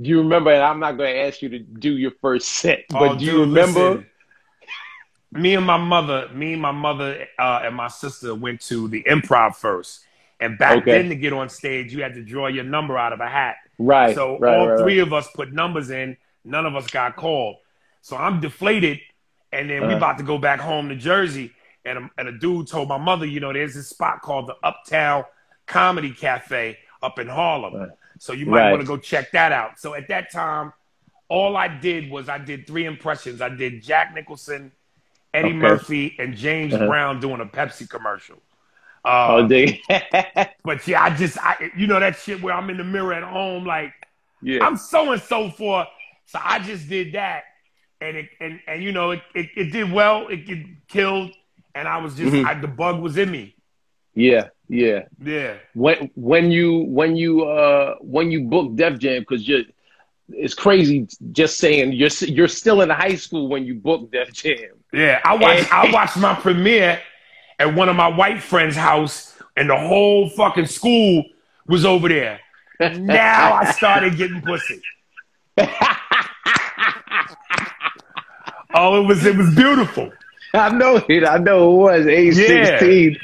do 0.00 0.08
you 0.08 0.18
remember, 0.18 0.52
and 0.52 0.62
I'm 0.62 0.78
not 0.78 0.96
going 0.96 1.12
to 1.12 1.20
ask 1.20 1.42
you 1.42 1.48
to 1.48 1.58
do 1.58 1.96
your 1.96 2.12
first 2.20 2.48
set, 2.48 2.84
but 2.88 3.02
oh, 3.02 3.16
do 3.16 3.24
you 3.24 3.40
remember? 3.40 3.90
Listen, 3.90 4.06
me 5.32 5.54
and 5.56 5.66
my 5.66 5.76
mother, 5.76 6.28
me 6.32 6.52
and 6.52 6.62
my 6.62 6.70
mother 6.70 7.26
uh, 7.38 7.62
and 7.64 7.74
my 7.74 7.88
sister 7.88 8.34
went 8.34 8.60
to 8.62 8.86
the 8.88 9.02
improv 9.02 9.56
first. 9.56 10.05
And 10.40 10.58
back 10.58 10.78
okay. 10.78 10.92
then, 10.92 11.08
to 11.08 11.14
get 11.14 11.32
on 11.32 11.48
stage, 11.48 11.92
you 11.94 12.02
had 12.02 12.14
to 12.14 12.22
draw 12.22 12.46
your 12.48 12.64
number 12.64 12.98
out 12.98 13.12
of 13.12 13.20
a 13.20 13.28
hat. 13.28 13.56
Right. 13.78 14.14
So 14.14 14.38
right, 14.38 14.54
all 14.54 14.68
right, 14.68 14.78
three 14.78 14.98
right. 14.98 15.06
of 15.06 15.12
us 15.12 15.28
put 15.34 15.52
numbers 15.52 15.90
in. 15.90 16.16
None 16.44 16.66
of 16.66 16.76
us 16.76 16.86
got 16.88 17.16
called. 17.16 17.56
So 18.02 18.16
I'm 18.16 18.40
deflated. 18.40 19.00
And 19.52 19.70
then 19.70 19.84
uh 19.84 19.86
we 19.86 19.94
uh-huh. 19.94 19.96
about 19.96 20.18
to 20.18 20.24
go 20.24 20.38
back 20.38 20.60
home 20.60 20.88
to 20.90 20.96
Jersey. 20.96 21.52
And 21.84 21.98
a, 21.98 22.10
and 22.18 22.28
a 22.28 22.32
dude 22.32 22.66
told 22.66 22.88
my 22.88 22.98
mother, 22.98 23.26
you 23.26 23.40
know, 23.40 23.52
there's 23.52 23.74
this 23.74 23.88
spot 23.88 24.20
called 24.20 24.48
the 24.48 24.56
Uptown 24.62 25.24
Comedy 25.66 26.10
Cafe 26.10 26.78
up 27.02 27.18
in 27.18 27.28
Harlem. 27.28 27.74
Right. 27.74 27.88
So 28.18 28.32
you 28.32 28.46
might 28.46 28.70
want 28.70 28.80
to 28.80 28.86
go 28.86 28.96
check 28.96 29.30
that 29.32 29.52
out. 29.52 29.78
So 29.78 29.94
at 29.94 30.08
that 30.08 30.32
time, 30.32 30.72
all 31.28 31.56
I 31.56 31.68
did 31.68 32.10
was 32.10 32.28
I 32.28 32.38
did 32.38 32.66
three 32.66 32.84
impressions. 32.84 33.40
I 33.40 33.48
did 33.48 33.82
Jack 33.82 34.14
Nicholson, 34.14 34.72
Eddie 35.34 35.48
okay. 35.48 35.56
Murphy, 35.56 36.16
and 36.18 36.36
James 36.36 36.74
uh-huh. 36.74 36.86
Brown 36.86 37.20
doing 37.20 37.40
a 37.40 37.46
Pepsi 37.46 37.88
commercial. 37.88 38.38
Uh, 39.06 39.36
oh, 39.36 39.46
dig. 39.46 39.80
but 40.64 40.86
yeah, 40.88 41.04
I 41.04 41.10
just, 41.14 41.38
I, 41.38 41.70
you 41.76 41.86
know, 41.86 42.00
that 42.00 42.16
shit 42.16 42.42
where 42.42 42.52
I'm 42.52 42.68
in 42.70 42.76
the 42.76 42.84
mirror 42.84 43.12
at 43.14 43.22
home, 43.22 43.64
like, 43.64 43.92
yeah. 44.42 44.66
I'm 44.66 44.76
so 44.76 45.12
and 45.12 45.22
so 45.22 45.48
for. 45.50 45.86
So 46.26 46.40
I 46.42 46.58
just 46.58 46.88
did 46.88 47.12
that, 47.12 47.44
and 48.00 48.16
it, 48.16 48.28
and 48.40 48.58
and 48.66 48.82
you 48.82 48.90
know, 48.90 49.12
it 49.12 49.22
it, 49.34 49.48
it 49.56 49.64
did 49.72 49.92
well. 49.92 50.26
It, 50.26 50.48
it 50.48 50.66
killed, 50.88 51.30
and 51.74 51.86
I 51.86 51.98
was 51.98 52.16
just, 52.16 52.32
mm-hmm. 52.32 52.46
I, 52.46 52.54
the 52.54 52.66
bug 52.66 53.00
was 53.00 53.16
in 53.16 53.30
me. 53.30 53.54
Yeah, 54.14 54.48
yeah, 54.68 55.04
yeah. 55.22 55.54
When 55.74 56.10
when 56.16 56.50
you 56.50 56.78
when 56.78 57.14
you 57.14 57.44
uh 57.44 57.94
when 58.00 58.32
you 58.32 58.42
book 58.42 58.74
Def 58.74 58.98
Jam 58.98 59.20
because 59.20 59.46
you 59.46 59.66
it's 60.30 60.54
crazy 60.54 61.06
just 61.30 61.58
saying 61.58 61.92
you're 61.92 62.10
you're 62.22 62.48
still 62.48 62.82
in 62.82 62.90
high 62.90 63.14
school 63.14 63.46
when 63.46 63.64
you 63.64 63.76
book 63.76 64.10
Def 64.10 64.32
Jam. 64.32 64.70
Yeah, 64.92 65.20
I 65.24 65.36
watched 65.36 65.72
I 65.72 65.90
watched 65.92 66.16
my 66.16 66.34
premiere 66.34 67.00
at 67.58 67.74
one 67.74 67.88
of 67.88 67.96
my 67.96 68.08
white 68.08 68.42
friends' 68.42 68.76
house, 68.76 69.34
and 69.56 69.70
the 69.70 69.76
whole 69.76 70.28
fucking 70.30 70.66
school 70.66 71.24
was 71.66 71.84
over 71.84 72.08
there. 72.08 72.40
now 72.80 73.54
I 73.54 73.70
started 73.72 74.16
getting 74.16 74.42
pussy. 74.42 74.82
oh, 78.74 79.02
it 79.02 79.06
was 79.06 79.24
it 79.24 79.36
was 79.36 79.54
beautiful. 79.54 80.12
I 80.52 80.70
know 80.70 81.02
it. 81.08 81.24
I 81.24 81.38
know 81.38 81.88
it 81.88 81.98
was 81.98 82.06
age 82.06 82.36
yeah. 82.36 82.46
sixteen. 82.46 83.18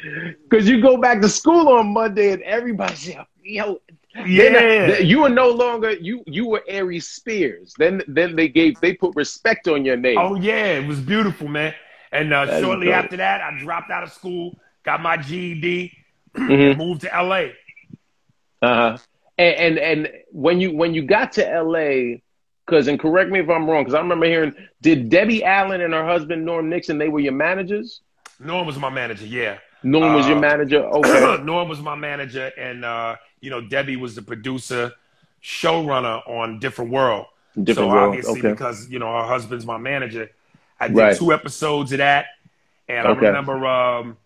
Because 0.48 0.68
you 0.68 0.80
go 0.80 0.96
back 0.96 1.20
to 1.20 1.28
school 1.28 1.68
on 1.68 1.92
Monday 1.92 2.32
and 2.32 2.42
everybody's 2.42 3.14
like, 3.14 3.26
yo, 3.42 3.80
uh, 4.16 4.24
yeah. 4.24 4.98
you 4.98 5.20
were 5.22 5.28
no 5.28 5.50
longer 5.50 5.92
you. 5.92 6.22
You 6.26 6.46
were 6.46 6.62
Aries 6.68 7.08
Spears. 7.08 7.74
Then 7.78 8.02
then 8.08 8.36
they 8.36 8.48
gave 8.48 8.80
they 8.80 8.94
put 8.94 9.14
respect 9.14 9.68
on 9.68 9.84
your 9.84 9.96
name. 9.96 10.18
Oh 10.18 10.34
yeah, 10.34 10.78
it 10.78 10.86
was 10.86 11.00
beautiful, 11.00 11.48
man. 11.48 11.74
And 12.12 12.32
uh, 12.32 12.60
shortly 12.60 12.92
after 12.92 13.16
that, 13.16 13.40
I 13.40 13.58
dropped 13.58 13.90
out 13.90 14.02
of 14.02 14.12
school, 14.12 14.58
got 14.84 15.00
my 15.00 15.16
GED, 15.16 15.92
mm-hmm. 16.34 16.78
moved 16.78 17.00
to 17.02 17.08
LA. 17.08 17.48
Uh 18.60 18.74
huh. 18.74 18.98
And, 19.38 19.56
and 19.56 19.78
and 19.78 20.12
when 20.30 20.60
you 20.60 20.76
when 20.76 20.94
you 20.94 21.02
got 21.02 21.32
to 21.32 21.62
LA, 21.62 22.18
because 22.66 22.86
and 22.86 23.00
correct 23.00 23.30
me 23.30 23.40
if 23.40 23.48
I'm 23.48 23.68
wrong, 23.68 23.82
because 23.82 23.94
I 23.94 24.00
remember 24.00 24.26
hearing, 24.26 24.54
did 24.82 25.08
Debbie 25.08 25.42
Allen 25.42 25.80
and 25.80 25.94
her 25.94 26.06
husband 26.06 26.44
Norm 26.44 26.68
Nixon 26.68 26.98
they 26.98 27.08
were 27.08 27.20
your 27.20 27.32
managers? 27.32 28.02
Norm 28.38 28.66
was 28.66 28.78
my 28.78 28.90
manager. 28.90 29.26
Yeah. 29.26 29.58
Norm 29.82 30.14
was 30.14 30.26
uh, 30.26 30.30
your 30.30 30.38
manager. 30.38 30.84
Okay. 30.84 31.42
Norm 31.42 31.68
was 31.68 31.80
my 31.80 31.94
manager, 31.94 32.52
and 32.58 32.84
uh, 32.84 33.16
you 33.40 33.50
know 33.50 33.60
Debbie 33.60 33.96
was 33.96 34.14
the 34.14 34.22
producer, 34.22 34.92
showrunner 35.42 36.26
on 36.28 36.58
Different 36.58 36.90
World. 36.90 37.26
Different 37.56 37.76
so 37.76 37.94
World. 37.94 38.08
obviously, 38.08 38.40
okay. 38.40 38.50
because 38.50 38.88
you 38.90 38.98
know 38.98 39.12
her 39.12 39.26
husband's 39.26 39.66
my 39.66 39.78
manager, 39.78 40.30
I 40.82 40.88
did 40.88 40.96
right. 40.96 41.16
two 41.16 41.32
episodes 41.32 41.92
of 41.92 41.98
that, 41.98 42.26
and 42.88 43.06
okay. 43.06 43.26
I 43.26 43.28
remember 43.28 43.64
um, 43.64 44.16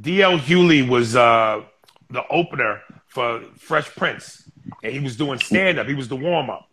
D.L. 0.00 0.38
Hughley 0.38 0.88
was 0.88 1.14
uh, 1.14 1.62
the 2.08 2.26
opener 2.28 2.80
for 3.06 3.42
Fresh 3.58 3.94
Prince, 3.96 4.50
and 4.82 4.92
he 4.94 4.98
was 4.98 5.16
doing 5.16 5.38
stand 5.38 5.78
up. 5.78 5.86
He 5.86 5.94
was 5.94 6.08
the 6.08 6.16
warm 6.16 6.48
up. 6.48 6.70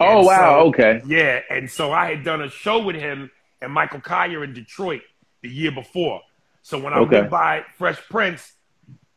Oh 0.00 0.18
and 0.18 0.26
wow! 0.26 0.62
So, 0.62 0.68
okay. 0.70 1.02
Yeah, 1.06 1.42
and 1.48 1.70
so 1.70 1.92
I 1.92 2.10
had 2.10 2.24
done 2.24 2.42
a 2.42 2.50
show 2.50 2.82
with 2.82 2.96
him 2.96 3.30
and 3.60 3.72
Michael 3.72 4.00
Colyar 4.00 4.42
in 4.42 4.52
Detroit 4.52 5.02
the 5.42 5.48
year 5.48 5.70
before. 5.70 6.22
So 6.62 6.78
when 6.80 6.92
I 6.92 6.98
okay. 6.98 7.20
went 7.20 7.30
by 7.30 7.64
Fresh 7.78 8.00
Prince, 8.10 8.52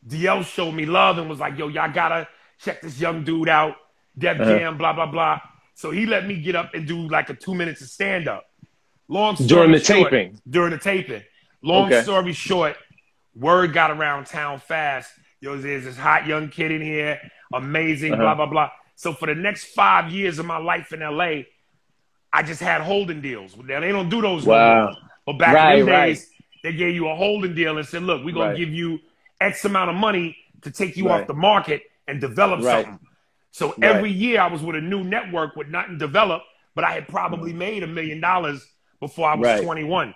DL 0.06 0.44
showed 0.44 0.72
me 0.72 0.86
love 0.86 1.18
and 1.18 1.28
was 1.28 1.40
like, 1.40 1.58
"Yo, 1.58 1.66
y'all 1.66 1.92
gotta 1.92 2.28
check 2.60 2.82
this 2.82 3.00
young 3.00 3.24
dude 3.24 3.48
out, 3.48 3.74
Def 4.16 4.40
uh-huh. 4.40 4.58
Jam, 4.58 4.78
blah 4.78 4.92
blah 4.92 5.06
blah." 5.06 5.40
So 5.74 5.90
he 5.90 6.06
let 6.06 6.24
me 6.24 6.40
get 6.40 6.54
up 6.54 6.72
and 6.74 6.86
do 6.86 7.08
like 7.08 7.30
a 7.30 7.34
two 7.34 7.54
minutes 7.54 7.80
of 7.80 7.88
stand 7.88 8.28
up. 8.28 8.46
Long 9.08 9.34
during 9.36 9.72
the 9.72 9.78
short, 9.78 10.10
taping. 10.10 10.40
During 10.48 10.72
the 10.72 10.78
taping. 10.78 11.22
Long 11.62 11.86
okay. 11.86 12.02
story 12.02 12.32
short, 12.32 12.76
word 13.34 13.72
got 13.72 13.90
around 13.90 14.26
town 14.26 14.58
fast. 14.58 15.10
Yo, 15.40 15.56
there's 15.56 15.84
this 15.84 15.96
hot 15.96 16.26
young 16.26 16.48
kid 16.48 16.72
in 16.72 16.82
here, 16.82 17.20
amazing, 17.52 18.12
uh-huh. 18.12 18.22
blah 18.22 18.34
blah 18.34 18.46
blah. 18.46 18.70
So 18.96 19.12
for 19.12 19.26
the 19.26 19.34
next 19.34 19.66
five 19.66 20.10
years 20.10 20.38
of 20.38 20.46
my 20.46 20.58
life 20.58 20.92
in 20.92 21.00
LA, 21.00 21.42
I 22.32 22.42
just 22.42 22.60
had 22.60 22.80
holding 22.80 23.20
deals. 23.20 23.56
Now 23.56 23.80
they 23.80 23.92
don't 23.92 24.08
do 24.08 24.20
those 24.20 24.44
wow. 24.44 24.94
But 25.24 25.38
back 25.38 25.54
right, 25.54 25.78
in 25.78 25.86
the 25.86 25.92
days, 25.92 26.20
right. 26.30 26.72
they 26.72 26.78
gave 26.78 26.94
you 26.94 27.08
a 27.08 27.14
holding 27.14 27.54
deal 27.54 27.78
and 27.78 27.86
said, 27.86 28.02
"Look, 28.02 28.24
we're 28.24 28.34
gonna 28.34 28.50
right. 28.50 28.56
give 28.56 28.70
you 28.70 28.98
X 29.40 29.64
amount 29.64 29.90
of 29.90 29.96
money 29.96 30.36
to 30.62 30.70
take 30.70 30.96
you 30.96 31.10
off 31.10 31.26
the 31.26 31.34
market 31.34 31.82
and 32.08 32.20
develop 32.20 32.62
something." 32.62 32.98
So 33.52 33.74
every 33.80 34.10
year 34.10 34.40
I 34.40 34.48
was 34.48 34.62
with 34.62 34.76
a 34.76 34.80
new 34.80 35.02
network 35.02 35.56
with 35.56 35.68
nothing 35.68 35.98
developed, 35.98 36.44
but 36.74 36.84
I 36.84 36.92
had 36.92 37.08
probably 37.08 37.52
made 37.52 37.82
a 37.82 37.86
million 37.86 38.20
dollars 38.20 38.66
before 39.00 39.28
I 39.28 39.34
was 39.34 39.60
21. 39.60 40.14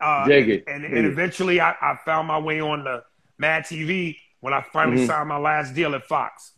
Uh, 0.00 0.26
Dig 0.26 0.48
it. 0.48 0.64
And, 0.66 0.84
and, 0.84 0.96
and 0.96 1.06
eventually 1.06 1.60
I, 1.60 1.74
I, 1.80 1.98
found 2.04 2.28
my 2.28 2.38
way 2.38 2.60
on 2.60 2.84
the 2.84 3.02
Mad 3.36 3.64
TV 3.64 4.16
when 4.40 4.54
I 4.54 4.64
finally 4.72 4.98
mm-hmm. 4.98 5.06
signed 5.06 5.28
my 5.28 5.38
last 5.38 5.74
deal 5.74 5.94
at 5.94 6.04
Fox. 6.04 6.52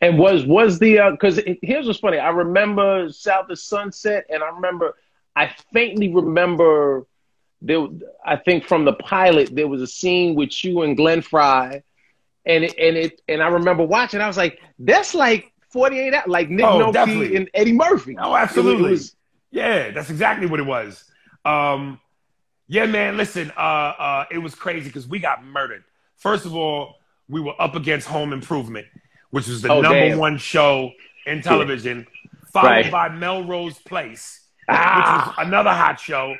And 0.00 0.18
was 0.18 0.44
was 0.44 0.78
the 0.78 0.98
because 1.10 1.38
uh, 1.38 1.54
here's 1.62 1.86
what's 1.86 2.00
funny. 2.00 2.18
I 2.18 2.30
remember 2.30 3.10
South 3.10 3.48
of 3.48 3.58
Sunset, 3.58 4.26
and 4.28 4.42
I 4.42 4.48
remember 4.48 4.96
I 5.36 5.54
faintly 5.72 6.12
remember 6.12 7.06
there. 7.62 7.86
I 8.24 8.36
think 8.36 8.64
from 8.64 8.84
the 8.84 8.94
pilot 8.94 9.54
there 9.54 9.68
was 9.68 9.80
a 9.82 9.86
scene 9.86 10.34
with 10.34 10.64
you 10.64 10.82
and 10.82 10.96
Glenn 10.96 11.22
Frey, 11.22 11.82
and 12.44 12.64
it, 12.64 12.74
and 12.78 12.96
it 12.96 13.20
and 13.28 13.42
I 13.42 13.48
remember 13.48 13.84
watching. 13.84 14.20
I 14.20 14.26
was 14.26 14.36
like, 14.36 14.58
that's 14.78 15.14
like 15.14 15.52
48 15.70 16.14
hours, 16.14 16.24
like 16.26 16.50
Nick 16.50 16.66
oh, 16.66 16.92
Nolte 16.92 17.36
and 17.36 17.50
Eddie 17.54 17.72
Murphy. 17.72 18.16
Oh, 18.18 18.34
absolutely. 18.34 18.90
Was, 18.90 19.14
yeah, 19.50 19.90
that's 19.90 20.10
exactly 20.10 20.46
what 20.46 20.60
it 20.60 20.66
was. 20.66 21.04
Um, 21.44 22.00
yeah, 22.66 22.86
man. 22.86 23.16
Listen, 23.16 23.50
uh, 23.56 23.60
uh, 23.60 24.24
it 24.30 24.38
was 24.38 24.54
crazy 24.54 24.88
because 24.88 25.08
we 25.08 25.18
got 25.18 25.44
murdered. 25.44 25.84
First 26.16 26.44
of 26.46 26.54
all, 26.54 26.96
we 27.28 27.40
were 27.40 27.54
up 27.60 27.74
against 27.74 28.06
Home 28.08 28.32
Improvement 28.32 28.86
which 29.30 29.46
was 29.48 29.62
the 29.62 29.68
oh, 29.70 29.80
number 29.80 30.08
damn. 30.08 30.18
one 30.18 30.38
show 30.38 30.92
in 31.26 31.42
television, 31.42 32.06
followed 32.52 32.68
right. 32.68 32.92
by 32.92 33.08
Melrose 33.08 33.78
Place, 33.78 34.40
ah. 34.68 35.26
which 35.26 35.36
was 35.36 35.46
another 35.46 35.70
hot 35.70 36.00
show. 36.00 36.34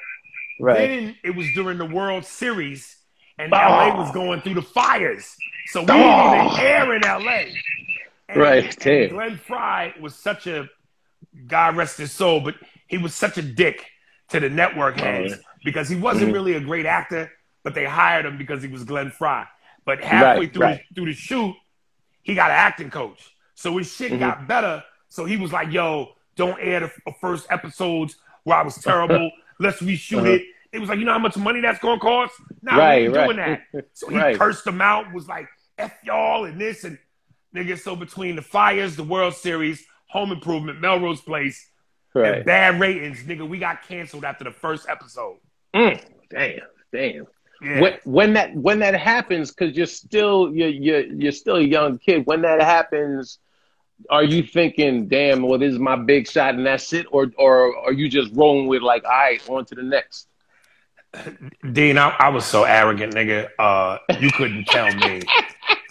Right. 0.60 0.78
Then 0.78 1.16
it 1.22 1.36
was 1.36 1.46
during 1.54 1.78
the 1.78 1.84
World 1.84 2.24
Series, 2.24 2.96
and 3.38 3.52
oh. 3.52 3.56
LA 3.56 3.96
was 3.96 4.10
going 4.12 4.40
through 4.40 4.54
the 4.54 4.62
fires. 4.62 5.36
So 5.66 5.80
we 5.80 5.86
oh. 5.90 5.96
didn't 5.96 6.52
even 6.52 6.66
air 6.66 6.94
in 6.94 7.02
LA. 7.02 7.52
And, 8.28 8.40
right. 8.40 8.86
And 8.86 9.10
Glenn 9.10 9.36
Frey 9.36 9.94
was 10.00 10.14
such 10.14 10.46
a 10.46 10.68
God 11.46 11.76
rest 11.76 11.98
his 11.98 12.10
soul, 12.10 12.40
but 12.40 12.54
he 12.88 12.98
was 12.98 13.14
such 13.14 13.38
a 13.38 13.42
dick 13.42 13.86
to 14.30 14.40
the 14.40 14.50
network 14.50 14.96
oh, 14.98 15.04
heads 15.04 15.34
oh, 15.36 15.40
because 15.64 15.88
he 15.88 15.96
wasn't 15.96 16.26
mm-hmm. 16.26 16.34
really 16.34 16.54
a 16.54 16.60
great 16.60 16.86
actor, 16.86 17.30
but 17.62 17.74
they 17.74 17.84
hired 17.84 18.26
him 18.26 18.36
because 18.36 18.62
he 18.62 18.68
was 18.68 18.84
Glenn 18.84 19.10
Frey. 19.10 19.44
But 19.84 20.02
halfway 20.02 20.46
right, 20.46 20.52
through 20.52 20.62
right. 20.62 20.82
The, 20.88 20.94
through 20.94 21.06
the 21.06 21.12
shoot, 21.14 21.54
he 22.22 22.34
got 22.34 22.50
an 22.50 22.56
acting 22.56 22.90
coach. 22.90 23.34
So 23.54 23.78
his 23.78 23.92
shit 23.92 24.10
mm-hmm. 24.10 24.20
got 24.20 24.48
better. 24.48 24.82
So 25.08 25.24
he 25.24 25.36
was 25.36 25.52
like, 25.52 25.72
yo, 25.72 26.10
don't 26.36 26.58
air 26.60 26.80
the 26.80 27.12
first 27.20 27.46
episodes 27.50 28.16
where 28.44 28.56
I 28.56 28.62
was 28.62 28.76
terrible. 28.76 29.30
Let's 29.60 29.80
reshoot 29.80 30.18
uh-huh. 30.18 30.30
it. 30.30 30.42
It 30.72 30.78
was 30.78 30.88
like, 30.90 30.98
you 30.98 31.04
know 31.04 31.12
how 31.12 31.18
much 31.18 31.36
money 31.36 31.60
that's 31.60 31.78
going 31.78 31.98
to 31.98 32.04
cost? 32.04 32.34
Nah, 32.60 32.76
right, 32.76 33.10
right. 33.10 33.24
doing 33.24 33.36
that. 33.38 33.62
So 33.94 34.08
he 34.08 34.16
right. 34.16 34.38
cursed 34.38 34.64
them 34.64 34.80
out, 34.80 35.12
was 35.12 35.26
like, 35.26 35.48
F 35.78 35.94
y'all 36.04 36.44
and 36.44 36.60
this 36.60 36.84
and 36.84 36.98
nigga. 37.54 37.78
So 37.78 37.96
between 37.96 38.36
the 38.36 38.42
fires, 38.42 38.96
the 38.96 39.04
World 39.04 39.34
Series, 39.34 39.84
Home 40.08 40.32
Improvement, 40.32 40.80
Melrose 40.80 41.20
Place, 41.20 41.67
right. 42.14 42.44
bad 42.44 42.80
ratings, 42.80 43.22
nigga, 43.24 43.48
we 43.48 43.58
got 43.58 43.86
canceled 43.86 44.24
after 44.24 44.44
the 44.44 44.52
first 44.52 44.88
episode. 44.88 45.36
Mm, 45.74 46.02
damn, 46.30 46.60
damn. 46.92 47.26
Yeah. 47.60 47.80
When, 47.80 47.98
when 48.04 48.32
that 48.34 48.54
when 48.54 48.78
that 48.80 48.94
happens, 48.94 49.50
because 49.50 49.76
you're 49.76 49.86
still 49.86 50.54
you're, 50.54 50.68
you're 50.68 51.06
you're 51.06 51.32
still 51.32 51.56
a 51.56 51.62
young 51.62 51.98
kid. 51.98 52.24
When 52.24 52.42
that 52.42 52.60
happens, 52.62 53.38
are 54.10 54.22
you 54.22 54.44
thinking, 54.44 55.08
"Damn, 55.08 55.42
well, 55.42 55.58
this 55.58 55.72
is 55.72 55.78
my 55.78 55.96
big 55.96 56.28
shot 56.28 56.54
and 56.54 56.64
that's 56.64 56.92
it," 56.92 57.06
or 57.10 57.32
or 57.36 57.76
are 57.78 57.92
you 57.92 58.08
just 58.08 58.30
rolling 58.32 58.68
with 58.68 58.82
like, 58.82 59.04
"All 59.04 59.10
right, 59.10 59.48
on 59.48 59.64
to 59.66 59.74
the 59.74 59.82
next"? 59.82 60.28
Dean, 61.72 61.98
I, 61.98 62.14
I 62.18 62.28
was 62.28 62.44
so 62.44 62.62
arrogant, 62.64 63.14
nigga. 63.14 63.48
Uh, 63.58 63.98
you 64.20 64.30
couldn't 64.30 64.66
tell 64.66 64.94
me. 64.94 65.22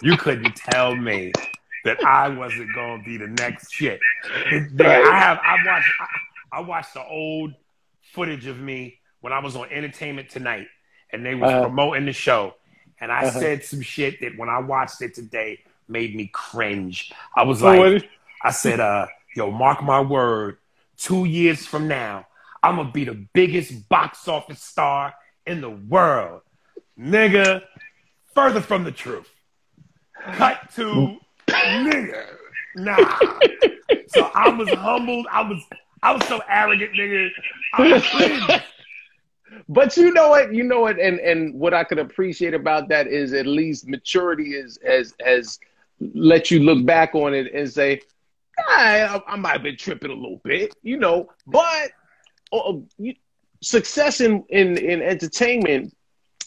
You 0.00 0.16
couldn't 0.16 0.54
tell 0.54 0.94
me 0.94 1.32
that 1.88 2.04
I 2.04 2.28
wasn't 2.28 2.74
gonna 2.74 3.02
be 3.02 3.16
the 3.16 3.28
next 3.28 3.72
shit. 3.72 4.00
I 4.24 5.18
have 5.18 5.38
I 5.42 5.56
watched 5.64 5.92
I, 6.00 6.58
I 6.58 6.60
watched 6.60 6.94
the 6.94 7.04
old 7.04 7.54
footage 8.12 8.46
of 8.46 8.58
me 8.58 8.98
when 9.20 9.32
I 9.32 9.38
was 9.38 9.56
on 9.56 9.70
Entertainment 9.70 10.28
Tonight 10.28 10.68
and 11.12 11.24
they 11.24 11.34
was 11.34 11.50
uh, 11.50 11.62
promoting 11.62 12.04
the 12.06 12.12
show. 12.12 12.54
And 13.00 13.10
I 13.10 13.24
uh-huh. 13.24 13.40
said 13.40 13.64
some 13.64 13.80
shit 13.80 14.20
that 14.20 14.36
when 14.36 14.48
I 14.48 14.58
watched 14.58 15.00
it 15.02 15.14
today 15.14 15.60
made 15.88 16.14
me 16.14 16.28
cringe. 16.32 17.12
I 17.34 17.44
was 17.44 17.62
like, 17.62 18.08
I 18.42 18.50
said, 18.50 18.80
uh, 18.80 19.06
yo, 19.34 19.50
mark 19.50 19.82
my 19.82 20.00
word, 20.00 20.58
two 20.96 21.24
years 21.24 21.64
from 21.64 21.88
now, 21.88 22.26
I'm 22.62 22.76
gonna 22.76 22.90
be 22.90 23.04
the 23.04 23.26
biggest 23.32 23.88
box 23.88 24.28
office 24.28 24.62
star 24.62 25.14
in 25.46 25.60
the 25.60 25.70
world. 25.70 26.42
Nigga, 26.98 27.62
further 28.34 28.60
from 28.60 28.84
the 28.84 28.92
truth. 28.92 29.30
Cut 30.34 30.58
to 30.74 31.18
nigga. 31.48 32.26
Nah. 32.76 32.96
so 34.08 34.30
I 34.34 34.48
was 34.50 34.68
humbled. 34.70 35.26
I 35.30 35.42
was 35.42 35.62
I 36.02 36.12
was 36.12 36.26
so 36.26 36.40
arrogant, 36.48 36.92
nigga. 36.94 38.62
But 39.68 39.96
you 39.96 40.12
know 40.12 40.30
what? 40.30 40.54
You 40.54 40.62
know 40.64 40.80
what? 40.80 40.98
And 40.98 41.18
and 41.20 41.54
what 41.54 41.74
I 41.74 41.84
could 41.84 41.98
appreciate 41.98 42.54
about 42.54 42.88
that 42.88 43.06
is 43.06 43.32
at 43.32 43.46
least 43.46 43.86
maturity 43.86 44.54
is 44.54 44.78
has 44.86 45.14
has 45.24 45.58
let 46.00 46.50
you 46.50 46.60
look 46.60 46.84
back 46.86 47.14
on 47.14 47.34
it 47.34 47.52
and 47.52 47.70
say, 47.70 48.00
I, 48.58 49.20
I 49.26 49.36
might 49.36 49.52
have 49.52 49.62
been 49.62 49.76
tripping 49.76 50.10
a 50.10 50.14
little 50.14 50.40
bit, 50.44 50.74
you 50.82 50.96
know. 50.96 51.28
But 51.46 51.90
uh, 52.52 52.74
you, 52.98 53.14
success 53.60 54.20
in, 54.20 54.44
in 54.48 54.78
in 54.78 55.02
entertainment 55.02 55.94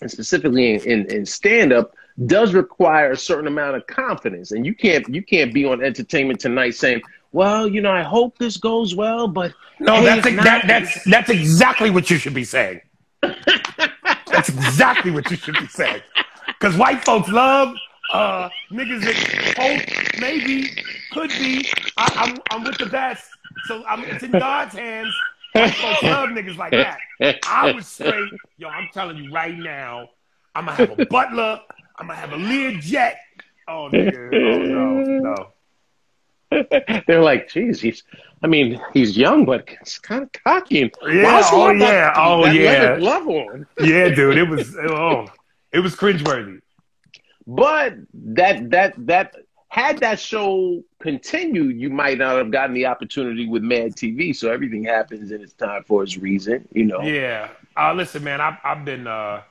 and 0.02 0.10
specifically 0.10 0.74
in, 0.74 0.82
in, 0.82 1.12
in 1.12 1.26
stand 1.26 1.74
up 1.74 1.94
does 2.26 2.54
require 2.54 3.12
a 3.12 3.18
certain 3.18 3.48
amount 3.48 3.76
of 3.76 3.86
confidence 3.88 4.52
and 4.52 4.66
you 4.66 4.74
can't 4.74 5.08
you 5.14 5.22
can't 5.22 5.54
be 5.54 5.66
on 5.66 5.84
entertainment 5.84 6.40
tonight 6.40 6.72
saying 6.72 7.02
well 7.32 7.68
you 7.68 7.82
know 7.82 7.92
i 7.92 8.02
hope 8.02 8.38
this 8.38 8.58
goes 8.58 8.94
well 8.96 9.28
but 9.28 9.54
no 9.80 9.96
hey, 9.96 10.06
that's, 10.06 10.28
a, 10.28 10.36
that, 10.36 10.68
that's 10.68 11.04
that's 11.06 11.30
exactly 11.30 11.90
what 11.90 12.10
you 12.10 12.18
should 12.18 12.34
be 12.34 12.44
saying 12.44 12.82
that's 13.22 14.50
exactly 14.50 15.12
what 15.12 15.30
you 15.30 15.38
should 15.38 15.56
be 15.56 15.68
saying. 15.68 16.02
Because 16.48 16.76
white 16.78 17.04
folks 17.04 17.30
love 17.30 17.76
uh, 18.12 18.50
niggas 18.72 19.04
that 19.04 19.56
hope 19.58 20.22
maybe, 20.22 20.70
could 21.12 21.30
be. 21.30 21.68
I, 21.98 22.12
am 22.16 22.34
I'm, 22.34 22.42
I'm 22.52 22.64
with 22.64 22.78
the 22.78 22.88
best. 22.88 23.30
So 23.66 23.84
I'm, 23.86 24.04
it's 24.04 24.24
in 24.24 24.32
God's 24.32 24.76
hands. 24.76 25.14
I 25.54 26.00
don't 26.02 26.12
love 26.12 26.30
niggas 26.30 26.58
like 26.58 26.72
that. 26.72 26.98
I 27.48 27.72
was 27.72 27.88
straight. 27.88 28.32
Yo, 28.58 28.70
I'm 28.70 28.90
telling 28.94 29.18
you 29.18 29.32
right 29.32 29.58
now, 29.58 30.10
I'm 30.56 30.66
gonna 30.66 30.78
have 30.78 31.00
a 31.00 31.06
butler. 31.06 31.60
I'm 32.02 32.08
gonna 32.08 32.20
have 32.20 32.34
a 32.34 32.38
Learjet. 32.38 33.14
Oh, 33.68 33.88
nigga. 33.94 34.34
Oh, 34.34 35.22
no, 35.22 35.52
no. 36.52 37.04
They're 37.08 37.22
like, 37.22 37.48
geez, 37.50 37.80
he's. 37.80 38.04
I 38.42 38.48
mean, 38.48 38.82
he's 38.92 39.16
young, 39.16 39.46
but 39.46 39.70
it's 39.80 40.00
kind 40.00 40.24
of 40.24 40.32
cocky. 40.32 40.92
Yeah. 41.04 41.48
Oh 41.52 41.70
yeah. 41.70 41.78
That, 41.78 42.14
oh 42.18 42.44
that 42.46 42.56
yeah. 42.56 42.98
On. 43.00 43.68
yeah, 43.80 44.10
dude. 44.10 44.36
It 44.36 44.50
was. 44.50 44.76
Oh, 44.78 45.28
it 45.72 45.80
was 45.80 45.96
cringeworthy. 45.96 46.62
But 47.46 47.98
that 48.16 48.72
that 48.72 48.96
that 49.06 49.36
had 49.68 50.00
that 50.00 50.20
show 50.20 50.84
continued, 51.00 51.80
you 51.80 51.92
might 51.92 52.18
not 52.18 52.36
have 52.38 52.50
gotten 52.50 52.74
the 52.74 52.88
opportunity 52.88 53.48
with 53.48 53.62
Mad 53.62 53.96
TV. 53.96 54.36
So 54.36 54.52
everything 54.52 54.84
happens 54.84 55.32
in 55.32 55.42
its 55.42 55.54
time 55.54 55.84
for 55.84 56.02
its 56.02 56.18
reason, 56.18 56.68
you 56.74 56.86
know. 56.86 57.02
Yeah. 57.02 57.50
Uh, 57.78 57.94
listen, 57.94 58.24
man, 58.24 58.42
I've 58.42 58.58
I've 58.64 58.84
been 58.84 59.06
uh, 59.06 59.44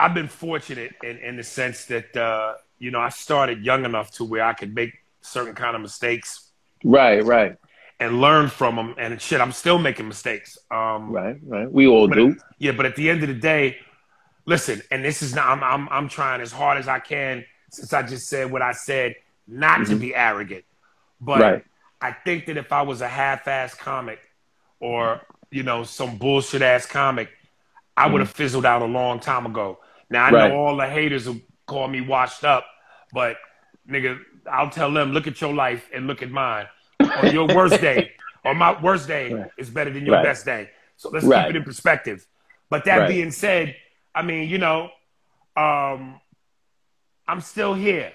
I've 0.00 0.14
been 0.14 0.28
fortunate 0.28 0.94
in 1.02 1.18
in 1.18 1.36
the 1.36 1.42
sense 1.44 1.86
that 1.86 2.16
uh, 2.16 2.54
you 2.78 2.90
know 2.90 3.00
I 3.00 3.08
started 3.08 3.64
young 3.64 3.84
enough 3.84 4.12
to 4.12 4.24
where 4.24 4.44
I 4.44 4.52
could 4.52 4.74
make 4.74 4.92
certain 5.20 5.54
kind 5.54 5.74
of 5.76 5.82
mistakes. 5.82 6.50
Right. 6.84 7.24
Right. 7.24 7.56
And 8.00 8.20
learn 8.20 8.48
from 8.48 8.76
them. 8.76 8.94
And 8.96 9.20
shit, 9.20 9.40
I'm 9.40 9.50
still 9.50 9.78
making 9.78 10.06
mistakes. 10.06 10.56
Um, 10.70 11.10
right. 11.10 11.36
Right. 11.42 11.70
We 11.70 11.88
all 11.88 12.06
do. 12.06 12.36
yeah, 12.58 12.70
but 12.70 12.86
at 12.86 12.94
the 12.94 13.10
end 13.10 13.22
of 13.22 13.28
the 13.28 13.34
day 13.34 13.78
listen, 14.48 14.82
and 14.90 15.04
this 15.04 15.22
is 15.22 15.34
not, 15.34 15.46
I'm, 15.46 15.62
I'm, 15.62 15.88
I'm 15.90 16.08
trying 16.08 16.40
as 16.40 16.50
hard 16.50 16.78
as 16.78 16.88
I 16.88 16.98
can 16.98 17.44
since 17.70 17.92
I 17.92 18.02
just 18.02 18.28
said 18.28 18.50
what 18.50 18.62
I 18.62 18.72
said, 18.72 19.14
not 19.46 19.80
mm-hmm. 19.80 19.92
to 19.92 19.96
be 19.96 20.14
arrogant. 20.14 20.64
But 21.20 21.40
right. 21.40 21.64
I 22.00 22.12
think 22.12 22.46
that 22.46 22.56
if 22.56 22.72
I 22.72 22.80
was 22.82 23.02
a 23.02 23.08
half 23.08 23.46
ass 23.46 23.74
comic 23.74 24.18
or, 24.80 25.20
you 25.50 25.64
know, 25.64 25.84
some 25.84 26.16
bullshit 26.16 26.62
ass 26.62 26.86
comic, 26.86 27.28
I 27.94 28.04
mm-hmm. 28.04 28.12
would 28.14 28.20
have 28.20 28.30
fizzled 28.30 28.64
out 28.64 28.80
a 28.80 28.86
long 28.86 29.20
time 29.20 29.44
ago. 29.44 29.80
Now, 30.10 30.26
I 30.26 30.30
right. 30.30 30.48
know 30.48 30.56
all 30.56 30.76
the 30.76 30.86
haters 30.86 31.26
will 31.26 31.40
call 31.66 31.88
me 31.88 32.00
washed 32.00 32.44
up, 32.44 32.66
but 33.12 33.36
nigga, 33.88 34.18
I'll 34.50 34.70
tell 34.70 34.92
them, 34.92 35.12
look 35.12 35.26
at 35.26 35.40
your 35.40 35.52
life 35.52 35.88
and 35.94 36.06
look 36.06 36.22
at 36.22 36.30
mine. 36.30 36.66
On 37.00 37.32
your 37.32 37.46
worst 37.54 37.80
day, 37.80 38.12
or 38.44 38.54
my 38.54 38.80
worst 38.80 39.06
day 39.06 39.32
right. 39.32 39.50
is 39.58 39.70
better 39.70 39.90
than 39.90 40.06
your 40.06 40.16
right. 40.16 40.24
best 40.24 40.44
day. 40.44 40.70
So 40.96 41.10
let's 41.10 41.24
keep 41.24 41.34
it 41.34 41.56
in 41.56 41.64
perspective. 41.64 42.26
But 42.70 42.84
that 42.84 43.08
being 43.08 43.30
said, 43.30 43.76
I 44.14 44.22
mean, 44.22 44.48
you 44.48 44.58
know, 44.58 44.90
um, 45.56 46.20
I'm 47.26 47.40
still 47.40 47.74
here. 47.74 48.12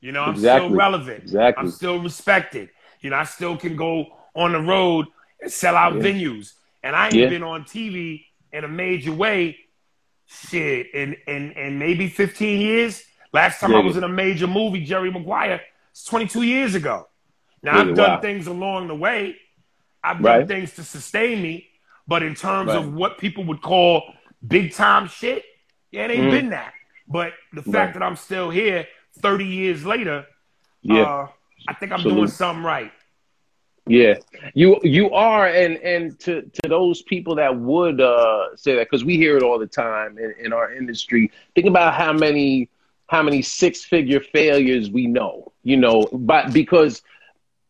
You 0.00 0.12
know, 0.12 0.22
I'm 0.22 0.34
exactly. 0.34 0.68
still 0.68 0.76
relevant. 0.76 1.22
Exactly. 1.22 1.62
I'm 1.62 1.70
still 1.70 1.98
respected. 1.98 2.68
You 3.00 3.10
know, 3.10 3.16
I 3.16 3.24
still 3.24 3.56
can 3.56 3.74
go 3.74 4.06
on 4.34 4.52
the 4.52 4.60
road 4.60 5.06
and 5.40 5.50
sell 5.50 5.76
out 5.76 5.94
yeah. 5.94 6.02
venues. 6.02 6.52
And 6.82 6.94
I 6.94 7.06
ain't 7.06 7.14
yeah. 7.14 7.28
been 7.28 7.42
on 7.42 7.64
TV 7.64 8.24
in 8.52 8.64
a 8.64 8.68
major 8.68 9.12
way, 9.12 9.56
shit, 10.26 10.94
in, 10.94 11.16
in, 11.26 11.52
in 11.52 11.78
maybe 11.78 12.08
15 12.08 12.60
years. 12.60 13.02
Last 13.32 13.60
time 13.60 13.72
yeah. 13.72 13.78
I 13.78 13.80
was 13.82 13.96
in 13.96 14.04
a 14.04 14.08
major 14.08 14.46
movie, 14.46 14.84
Jerry 14.84 15.10
Maguire, 15.10 15.60
it's 15.90 16.04
22 16.04 16.42
years 16.42 16.74
ago. 16.74 17.08
Now, 17.62 17.80
I've 17.80 17.94
done 17.94 18.10
wow. 18.10 18.20
things 18.20 18.46
along 18.46 18.88
the 18.88 18.94
way. 18.94 19.36
I've 20.02 20.22
done 20.22 20.40
right. 20.40 20.48
things 20.48 20.74
to 20.74 20.84
sustain 20.84 21.42
me. 21.42 21.68
But 22.06 22.22
in 22.22 22.34
terms 22.34 22.68
right. 22.68 22.78
of 22.78 22.92
what 22.92 23.18
people 23.18 23.44
would 23.44 23.62
call 23.62 24.02
big 24.46 24.72
time 24.72 25.08
shit, 25.08 25.42
yeah, 25.90 26.04
it 26.04 26.10
ain't 26.10 26.24
mm. 26.24 26.30
been 26.30 26.50
that. 26.50 26.74
But 27.08 27.32
the 27.52 27.62
fact 27.62 27.74
right. 27.74 27.94
that 27.94 28.02
I'm 28.02 28.16
still 28.16 28.50
here 28.50 28.86
30 29.20 29.44
years 29.46 29.86
later, 29.86 30.26
yeah. 30.82 31.02
Uh, 31.02 31.28
I 31.66 31.74
think 31.74 31.92
I'm 31.92 31.96
Absolutely. 31.96 32.20
doing 32.20 32.30
something 32.30 32.62
right. 32.62 32.92
Yeah, 33.86 34.14
you 34.54 34.80
you 34.82 35.10
are, 35.10 35.46
and 35.46 35.76
and 35.78 36.18
to 36.20 36.42
to 36.42 36.68
those 36.68 37.02
people 37.02 37.34
that 37.34 37.54
would 37.54 38.00
uh, 38.00 38.56
say 38.56 38.76
that 38.76 38.88
because 38.90 39.04
we 39.04 39.16
hear 39.16 39.36
it 39.36 39.42
all 39.42 39.58
the 39.58 39.66
time 39.66 40.16
in, 40.16 40.34
in 40.42 40.52
our 40.54 40.72
industry. 40.72 41.30
Think 41.54 41.66
about 41.66 41.92
how 41.92 42.12
many 42.12 42.70
how 43.08 43.22
many 43.22 43.42
six 43.42 43.84
figure 43.84 44.20
failures 44.20 44.88
we 44.90 45.06
know. 45.06 45.52
You 45.64 45.76
know, 45.76 46.08
but 46.12 46.52
because 46.54 47.02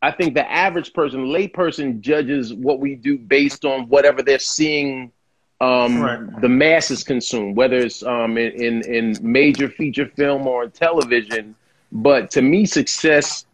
I 0.02 0.12
think 0.12 0.34
the 0.34 0.48
average 0.50 0.92
person, 0.92 1.26
layperson, 1.26 2.00
judges 2.00 2.52
what 2.52 2.78
we 2.78 2.94
do 2.94 3.18
based 3.18 3.64
on 3.64 3.88
whatever 3.88 4.22
they're 4.22 4.38
seeing 4.38 5.10
um, 5.60 6.00
right. 6.00 6.40
the 6.40 6.48
masses 6.48 7.02
consume, 7.02 7.54
whether 7.54 7.76
it's 7.78 8.02
um, 8.02 8.36
in, 8.36 8.52
in, 8.52 8.82
in 8.82 9.16
major 9.22 9.68
feature 9.68 10.06
film 10.06 10.46
or 10.46 10.68
television. 10.68 11.54
But 11.90 12.30
to 12.32 12.42
me, 12.42 12.66
success 12.66 13.46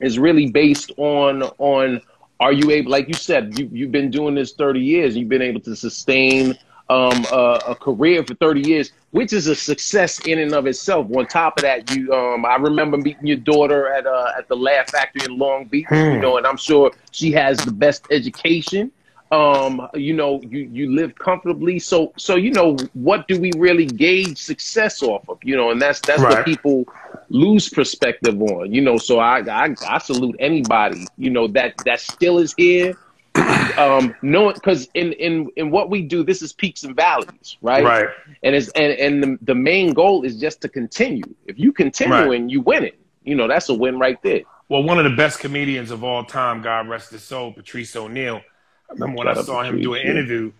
is 0.00 0.18
really 0.18 0.50
based 0.50 0.92
on 0.96 1.42
on 1.58 2.00
are 2.40 2.52
you 2.52 2.70
able, 2.70 2.92
like 2.92 3.08
you 3.08 3.14
said, 3.14 3.58
you 3.58 3.68
you've 3.72 3.92
been 3.92 4.10
doing 4.10 4.34
this 4.34 4.52
thirty 4.52 4.80
years, 4.80 5.16
you've 5.16 5.28
been 5.28 5.42
able 5.42 5.60
to 5.60 5.74
sustain 5.74 6.56
um, 6.90 7.24
a, 7.30 7.60
a, 7.68 7.74
career 7.74 8.24
for 8.24 8.34
30 8.34 8.66
years, 8.66 8.92
which 9.10 9.32
is 9.32 9.46
a 9.46 9.54
success 9.54 10.20
in 10.20 10.38
and 10.38 10.54
of 10.54 10.66
itself. 10.66 11.06
On 11.14 11.26
top 11.26 11.58
of 11.58 11.62
that, 11.62 11.94
you, 11.94 12.12
um, 12.14 12.46
I 12.46 12.56
remember 12.56 12.96
meeting 12.96 13.26
your 13.26 13.36
daughter 13.36 13.92
at 13.92 14.06
uh, 14.06 14.32
at 14.38 14.48
the 14.48 14.56
Laugh 14.56 14.90
Factory 14.90 15.22
in 15.24 15.38
Long 15.38 15.66
Beach, 15.66 15.86
hmm. 15.88 15.94
you 15.94 16.18
know, 16.18 16.38
and 16.38 16.46
I'm 16.46 16.56
sure 16.56 16.90
she 17.10 17.30
has 17.32 17.58
the 17.58 17.72
best 17.72 18.06
education 18.10 18.90
um 19.30 19.86
you 19.92 20.14
know 20.14 20.40
you 20.42 20.60
you 20.72 20.94
live 20.94 21.14
comfortably 21.16 21.78
so 21.78 22.14
so 22.16 22.36
you 22.36 22.50
know 22.50 22.74
what 22.94 23.28
do 23.28 23.38
we 23.38 23.50
really 23.58 23.84
gauge 23.84 24.38
success 24.38 25.02
off 25.02 25.28
of 25.28 25.38
you 25.42 25.54
know 25.54 25.70
and 25.70 25.82
that's 25.82 26.00
that's 26.00 26.22
right. 26.22 26.36
what 26.36 26.46
people 26.46 26.86
lose 27.30 27.68
perspective 27.68 28.40
on 28.40 28.72
you 28.72 28.80
know 28.80 28.96
so 28.96 29.18
I, 29.18 29.40
I 29.40 29.74
i 29.86 29.98
salute 29.98 30.36
anybody 30.38 31.06
you 31.16 31.30
know 31.30 31.46
that 31.48 31.74
that 31.84 32.00
still 32.00 32.38
is 32.38 32.54
here 32.56 32.96
um 33.78 34.14
knowing 34.22 34.54
because 34.54 34.88
in 34.94 35.12
in 35.14 35.50
in 35.56 35.70
what 35.70 35.90
we 35.90 36.02
do 36.02 36.24
this 36.24 36.40
is 36.42 36.52
peaks 36.52 36.84
and 36.84 36.96
valleys 36.96 37.58
right 37.60 37.84
right 37.84 38.08
and 38.42 38.54
it's 38.54 38.68
and 38.70 38.92
and 38.98 39.22
the, 39.22 39.38
the 39.42 39.54
main 39.54 39.92
goal 39.92 40.24
is 40.24 40.40
just 40.40 40.60
to 40.62 40.68
continue 40.68 41.24
if 41.46 41.58
you 41.58 41.72
continue 41.72 42.14
right. 42.14 42.40
and 42.40 42.50
you 42.50 42.60
win 42.60 42.82
it 42.82 42.98
you 43.24 43.34
know 43.34 43.46
that's 43.46 43.68
a 43.68 43.74
win 43.74 43.98
right 43.98 44.22
there 44.22 44.40
well 44.68 44.82
one 44.82 44.98
of 44.98 45.04
the 45.04 45.16
best 45.16 45.38
comedians 45.38 45.90
of 45.90 46.02
all 46.02 46.24
time 46.24 46.62
god 46.62 46.88
rest 46.88 47.10
his 47.10 47.22
soul 47.22 47.52
patrice 47.52 47.94
O'Neal. 47.94 48.40
I 48.88 48.94
remember 48.94 49.18
when 49.18 49.28
I 49.28 49.34
saw 49.42 49.62
him 49.62 49.80
do 49.80 49.94
an 49.94 50.06
interview, 50.06 50.52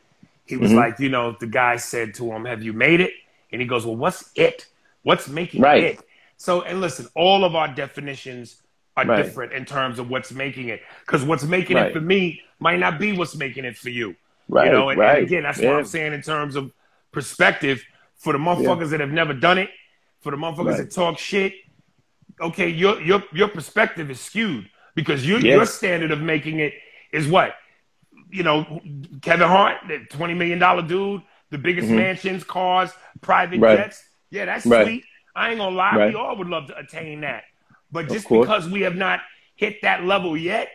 he 0.44 0.56
was 0.56 0.70
mm-hmm. 0.70 0.78
like, 0.78 0.98
you 0.98 1.08
know, 1.08 1.36
the 1.38 1.46
guy 1.46 1.76
said 1.76 2.14
to 2.14 2.30
him, 2.30 2.44
Have 2.44 2.62
you 2.62 2.72
made 2.72 3.00
it? 3.00 3.12
And 3.52 3.60
he 3.60 3.66
goes, 3.66 3.86
Well, 3.86 3.96
what's 3.96 4.30
it? 4.34 4.66
What's 5.02 5.28
making 5.28 5.62
right. 5.62 5.82
it? 5.82 6.00
So, 6.38 6.62
and 6.62 6.80
listen, 6.80 7.06
all 7.14 7.44
of 7.44 7.54
our 7.54 7.68
definitions 7.68 8.62
are 8.96 9.04
right. 9.04 9.22
different 9.22 9.52
in 9.52 9.64
terms 9.64 9.98
of 9.98 10.08
what's 10.08 10.32
making 10.32 10.68
it. 10.68 10.80
Because 11.04 11.22
what's 11.22 11.44
making 11.44 11.76
right. 11.76 11.88
it 11.88 11.92
for 11.92 12.00
me 12.00 12.40
might 12.58 12.78
not 12.78 12.98
be 12.98 13.12
what's 13.12 13.36
making 13.36 13.64
it 13.64 13.76
for 13.76 13.90
you. 13.90 14.16
Right. 14.48 14.66
You 14.66 14.72
know, 14.72 14.88
and, 14.88 15.00
and 15.00 15.18
again, 15.18 15.42
that's 15.42 15.58
yeah. 15.58 15.70
what 15.70 15.80
I'm 15.80 15.84
saying 15.84 16.14
in 16.14 16.22
terms 16.22 16.56
of 16.56 16.72
perspective. 17.12 17.84
For 18.16 18.32
the 18.32 18.38
motherfuckers 18.40 18.86
yeah. 18.86 18.86
that 18.86 19.00
have 19.00 19.10
never 19.12 19.32
done 19.32 19.58
it, 19.58 19.70
for 20.22 20.32
the 20.32 20.36
motherfuckers 20.36 20.78
that 20.78 20.90
talk 20.90 21.18
shit, 21.18 21.52
okay, 22.40 22.68
your 22.68 23.00
your 23.00 23.22
your 23.32 23.46
perspective 23.46 24.10
is 24.10 24.20
skewed 24.20 24.68
because 24.96 25.24
your 25.24 25.38
yes. 25.38 25.54
your 25.54 25.66
standard 25.66 26.10
of 26.10 26.20
making 26.20 26.58
it 26.58 26.74
is 27.12 27.28
what 27.28 27.54
you 28.30 28.42
know, 28.42 28.80
Kevin 29.22 29.48
Hart, 29.48 29.76
the 29.86 30.00
twenty 30.10 30.34
million 30.34 30.58
dollar 30.58 30.82
dude, 30.82 31.22
the 31.50 31.58
biggest 31.58 31.88
mm-hmm. 31.88 31.96
mansions, 31.96 32.44
cars, 32.44 32.90
private 33.20 33.60
right. 33.60 33.78
jets. 33.78 34.04
Yeah, 34.30 34.44
that's 34.44 34.66
right. 34.66 34.84
sweet. 34.86 35.04
I 35.38 35.50
ain't 35.50 35.58
gonna 35.58 35.76
lie, 35.76 35.96
right. 35.96 36.08
we 36.12 36.14
all 36.14 36.36
would 36.36 36.48
love 36.48 36.66
to 36.68 36.78
attain 36.78 37.20
that. 37.22 37.44
But 37.90 38.08
just 38.08 38.28
because 38.28 38.68
we 38.68 38.82
have 38.82 38.96
not 38.96 39.20
hit 39.54 39.82
that 39.82 40.04
level 40.04 40.36
yet 40.36 40.68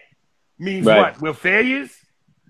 means 0.58 0.86
what? 0.86 1.22
We're 1.22 1.34
failures. 1.34 1.92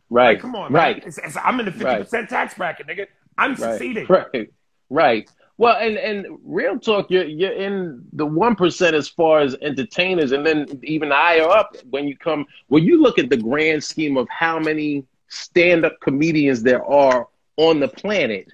Right. 0.10 0.34
Like, 0.34 0.42
come 0.42 0.56
on, 0.56 0.72
right. 0.72 1.04
It's, 1.06 1.18
it's, 1.18 1.36
I'm 1.38 1.60
in 1.60 1.66
the 1.66 1.72
fifty 1.72 2.04
percent 2.04 2.30
tax 2.30 2.54
bracket, 2.54 2.88
nigga. 2.88 3.08
I'm 3.38 3.56
succeeding. 3.56 4.06
Right. 4.08 4.50
Right. 4.90 5.30
Well, 5.58 5.78
and 5.78 5.98
and 5.98 6.26
real 6.44 6.80
talk, 6.80 7.10
you're 7.10 7.26
you're 7.26 7.52
in 7.52 8.06
the 8.14 8.26
one 8.26 8.56
percent 8.56 8.96
as 8.96 9.08
far 9.08 9.40
as 9.40 9.56
entertainers, 9.62 10.32
and 10.32 10.46
then 10.46 10.80
even 10.84 11.12
higher 11.12 11.48
up 11.48 11.76
when 11.90 12.08
you 12.08 12.18
come 12.18 12.46
when 12.68 12.84
you 12.84 13.02
look 13.02 13.20
at 13.20 13.30
the 13.30 13.38
grand 13.38 13.84
scheme 13.84 14.18
of 14.18 14.28
how 14.30 14.60
many 14.60 15.06
stand-up 15.30 16.00
comedians 16.02 16.64
there 16.64 16.86
are 16.86 17.28
on 17.58 17.80
the 17.80 17.88
planet. 17.88 18.48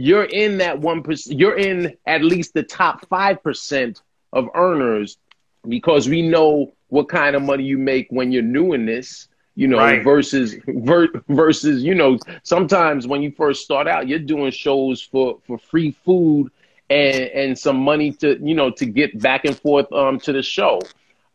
You're 0.00 0.24
in 0.24 0.58
that 0.58 0.80
one 0.80 1.02
percent. 1.02 1.38
You're 1.38 1.58
in 1.58 1.96
at 2.06 2.22
least 2.22 2.54
the 2.54 2.62
top 2.62 3.06
five 3.08 3.42
percent 3.42 4.02
of 4.32 4.48
earners 4.54 5.18
because 5.68 6.08
we 6.08 6.22
know 6.22 6.72
what 6.88 7.08
kind 7.08 7.36
of 7.36 7.42
money 7.42 7.64
you 7.64 7.78
make 7.78 8.06
when 8.10 8.32
you're 8.32 8.42
new 8.42 8.72
in 8.72 8.86
this 8.86 9.28
you 9.60 9.68
know, 9.68 9.76
right. 9.76 10.02
versus 10.02 10.56
ver- 10.66 11.22
versus 11.28 11.82
you 11.82 11.94
know, 11.94 12.18
sometimes 12.44 13.06
when 13.06 13.20
you 13.20 13.30
first 13.32 13.62
start 13.62 13.86
out, 13.86 14.08
you're 14.08 14.18
doing 14.18 14.50
shows 14.50 15.02
for 15.02 15.38
for 15.46 15.58
free 15.58 15.90
food 15.90 16.50
and 16.88 17.16
and 17.16 17.58
some 17.58 17.76
money 17.76 18.12
to 18.12 18.38
you 18.42 18.54
know 18.54 18.70
to 18.70 18.86
get 18.86 19.20
back 19.20 19.44
and 19.44 19.58
forth 19.58 19.92
um 19.92 20.18
to 20.20 20.32
the 20.32 20.42
show. 20.42 20.80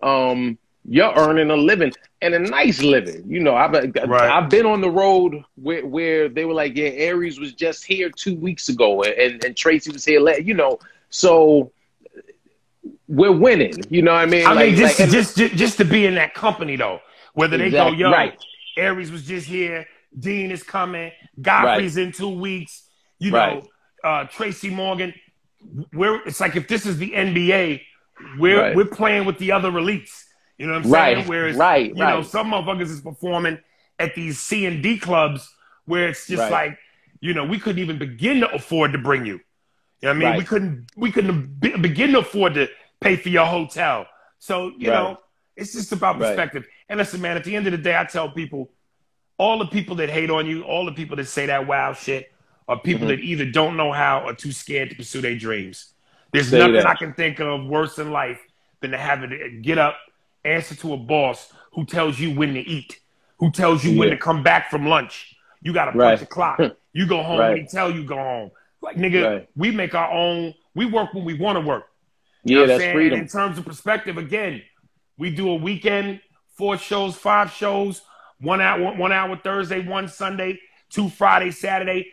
Um, 0.01 0.57
you're 0.87 1.13
earning 1.15 1.49
a 1.49 1.55
living 1.55 1.91
and 2.21 2.33
a 2.33 2.39
nice 2.39 2.81
living. 2.81 3.23
You 3.27 3.39
know, 3.39 3.55
I've 3.55 3.71
right. 3.71 4.29
I've 4.29 4.49
been 4.49 4.65
on 4.65 4.81
the 4.81 4.89
road 4.89 5.43
where 5.55 5.85
where 5.85 6.29
they 6.29 6.45
were 6.45 6.53
like, 6.53 6.75
yeah, 6.75 6.89
Aries 6.89 7.39
was 7.39 7.53
just 7.53 7.83
here 7.83 8.09
two 8.09 8.35
weeks 8.35 8.69
ago, 8.69 9.03
and 9.03 9.43
and 9.43 9.55
Tracy 9.55 9.91
was 9.91 10.05
here. 10.05 10.21
You 10.39 10.53
know, 10.53 10.79
so 11.09 11.71
we're 13.07 13.31
winning. 13.31 13.73
You 13.89 14.01
know 14.01 14.13
what 14.13 14.21
I 14.21 14.25
mean? 14.25 14.45
I 14.45 14.53
like, 14.53 14.67
mean, 14.67 14.75
just, 14.75 14.99
like, 14.99 15.09
just, 15.09 15.37
just 15.37 15.55
just 15.55 15.77
to 15.77 15.85
be 15.85 16.05
in 16.05 16.15
that 16.15 16.33
company 16.33 16.75
though, 16.75 16.99
whether 17.33 17.57
they 17.57 17.67
exactly, 17.67 17.97
go, 17.97 18.09
yo, 18.09 18.11
right. 18.11 18.37
Aries 18.77 19.11
was 19.11 19.23
just 19.23 19.47
here, 19.47 19.87
Dean 20.17 20.51
is 20.51 20.63
coming, 20.63 21.11
Godfrey's 21.41 21.95
right. 21.95 22.07
in 22.07 22.11
two 22.11 22.29
weeks, 22.29 22.83
you 23.19 23.31
know, 23.31 23.63
uh, 24.03 24.25
Tracy 24.25 24.69
Morgan. 24.69 25.13
We're 25.93 26.21
it's 26.27 26.39
like 26.39 26.55
if 26.55 26.67
this 26.67 26.85
is 26.85 26.97
the 26.97 27.11
NBA, 27.11 27.81
we're 28.37 28.75
we're 28.75 28.85
playing 28.85 29.25
with 29.25 29.39
the 29.39 29.51
other 29.51 29.71
elites. 29.71 30.24
You 30.57 30.67
know 30.67 30.73
what 30.73 30.85
I'm 30.85 30.91
saying? 30.91 31.17
Right. 31.17 31.27
Whereas 31.27 31.55
right, 31.57 31.89
you 31.89 31.95
know, 31.95 32.21
some 32.21 32.51
motherfuckers 32.51 32.89
is 32.89 33.01
performing 33.01 33.59
at 33.99 34.15
these 34.15 34.39
C 34.39 34.65
and 34.65 34.81
D 34.81 34.97
clubs 34.97 35.53
where 35.85 36.07
it's 36.07 36.27
just 36.27 36.51
like, 36.51 36.77
you 37.19 37.33
know, 37.33 37.43
we 37.45 37.59
couldn't 37.59 37.81
even 37.81 37.97
begin 37.97 38.39
to 38.41 38.51
afford 38.51 38.91
to 38.93 38.97
bring 38.97 39.25
you. 39.25 39.39
You 40.01 40.13
know 40.13 40.19
what 40.19 40.25
I 40.25 40.29
mean? 40.29 40.37
We 40.37 40.43
couldn't 40.43 40.91
we 40.95 41.11
couldn't 41.11 41.59
be, 41.59 41.75
begin 41.77 42.11
to 42.13 42.19
afford 42.19 42.53
to 42.55 42.67
pay 42.99 43.15
for 43.15 43.29
your 43.29 43.45
hotel. 43.45 44.07
So, 44.39 44.71
you 44.77 44.87
know, 44.87 45.19
it's 45.55 45.73
just 45.73 45.91
about 45.91 46.19
perspective. 46.19 46.67
And 46.89 46.97
listen, 46.97 47.21
man, 47.21 47.37
at 47.37 47.43
the 47.43 47.55
end 47.55 47.65
of 47.67 47.71
the 47.71 47.77
day, 47.77 47.97
I 47.97 48.03
tell 48.03 48.29
people, 48.29 48.69
all 49.37 49.57
the 49.57 49.65
people 49.65 49.95
that 49.97 50.09
hate 50.09 50.29
on 50.29 50.45
you, 50.45 50.63
all 50.63 50.85
the 50.85 50.91
people 50.91 51.15
that 51.17 51.27
say 51.27 51.47
that 51.47 51.67
wow 51.67 51.93
shit, 51.93 52.31
are 52.67 52.79
people 52.79 53.07
mm-hmm. 53.07 53.17
that 53.17 53.19
either 53.19 53.45
don't 53.45 53.77
know 53.77 53.91
how 53.91 54.25
or 54.25 54.33
too 54.33 54.51
scared 54.51 54.89
to 54.89 54.95
pursue 54.95 55.21
their 55.21 55.37
dreams. 55.37 55.93
There's 56.31 56.49
say 56.49 56.59
nothing 56.59 56.73
that. 56.75 56.87
I 56.87 56.95
can 56.95 57.13
think 57.13 57.39
of 57.39 57.65
worse 57.65 57.97
in 57.97 58.11
life 58.11 58.39
than 58.81 58.91
to 58.91 58.97
have 58.97 59.21
to 59.21 59.49
get 59.61 59.77
up, 59.77 59.97
answer 60.45 60.75
to 60.75 60.93
a 60.93 60.97
boss 60.97 61.51
who 61.73 61.85
tells 61.85 62.19
you 62.19 62.35
when 62.35 62.53
to 62.53 62.61
eat, 62.61 62.99
who 63.37 63.51
tells 63.51 63.83
you 63.83 63.91
yeah. 63.91 63.99
when 63.99 64.09
to 64.11 64.17
come 64.17 64.43
back 64.43 64.69
from 64.69 64.87
lunch. 64.87 65.35
You 65.61 65.73
got 65.73 65.85
to 65.85 65.91
punch 65.91 66.01
right. 66.01 66.19
the 66.19 66.25
clock. 66.25 66.59
You 66.95 67.05
go 67.05 67.21
home 67.21 67.39
right. 67.39 67.49
when 67.49 67.57
he 67.57 67.67
tell 67.67 67.91
you 67.91 68.05
go 68.05 68.15
home. 68.15 68.51
Like 68.81 68.95
nigga, 68.95 69.29
right. 69.29 69.49
we 69.53 69.69
make 69.69 69.93
our 69.95 70.09
own. 70.09 70.53
We 70.75 70.85
work 70.85 71.13
when 71.13 71.25
we 71.25 71.33
want 71.33 71.57
to 71.57 71.59
work. 71.59 71.87
You 72.45 72.61
yeah, 72.61 72.67
that's 72.67 72.79
saying? 72.79 72.95
freedom. 72.95 73.19
in 73.19 73.27
terms 73.27 73.57
of 73.57 73.65
perspective, 73.65 74.17
again, 74.17 74.61
we 75.17 75.29
do 75.29 75.49
a 75.49 75.55
weekend, 75.55 76.21
four 76.53 76.77
shows, 76.77 77.17
five 77.17 77.51
shows, 77.51 78.01
one 78.39 78.61
hour, 78.61 78.95
one 78.95 79.11
hour 79.11 79.35
Thursday, 79.35 79.85
one 79.85 80.07
Sunday, 80.07 80.57
two 80.89 81.09
Friday, 81.09 81.51
Saturday. 81.51 82.07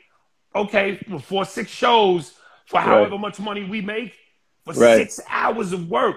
Okay, 0.52 0.96
for 1.26 1.44
six 1.44 1.70
shows, 1.70 2.34
for 2.66 2.80
however 2.80 3.16
much 3.18 3.38
money 3.38 3.62
we 3.62 3.82
make, 3.82 4.14
for 4.64 4.74
six 4.74 5.20
hours 5.28 5.72
of 5.72 5.88
work. 5.88 6.16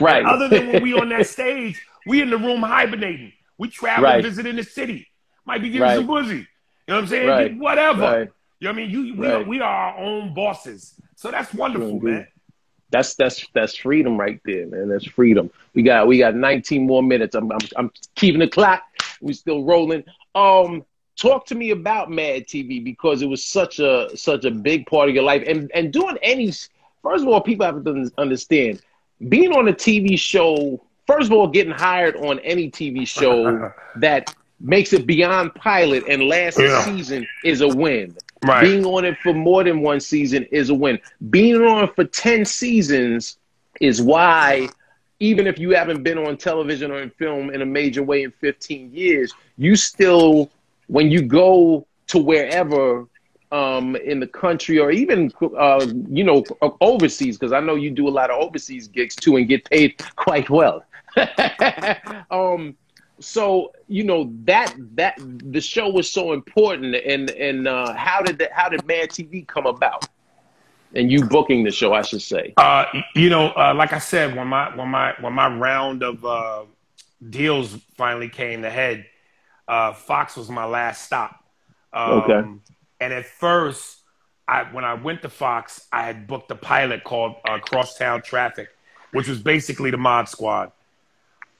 Right. 0.00 0.24
Other 0.24 0.48
than 0.48 0.68
when 0.68 0.82
we 0.82 0.94
on 0.94 1.08
that 1.10 1.26
stage, 1.28 1.80
we 2.06 2.22
in 2.22 2.30
the 2.30 2.38
room 2.38 2.62
hibernating. 2.62 3.32
We 3.58 3.68
travel, 3.68 4.04
right. 4.04 4.22
visiting 4.22 4.56
the 4.56 4.64
city. 4.64 5.06
Might 5.44 5.62
be 5.62 5.68
getting 5.68 5.82
right. 5.82 5.96
some 5.96 6.06
pussy. 6.06 6.36
You 6.36 6.46
know 6.88 6.94
what 6.94 7.02
I'm 7.02 7.06
saying? 7.08 7.28
Right. 7.28 7.56
Whatever. 7.56 8.02
Right. 8.02 8.28
You 8.60 8.68
know 8.68 8.72
what 8.72 8.82
I 8.82 8.86
mean? 8.86 8.90
You 8.90 9.14
we, 9.14 9.26
are, 9.26 9.42
we 9.42 9.60
are 9.60 9.70
our 9.70 9.98
own 9.98 10.34
bosses. 10.34 10.94
So 11.16 11.30
that's 11.30 11.52
wonderful, 11.54 12.00
man. 12.00 12.26
That's 12.90 13.14
that's 13.14 13.46
that's 13.54 13.76
freedom 13.76 14.18
right 14.18 14.40
there, 14.44 14.66
man. 14.66 14.88
That's 14.88 15.06
freedom. 15.06 15.50
We 15.74 15.82
got 15.82 16.08
we 16.08 16.18
got 16.18 16.34
19 16.34 16.86
more 16.86 17.02
minutes. 17.02 17.34
I'm 17.34 17.50
I'm, 17.52 17.60
I'm 17.76 17.90
keeping 18.16 18.40
the 18.40 18.48
clock. 18.48 18.82
We 19.20 19.32
still 19.32 19.64
rolling. 19.64 20.04
Um, 20.34 20.84
talk 21.16 21.46
to 21.46 21.54
me 21.54 21.70
about 21.70 22.10
Mad 22.10 22.46
TV 22.46 22.82
because 22.82 23.22
it 23.22 23.26
was 23.26 23.44
such 23.44 23.78
a 23.78 24.10
such 24.16 24.44
a 24.44 24.50
big 24.50 24.86
part 24.86 25.08
of 25.08 25.14
your 25.14 25.24
life, 25.24 25.44
and 25.46 25.70
and 25.74 25.92
doing 25.92 26.18
any. 26.22 26.52
First 27.02 27.22
of 27.22 27.28
all, 27.28 27.40
people 27.40 27.64
have 27.64 27.82
to 27.82 28.10
understand 28.18 28.82
being 29.28 29.52
on 29.52 29.68
a 29.68 29.72
TV 29.72 30.18
show. 30.18 30.82
First 31.06 31.26
of 31.26 31.32
all, 31.32 31.48
getting 31.48 31.72
hired 31.72 32.16
on 32.16 32.38
any 32.40 32.70
TV 32.70 33.06
show 33.06 33.72
that 33.96 34.34
makes 34.60 34.92
it 34.92 35.06
beyond 35.06 35.54
pilot 35.54 36.04
and 36.08 36.22
last 36.22 36.58
yeah. 36.58 36.82
season 36.84 37.26
is 37.44 37.60
a 37.60 37.68
win. 37.68 38.16
Right. 38.44 38.62
Being 38.62 38.84
on 38.84 39.04
it 39.04 39.18
for 39.18 39.34
more 39.34 39.64
than 39.64 39.80
one 39.80 40.00
season 40.00 40.44
is 40.50 40.70
a 40.70 40.74
win. 40.74 40.98
Being 41.28 41.62
on 41.62 41.92
for 41.94 42.04
10 42.04 42.44
seasons 42.44 43.36
is 43.80 44.00
why, 44.00 44.68
even 45.18 45.46
if 45.46 45.58
you 45.58 45.70
haven't 45.70 46.02
been 46.02 46.18
on 46.18 46.36
television 46.36 46.90
or 46.90 47.00
in 47.00 47.10
film 47.10 47.50
in 47.50 47.60
a 47.60 47.66
major 47.66 48.02
way 48.02 48.22
in 48.22 48.30
15 48.30 48.92
years, 48.92 49.34
you 49.58 49.76
still, 49.76 50.50
when 50.86 51.10
you 51.10 51.22
go 51.22 51.86
to 52.08 52.18
wherever 52.18 53.06
um, 53.52 53.96
in 53.96 54.20
the 54.20 54.26
country 54.26 54.78
or 54.78 54.90
even, 54.90 55.32
uh, 55.56 55.86
you 56.08 56.24
know, 56.24 56.44
overseas, 56.80 57.36
because 57.38 57.52
I 57.52 57.60
know 57.60 57.74
you 57.74 57.90
do 57.90 58.08
a 58.08 58.10
lot 58.10 58.30
of 58.30 58.40
overseas 58.40 58.88
gigs 58.88 59.16
too 59.16 59.36
and 59.36 59.48
get 59.48 59.68
paid 59.68 60.02
quite 60.16 60.48
well. 60.48 60.84
um, 62.30 62.76
so 63.18 63.72
you 63.86 64.02
know 64.02 64.32
that 64.44 64.74
that 64.94 65.18
the 65.18 65.60
show 65.60 65.90
was 65.90 66.10
so 66.10 66.32
important 66.32 66.94
and 66.96 67.30
and 67.30 67.68
uh, 67.68 67.92
how 67.92 68.22
did 68.22 68.38
that 68.38 68.50
how 68.52 68.68
did 68.68 68.84
mad 68.86 69.10
tv 69.10 69.46
come 69.46 69.66
about? 69.66 70.08
And 70.94 71.12
you 71.12 71.24
booking 71.24 71.62
the 71.62 71.70
show 71.70 71.92
i 71.92 72.02
should 72.02 72.22
say. 72.22 72.54
Uh, 72.56 72.86
you 73.14 73.28
know 73.28 73.48
uh, 73.50 73.74
like 73.76 73.92
i 73.92 73.98
said 73.98 74.34
when 74.34 74.48
my 74.48 74.74
when 74.74 74.88
my 74.88 75.14
when 75.20 75.34
my 75.34 75.54
round 75.54 76.02
of 76.02 76.24
uh, 76.24 76.64
deals 77.28 77.74
finally 77.96 78.30
came 78.30 78.62
to 78.62 78.70
head 78.70 79.04
uh, 79.68 79.92
fox 79.92 80.36
was 80.36 80.48
my 80.48 80.64
last 80.64 81.04
stop. 81.04 81.44
Um, 81.92 82.12
okay 82.12 82.48
and 83.00 83.12
at 83.12 83.26
first 83.26 84.00
I, 84.50 84.64
when 84.72 84.84
I 84.84 84.94
went 84.94 85.22
to 85.22 85.28
Fox, 85.28 85.86
I 85.92 86.02
had 86.02 86.26
booked 86.26 86.50
a 86.50 86.56
pilot 86.56 87.04
called 87.04 87.36
uh, 87.48 87.58
Crosstown 87.58 88.22
Traffic, 88.22 88.68
which 89.12 89.28
was 89.28 89.40
basically 89.40 89.90
the 89.90 89.96
Mod 89.96 90.28
Squad. 90.28 90.72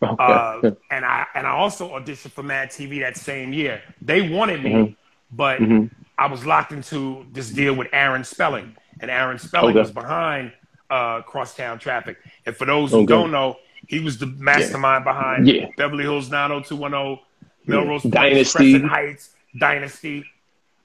Okay. 0.03 0.14
Uh, 0.18 0.70
and 0.91 1.05
I 1.05 1.26
and 1.34 1.47
I 1.47 1.51
also 1.51 1.91
auditioned 1.91 2.32
for 2.32 2.43
Mad 2.43 2.70
TV 2.70 3.01
that 3.01 3.16
same 3.16 3.53
year. 3.53 3.82
They 4.01 4.28
wanted 4.28 4.64
me, 4.64 4.72
mm-hmm. 4.72 4.93
but 5.30 5.61
mm-hmm. 5.61 5.86
I 6.18 6.26
was 6.26 6.47
locked 6.47 6.72
into 6.72 7.26
this 7.32 7.51
deal 7.51 7.74
with 7.74 7.88
Aaron 7.93 8.24
Spelling, 8.24 8.76
and 9.01 9.11
Aaron 9.11 9.38
Spelling 9.38 9.70
okay. 9.70 9.80
was 9.80 9.91
behind 9.93 10.53
uh, 10.88 11.22
Crosstown 11.22 11.78
Traffic. 11.78 12.16
And 12.47 12.57
for 12.57 12.64
those 12.64 12.91
who 12.91 12.99
okay. 12.99 13.07
don't 13.07 13.30
know, 13.30 13.59
he 13.86 14.01
was 14.01 14.18
the 14.18 14.26
mastermind 14.26 15.05
yeah. 15.05 15.12
behind 15.12 15.49
yeah. 15.49 15.66
Beverly 15.76 16.05
Hills 16.05 16.30
90210, 16.30 17.24
Melrose. 17.66 18.03
Dynasty, 18.03 18.72
Crescent 18.72 18.91
Heights, 18.91 19.30
Dynasty. 19.59 20.24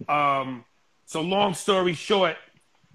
Um, 0.07 0.65
so 1.05 1.21
long 1.21 1.53
story 1.53 1.93
short, 1.93 2.37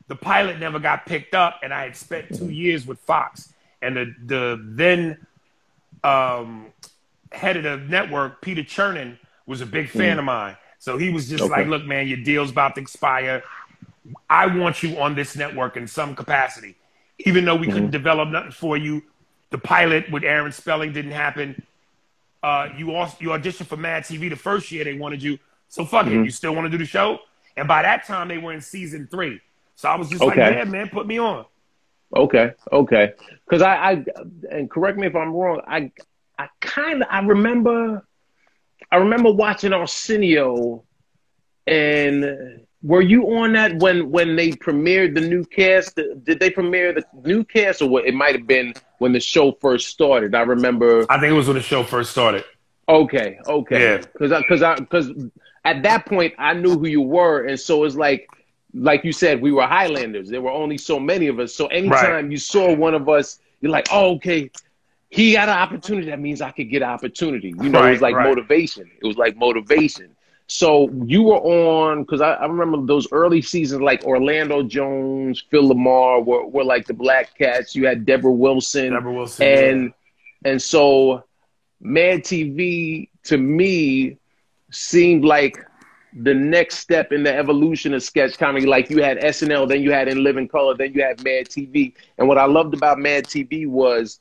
the 0.08 0.16
pilot 0.16 0.58
never 0.58 0.78
got 0.78 1.06
picked 1.06 1.34
up, 1.34 1.60
and 1.62 1.72
I 1.72 1.84
had 1.84 1.96
spent 1.96 2.34
two 2.36 2.50
years 2.50 2.86
with 2.86 2.98
Fox, 3.00 3.52
and 3.80 3.96
the 3.96 4.14
the 4.26 4.60
then 4.62 5.26
um, 6.02 6.66
head 7.32 7.56
of 7.56 7.62
the 7.62 7.76
network, 7.88 8.42
Peter 8.42 8.62
Chernin, 8.62 9.18
was 9.46 9.60
a 9.60 9.66
big 9.66 9.88
fan 9.88 10.16
mm. 10.16 10.20
of 10.20 10.24
mine. 10.24 10.56
So 10.78 10.96
he 10.96 11.10
was 11.10 11.28
just 11.28 11.44
okay. 11.44 11.52
like, 11.52 11.66
look, 11.66 11.84
man, 11.84 12.08
your 12.08 12.18
deal's 12.18 12.50
about 12.50 12.74
to 12.76 12.80
expire. 12.80 13.42
I 14.28 14.46
want 14.46 14.82
you 14.82 14.98
on 14.98 15.14
this 15.14 15.36
network 15.36 15.76
in 15.76 15.86
some 15.86 16.14
capacity. 16.14 16.76
Even 17.18 17.44
though 17.44 17.54
we 17.54 17.66
mm-hmm. 17.66 17.74
couldn't 17.74 17.90
develop 17.90 18.30
nothing 18.30 18.52
for 18.52 18.76
you, 18.76 19.02
the 19.50 19.58
pilot 19.58 20.10
with 20.10 20.24
Aaron 20.24 20.52
Spelling 20.52 20.92
didn't 20.92 21.12
happen. 21.12 21.62
Uh, 22.42 22.68
you 22.76 22.94
also, 22.94 23.16
you 23.20 23.28
auditioned 23.28 23.66
for 23.66 23.76
Mad 23.76 24.04
TV 24.04 24.30
the 24.30 24.36
first 24.36 24.72
year 24.72 24.84
they 24.84 24.94
wanted 24.94 25.22
you. 25.22 25.38
So 25.70 25.86
fuck 25.86 26.06
mm-hmm. 26.06 26.20
it. 26.20 26.24
You 26.24 26.30
still 26.30 26.54
want 26.54 26.66
to 26.66 26.70
do 26.70 26.76
the 26.76 26.84
show? 26.84 27.20
And 27.56 27.66
by 27.66 27.82
that 27.82 28.06
time 28.06 28.28
they 28.28 28.38
were 28.38 28.52
in 28.52 28.60
season 28.60 29.08
three. 29.10 29.40
So 29.76 29.88
I 29.88 29.96
was 29.96 30.10
just 30.10 30.20
okay. 30.20 30.40
like, 30.42 30.54
yeah, 30.56 30.64
man, 30.64 30.90
put 30.90 31.06
me 31.06 31.18
on. 31.18 31.46
Okay, 32.14 32.52
okay. 32.72 33.14
Because 33.44 33.62
I, 33.62 33.74
I, 33.74 34.04
and 34.50 34.70
correct 34.70 34.98
me 34.98 35.06
if 35.06 35.14
I'm 35.14 35.32
wrong. 35.32 35.62
I, 35.66 35.92
I 36.38 36.48
kind 36.60 37.02
of, 37.02 37.08
I 37.10 37.20
remember, 37.20 38.04
I 38.90 38.96
remember 38.96 39.32
watching 39.32 39.72
Arsenio, 39.72 40.82
and 41.66 42.66
were 42.82 43.00
you 43.00 43.36
on 43.36 43.52
that 43.52 43.78
when 43.78 44.10
when 44.10 44.34
they 44.34 44.50
premiered 44.50 45.14
the 45.14 45.20
new 45.20 45.44
cast? 45.44 45.94
Did 45.96 46.40
they 46.40 46.50
premiere 46.50 46.92
the 46.92 47.04
new 47.24 47.44
cast, 47.44 47.80
or 47.80 47.88
what? 47.88 48.06
It 48.06 48.14
might 48.14 48.34
have 48.34 48.46
been 48.46 48.74
when 48.98 49.12
the 49.12 49.20
show 49.20 49.52
first 49.52 49.86
started. 49.88 50.34
I 50.34 50.42
remember. 50.42 51.06
I 51.08 51.20
think 51.20 51.30
it 51.30 51.36
was 51.36 51.46
when 51.46 51.56
the 51.56 51.62
show 51.62 51.84
first 51.84 52.10
started. 52.10 52.44
Okay, 52.88 53.38
okay. 53.46 54.00
Because 54.12 54.30
yeah. 54.32 54.40
because 54.40 54.62
I 54.62 54.74
because 54.74 55.12
at 55.64 55.82
that 55.82 56.06
point 56.06 56.34
I 56.38 56.54
knew 56.54 56.78
who 56.78 56.86
you 56.86 57.02
were, 57.02 57.46
and 57.46 57.58
so 57.58 57.84
it's 57.84 57.96
like 57.96 58.28
like 58.74 59.04
you 59.04 59.12
said, 59.12 59.40
we 59.40 59.52
were 59.52 59.66
Highlanders. 59.66 60.28
There 60.28 60.42
were 60.42 60.50
only 60.50 60.78
so 60.78 61.00
many 61.00 61.26
of 61.26 61.38
us. 61.40 61.54
So 61.54 61.66
anytime 61.66 62.10
right. 62.10 62.30
you 62.30 62.36
saw 62.36 62.72
one 62.74 62.94
of 62.94 63.08
us, 63.08 63.40
you're 63.60 63.72
like, 63.72 63.88
oh, 63.90 64.14
okay, 64.14 64.50
he 65.08 65.32
got 65.32 65.48
an 65.48 65.56
opportunity. 65.56 66.08
That 66.10 66.20
means 66.20 66.40
I 66.40 66.50
could 66.50 66.70
get 66.70 66.82
an 66.82 66.88
opportunity. 66.88 67.48
You 67.60 67.68
know, 67.68 67.80
right, 67.80 67.88
it 67.88 67.92
was 67.92 68.00
like 68.00 68.14
right. 68.14 68.28
motivation. 68.28 68.90
It 69.02 69.06
was 69.06 69.16
like 69.16 69.36
motivation. 69.36 70.14
So 70.46 70.90
you 71.04 71.22
were 71.22 71.38
on 71.38 72.02
because 72.02 72.20
I, 72.20 72.32
I, 72.32 72.46
remember 72.46 72.84
those 72.84 73.06
early 73.12 73.40
seasons, 73.40 73.82
like 73.82 74.02
Orlando 74.02 74.64
Jones, 74.64 75.44
Phil 75.48 75.68
LaMarr 75.68 76.24
were, 76.24 76.44
were 76.46 76.64
like 76.64 76.86
the 76.86 76.94
Black 76.94 77.36
Cats. 77.38 77.76
You 77.76 77.86
had 77.86 78.04
Deborah 78.04 78.32
Wilson, 78.32 78.92
Debra 78.92 79.12
Wilson, 79.12 79.46
and 79.46 79.94
yeah. 80.44 80.50
and 80.50 80.62
so 80.62 81.24
Mad 81.80 82.24
TV 82.24 83.08
to 83.24 83.36
me 83.36 84.18
seemed 84.70 85.24
like 85.24 85.64
the 86.12 86.34
next 86.34 86.78
step 86.78 87.12
in 87.12 87.22
the 87.22 87.34
evolution 87.34 87.94
of 87.94 88.02
sketch 88.02 88.36
comedy. 88.38 88.66
Like 88.66 88.90
you 88.90 89.02
had 89.02 89.18
SNL, 89.18 89.68
then 89.68 89.82
you 89.82 89.92
had 89.92 90.08
In 90.08 90.22
Living 90.22 90.48
Color, 90.48 90.76
then 90.76 90.92
you 90.92 91.02
had 91.02 91.22
Mad 91.22 91.48
TV. 91.48 91.94
And 92.18 92.28
what 92.28 92.38
I 92.38 92.46
loved 92.46 92.74
about 92.74 92.98
Mad 92.98 93.26
TV 93.26 93.66
was 93.66 94.20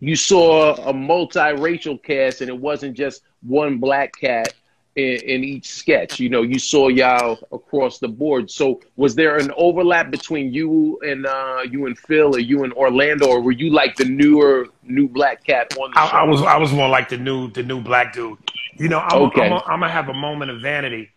you 0.00 0.16
saw 0.16 0.74
a 0.74 0.92
multiracial 0.92 2.02
cast, 2.02 2.40
and 2.40 2.50
it 2.50 2.58
wasn't 2.58 2.96
just 2.96 3.22
one 3.42 3.78
black 3.78 4.12
cat. 4.18 4.52
In, 4.96 5.16
in, 5.22 5.44
each 5.44 5.68
sketch. 5.68 6.20
You 6.20 6.28
know, 6.28 6.42
you 6.42 6.58
saw 6.58 6.88
y'all 6.88 7.38
across 7.50 7.98
the 7.98 8.08
board. 8.08 8.50
So 8.50 8.80
was 8.96 9.14
there 9.14 9.36
an 9.36 9.50
overlap 9.56 10.10
between 10.10 10.52
you 10.52 10.98
and 11.00 11.26
uh, 11.26 11.62
you 11.68 11.86
and 11.86 11.98
Phil, 11.98 12.34
or 12.34 12.38
you 12.38 12.64
and 12.64 12.72
Orlando, 12.74 13.26
or 13.26 13.40
were 13.40 13.52
you 13.52 13.70
like 13.70 13.96
the 13.96 14.04
newer 14.04 14.66
new 14.82 15.08
black 15.08 15.44
cat 15.44 15.76
on 15.78 15.90
the 15.92 16.00
I, 16.00 16.08
show? 16.08 16.16
I 16.16 16.22
was 16.24 16.42
I 16.42 16.56
was 16.56 16.72
more 16.72 16.88
like 16.88 17.08
the 17.08 17.18
new 17.18 17.50
the 17.50 17.62
new 17.62 17.80
black 17.80 18.12
dude. 18.12 18.38
You 18.76 18.88
know, 18.88 18.98
I'm, 18.98 19.22
okay. 19.22 19.46
I'm, 19.46 19.52
I'm, 19.52 19.62
I'm 19.66 19.80
gonna 19.80 19.92
have 19.92 20.08
a 20.08 20.14
moment 20.14 20.50
of 20.50 20.60
vanity, 20.60 21.10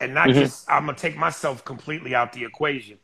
and 0.00 0.14
not 0.14 0.28
mm-hmm. 0.28 0.40
just 0.40 0.70
I'm 0.70 0.86
gonna 0.86 0.98
take 0.98 1.16
myself 1.16 1.64
completely 1.64 2.14
out 2.14 2.32
the 2.32 2.44
equation. 2.44 2.98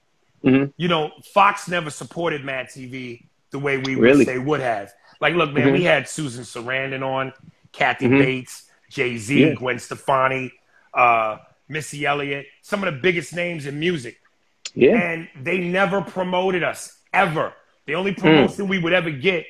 Mm-hmm. 0.44 0.70
You 0.76 0.88
know, 0.88 1.10
Fox 1.32 1.68
never 1.68 1.90
supported 1.90 2.44
Mad 2.44 2.68
TV 2.68 3.26
the 3.50 3.58
way 3.58 3.78
we 3.78 3.94
really? 3.94 4.18
would 4.18 4.26
say 4.26 4.38
would 4.38 4.60
have. 4.60 4.92
Like, 5.20 5.34
look, 5.34 5.52
man, 5.52 5.64
mm-hmm. 5.64 5.72
we 5.74 5.82
had 5.82 6.08
Susan 6.08 6.44
Sarandon 6.44 7.02
on, 7.02 7.32
Kathy 7.72 8.06
mm-hmm. 8.06 8.18
Bates, 8.18 8.69
Jay 8.90 9.16
Z, 9.16 9.40
yeah. 9.40 9.54
Gwen 9.54 9.78
Stefani, 9.78 10.52
uh, 10.92 11.38
Missy 11.68 12.04
Elliott, 12.04 12.46
some 12.60 12.84
of 12.84 12.92
the 12.92 13.00
biggest 13.00 13.34
names 13.34 13.64
in 13.64 13.78
music. 13.78 14.20
Yeah. 14.74 14.96
And 14.96 15.28
they 15.40 15.58
never 15.58 16.02
promoted 16.02 16.62
us 16.62 16.98
ever. 17.12 17.54
The 17.86 17.94
only 17.94 18.12
promotion 18.12 18.66
mm. 18.66 18.68
we 18.68 18.78
would 18.78 18.92
ever 18.92 19.10
get 19.10 19.46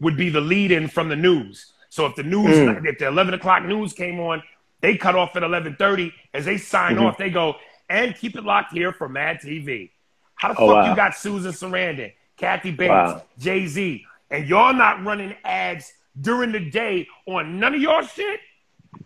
would 0.00 0.16
be 0.16 0.30
the 0.30 0.40
lead 0.40 0.70
in 0.70 0.88
from 0.88 1.08
the 1.08 1.16
news. 1.16 1.72
So 1.90 2.06
if 2.06 2.16
the 2.16 2.22
news, 2.22 2.56
mm. 2.56 2.86
if 2.86 2.98
the 2.98 3.08
11 3.08 3.34
o'clock 3.34 3.64
news 3.64 3.92
came 3.92 4.18
on, 4.20 4.42
they 4.80 4.96
cut 4.96 5.16
off 5.16 5.34
at 5.36 5.42
11:30. 5.42 6.12
As 6.32 6.44
they 6.44 6.58
sign 6.58 6.96
mm-hmm. 6.96 7.06
off, 7.06 7.18
they 7.18 7.30
go 7.30 7.56
and 7.88 8.14
keep 8.14 8.36
it 8.36 8.44
locked 8.44 8.72
here 8.72 8.92
for 8.92 9.08
Mad 9.08 9.38
TV. 9.40 9.90
How 10.34 10.52
the 10.52 10.60
oh, 10.60 10.66
fuck 10.66 10.76
wow. 10.76 10.90
you 10.90 10.96
got 10.96 11.16
Susan 11.16 11.52
Sarandon, 11.52 12.12
Kathy 12.36 12.70
Bates, 12.70 12.90
wow. 12.90 13.22
Jay 13.38 13.66
Z, 13.66 14.04
and 14.30 14.46
y'all 14.46 14.74
not 14.74 15.02
running 15.04 15.34
ads 15.44 15.92
during 16.20 16.52
the 16.52 16.60
day 16.60 17.06
on 17.26 17.58
none 17.58 17.74
of 17.74 17.80
your 17.80 18.02
shit? 18.02 18.40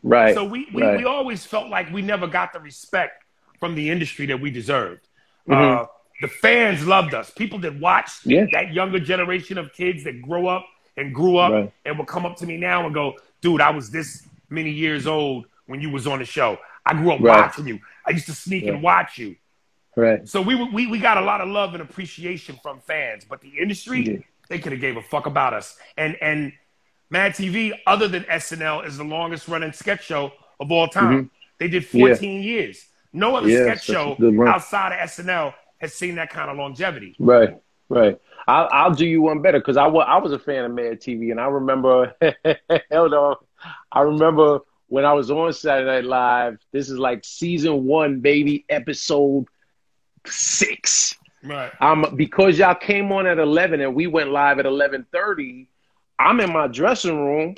Right. 0.03 0.34
So 0.34 0.45
we, 0.45 0.68
we, 0.72 0.82
right. 0.82 0.99
we 0.99 1.05
always 1.05 1.45
felt 1.45 1.68
like 1.68 1.93
we 1.93 2.03
never 2.03 2.26
got 2.26 2.53
the 2.53 2.61
respect 2.61 3.24
from 3.61 3.74
the 3.74 3.91
industry 3.91 4.26
that 4.26 4.41
we 4.41 4.51
deserved. 4.51 5.07
Mm-hmm. 5.49 5.82
Uh, 5.82 5.86
the 6.20 6.28
fans 6.28 6.86
loved 6.86 7.14
us. 7.14 7.30
People 7.30 7.59
that 7.61 7.78
watched 7.78 8.26
yeah. 8.26 8.47
that 8.53 8.72
younger 8.72 8.99
generation 8.99 9.59
of 9.59 9.72
kids 9.72 10.05
that 10.05 10.20
grow 10.20 10.47
up 10.47 10.66
and 10.97 11.14
grew 11.14 11.39
up 11.39 11.53
right. 11.53 11.72
and 11.84 11.97
will 11.97 12.05
come 12.05 12.26
up 12.26 12.36
to 12.36 12.47
me 12.47 12.57
now 12.57 12.84
and 12.84 12.95
go, 12.95 13.14
dude, 13.41 13.61
I 13.61 13.70
was 13.70 13.91
this 13.91 14.26
many 14.51 14.70
years 14.70 15.07
old 15.07 15.47
when 15.66 15.80
you 15.80 15.91
was 15.91 16.07
on 16.07 16.18
the 16.18 16.24
show. 16.24 16.59
I 16.84 16.95
grew 16.95 17.12
up 17.12 17.20
right. 17.20 17.41
watching 17.41 17.66
you. 17.66 17.78
I 18.05 18.11
used 18.11 18.26
to 18.26 18.34
sneak 18.34 18.64
and 18.64 18.82
watch 18.82 19.18
you. 19.18 19.36
Right. 19.97 20.28
So 20.28 20.41
we, 20.41 20.55
we 20.55 20.86
we 20.86 20.99
got 20.99 21.18
a 21.18 21.20
lot 21.20 21.41
of 21.41 21.49
love 21.49 21.74
and 21.74 21.82
appreciation 21.82 22.59
from 22.62 22.80
fans, 22.80 23.24
but 23.28 23.41
the 23.41 23.59
industry, 23.61 24.01
yeah. 24.01 24.18
they 24.49 24.59
could 24.59 24.72
have 24.72 24.80
gave 24.80 24.97
a 24.97 25.03
fuck 25.03 25.26
about 25.26 25.55
us. 25.55 25.76
And 25.97 26.16
and 26.20 26.53
Mad 27.11 27.33
TV, 27.33 27.73
other 27.87 28.09
than 28.09 28.25
SNL, 28.25 28.87
is 28.87 28.99
the 28.99 29.05
longest 29.05 29.49
running 29.49 29.73
sketch 29.73 30.05
show 30.05 30.33
of 30.61 30.71
all 30.71 30.89
time. 30.89 31.17
Mm-hmm. 31.17 31.27
They 31.59 31.69
did 31.69 31.87
14 31.87 32.03
yeah. 32.03 32.41
years. 32.41 32.87
No 33.13 33.37
other 33.37 33.49
yeah, 33.49 33.63
sketch 33.63 33.85
show 33.85 34.17
outside 34.47 34.93
of 34.93 35.09
SNL 35.09 35.55
has 35.79 35.95
seen 35.95 36.17
that 36.17 36.31
kind 36.31 36.51
of 36.51 36.57
longevity. 36.57 37.17
Right, 37.19 37.57
right. 37.89 38.21
I'll, 38.47 38.69
I'll 38.71 38.95
do 38.95 39.07
you 39.07 39.23
one 39.23 39.43
better 39.43 39.59
because 39.59 39.77
I, 39.77 39.87
was, 39.87 40.05
I 40.09 40.19
was 40.19 40.33
a 40.33 40.39
fan 40.39 40.65
of 40.65 40.73
Mad 40.73 41.01
TV, 41.01 41.31
and 41.31 41.41
I 41.41 41.47
remember, 41.47 42.15
hell 42.91 43.09
no, 43.09 43.37
I 43.91 44.01
remember 44.03 44.61
when 44.89 45.05
I 45.05 45.13
was 45.13 45.31
on 45.31 45.53
Saturday 45.53 45.87
Night 45.87 46.05
Live. 46.05 46.59
This 46.73 46.91
is 46.91 46.99
like 46.99 47.25
season 47.25 47.85
one, 47.85 48.21
baby, 48.21 48.65
episode 48.69 49.47
six. 50.27 51.15
Right. 51.43 51.71
Um, 51.81 52.15
because 52.17 52.59
y'all 52.59 52.75
came 52.75 53.13
on 53.13 53.27
at 53.27 53.39
eleven 53.39 53.81
and 53.81 53.95
we 53.95 54.07
went 54.07 54.31
live 54.31 54.59
at 54.59 54.67
eleven 54.67 55.07
thirty. 55.13 55.69
I'm 56.19 56.41
in 56.41 56.53
my 56.53 56.66
dressing 56.66 57.19
room. 57.19 57.57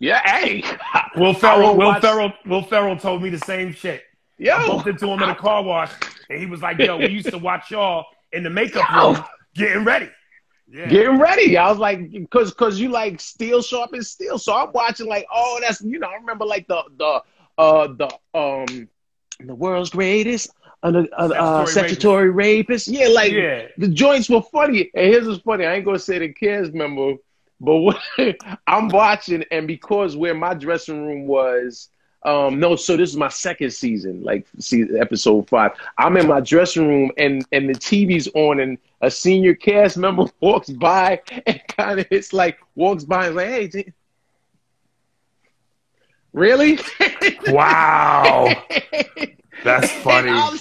Yeah, 0.00 0.20
hey. 0.24 0.62
Will 1.16 1.34
Ferrell, 1.34 1.76
Will 1.76 1.88
watch... 1.88 2.02
Ferrell, 2.02 2.32
Will 2.46 2.62
Ferrell 2.62 2.96
told 2.96 3.22
me 3.22 3.30
the 3.30 3.38
same 3.38 3.72
shit. 3.72 4.02
Yo, 4.38 4.54
I 4.54 4.66
bumped 4.68 4.86
into 4.86 5.06
him 5.08 5.22
in 5.22 5.30
a 5.30 5.34
car 5.34 5.62
wash, 5.64 5.92
and 6.30 6.38
he 6.38 6.46
was 6.46 6.62
like, 6.62 6.78
"Yo, 6.78 6.96
we 6.96 7.08
used 7.08 7.30
to 7.30 7.38
watch 7.38 7.72
y'all 7.72 8.06
in 8.32 8.44
the 8.44 8.50
makeup 8.50 8.88
Yo. 8.92 9.14
room 9.14 9.24
getting 9.54 9.84
ready." 9.84 10.08
Yeah. 10.70 10.86
Getting 10.86 11.18
ready. 11.18 11.56
I 11.56 11.68
was 11.68 11.78
like, 11.78 12.00
cause 12.30 12.52
cause 12.52 12.78
you 12.78 12.90
like 12.90 13.20
steel 13.20 13.62
sharp 13.62 13.94
and 13.94 14.04
steel. 14.04 14.38
So 14.38 14.54
I'm 14.54 14.70
watching 14.72 15.06
like, 15.06 15.26
oh, 15.32 15.58
that's 15.62 15.80
you 15.80 15.98
know, 15.98 16.08
I 16.08 16.16
remember 16.16 16.44
like 16.44 16.68
the 16.68 16.82
the 16.98 17.22
uh 17.56 17.88
the 17.88 18.38
um 18.38 18.88
the 19.40 19.54
world's 19.54 19.90
greatest 19.90 20.50
uh, 20.82 20.92
uh, 21.16 21.22
uh, 21.22 21.66
statutory 21.66 22.30
rapist. 22.30 22.86
rapist. 22.86 22.88
Yeah, 22.88 23.08
like 23.08 23.32
yeah. 23.32 23.68
the 23.78 23.88
joints 23.88 24.28
were 24.28 24.42
funny. 24.42 24.90
And 24.94 25.12
his 25.12 25.26
was 25.26 25.38
funny. 25.38 25.64
I 25.64 25.74
ain't 25.74 25.86
gonna 25.86 25.98
say 25.98 26.18
the 26.18 26.32
kids 26.32 26.72
member 26.72 27.14
but 27.60 27.76
what, 27.78 28.00
I'm 28.66 28.88
watching, 28.88 29.44
and 29.50 29.66
because 29.66 30.16
where 30.16 30.34
my 30.34 30.54
dressing 30.54 31.06
room 31.06 31.26
was, 31.26 31.88
um, 32.24 32.58
no, 32.58 32.76
so 32.76 32.96
this 32.96 33.10
is 33.10 33.16
my 33.16 33.28
second 33.28 33.72
season, 33.72 34.22
like 34.22 34.46
see 34.58 34.84
episode 34.98 35.48
five. 35.48 35.72
I'm 35.96 36.16
in 36.16 36.26
my 36.26 36.40
dressing 36.40 36.86
room, 36.86 37.12
and 37.16 37.44
and 37.52 37.68
the 37.68 37.74
TV's 37.74 38.28
on, 38.34 38.60
and 38.60 38.78
a 39.00 39.10
senior 39.10 39.54
cast 39.54 39.96
member 39.96 40.24
walks 40.40 40.70
by, 40.70 41.20
and 41.46 41.60
kind 41.68 42.00
of 42.00 42.06
it's 42.10 42.32
like 42.32 42.58
walks 42.74 43.04
by 43.04 43.26
and 43.26 43.36
like, 43.36 43.48
hey. 43.48 43.92
Really? 46.34 46.78
wow. 47.48 48.54
That's 49.64 49.90
funny. 49.90 50.30
I'm 50.30 50.52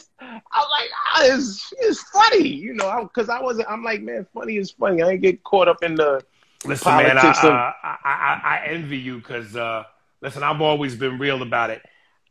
like, 0.70 0.90
oh, 1.16 1.36
it's, 1.36 1.74
it's 1.80 2.02
funny, 2.04 2.48
you 2.48 2.74
know, 2.74 3.04
because 3.04 3.30
I, 3.30 3.38
I 3.38 3.44
wasn't, 3.44 3.70
I'm 3.70 3.84
like, 3.84 4.02
man, 4.02 4.26
funny 4.34 4.58
is 4.58 4.72
funny. 4.72 5.04
I 5.04 5.12
ain't 5.12 5.22
get 5.22 5.44
caught 5.44 5.68
up 5.68 5.84
in 5.84 5.96
the, 5.96 6.24
Listen, 6.68 6.98
man, 6.98 7.18
I, 7.18 7.22
I, 7.22 7.98
I, 8.04 8.42
I, 8.44 8.68
envy 8.68 8.98
you 8.98 9.18
because, 9.18 9.56
uh, 9.56 9.84
listen, 10.22 10.44
I've 10.44 10.62
always 10.62 10.96
been 10.96 11.18
real 11.18 11.42
about 11.42 11.70
it. 11.70 11.82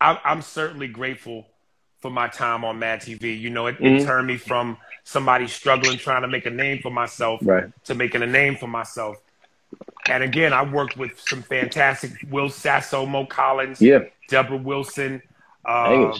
I, 0.01 0.19
am 0.25 0.43
certainly 0.43 0.89
grateful 0.89 1.47
for 2.01 2.11
my 2.11 2.29
time 2.29 2.65
on 2.65 2.79
Mad 2.79 3.01
TV. 3.01 3.39
You 3.39 3.51
know, 3.51 3.67
it, 3.67 3.77
mm-hmm. 3.77 3.97
it, 3.97 4.05
turned 4.05 4.27
me 4.27 4.37
from 4.37 4.77
somebody 5.05 5.47
struggling 5.49 5.99
trying 5.99 6.23
to 6.23 6.29
make 6.29 6.47
a 6.47 6.51
name 6.51 6.81
for 6.83 6.91
myself 6.91 7.41
right. 7.43 7.71
to 7.85 7.95
making 7.95 8.23
a 8.23 8.27
name 8.27 8.57
for 8.57 8.67
myself. 8.67 9.17
And 10.09 10.23
again, 10.23 10.53
I 10.53 10.63
worked 10.63 10.97
with 10.97 11.19
some 11.21 11.43
fantastic 11.43 12.13
Will 12.31 12.49
Sasso, 12.49 13.07
Mo 13.07 13.27
Collins, 13.27 13.81
yeah. 13.81 14.01
Debra 14.29 14.57
Wilson, 14.57 15.23
uh, 15.65 16.17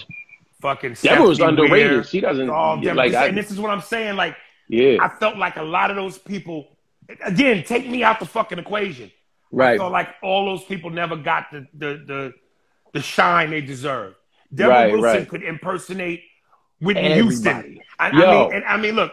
fucking 0.61 0.95
Debra 0.95 1.23
was 1.23 1.41
underrated. 1.41 1.71
Weir, 1.71 2.05
she 2.05 2.21
doesn't 2.21 2.49
like. 2.49 3.15
I, 3.15 3.29
and 3.29 3.37
this 3.37 3.51
is 3.51 3.61
what 3.61 3.71
I'm 3.71 3.81
saying. 3.81 4.17
Like, 4.17 4.37
yeah, 4.69 4.99
I 5.01 5.09
felt 5.09 5.37
like 5.37 5.57
a 5.57 5.63
lot 5.63 5.91
of 5.91 5.97
those 5.97 6.19
people 6.19 6.76
again, 7.25 7.65
take 7.65 7.89
me 7.89 8.03
out 8.03 8.21
the 8.21 8.27
fucking 8.27 8.59
equation. 8.59 9.11
Right. 9.53 9.79
Felt 9.79 9.93
like 9.93 10.09
all 10.23 10.47
those 10.47 10.65
people 10.65 10.91
never 10.91 11.17
got 11.17 11.47
the 11.53 11.67
the 11.75 12.05
the, 12.07 12.35
the 12.93 13.01
shine 13.01 13.51
they 13.51 13.61
deserve. 13.61 14.15
Debra 14.55 14.75
right, 14.75 14.93
Wilson 14.93 15.03
right. 15.03 15.29
could 15.29 15.43
impersonate 15.43 16.23
Whitney 16.81 17.03
Everybody. 17.03 17.23
Houston. 17.23 17.81
I, 17.99 18.09
I, 18.09 18.13
mean, 18.13 18.55
and 18.55 18.65
I 18.65 18.77
mean, 18.77 18.95
look, 18.95 19.13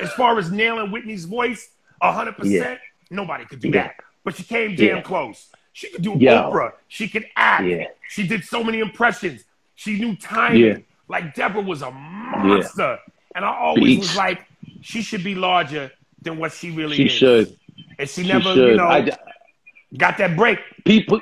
as 0.00 0.12
far 0.12 0.38
as 0.38 0.50
nailing 0.50 0.90
Whitney's 0.90 1.24
voice, 1.24 1.70
hundred 2.02 2.34
yeah. 2.42 2.60
percent, 2.62 2.80
nobody 3.10 3.44
could 3.44 3.60
do 3.60 3.68
yeah. 3.68 3.84
that. 3.84 3.96
But 4.24 4.36
she 4.36 4.42
came 4.42 4.74
damn 4.74 4.96
yeah. 4.96 5.02
close. 5.02 5.50
She 5.72 5.90
could 5.90 6.02
do 6.02 6.16
Yo. 6.18 6.50
Oprah. 6.50 6.72
She 6.88 7.08
could 7.08 7.26
act. 7.36 7.66
She 8.08 8.26
did 8.26 8.44
so 8.44 8.62
many 8.62 8.78
impressions. 8.78 9.44
She 9.74 9.98
knew 9.98 10.16
timing. 10.16 10.84
Like 11.08 11.34
Debra 11.34 11.60
was 11.60 11.82
a 11.82 11.90
monster. 11.90 12.98
And 13.34 13.44
I 13.44 13.54
always 13.54 13.84
Beach. 13.84 13.98
was 13.98 14.16
like, 14.16 14.46
she 14.80 15.02
should 15.02 15.24
be 15.24 15.34
larger 15.34 15.90
than 16.24 16.38
what 16.38 16.52
she 16.52 16.70
really 16.70 16.96
she 16.96 17.06
is. 17.06 17.12
She 17.12 17.18
should. 17.18 17.58
And 17.98 18.08
she, 18.08 18.22
she 18.22 18.28
never, 18.28 18.54
should. 18.54 18.70
you 18.70 18.76
know, 18.76 18.86
I, 18.86 19.10
got 19.96 20.18
that 20.18 20.36
break. 20.36 20.58
People, 20.84 21.20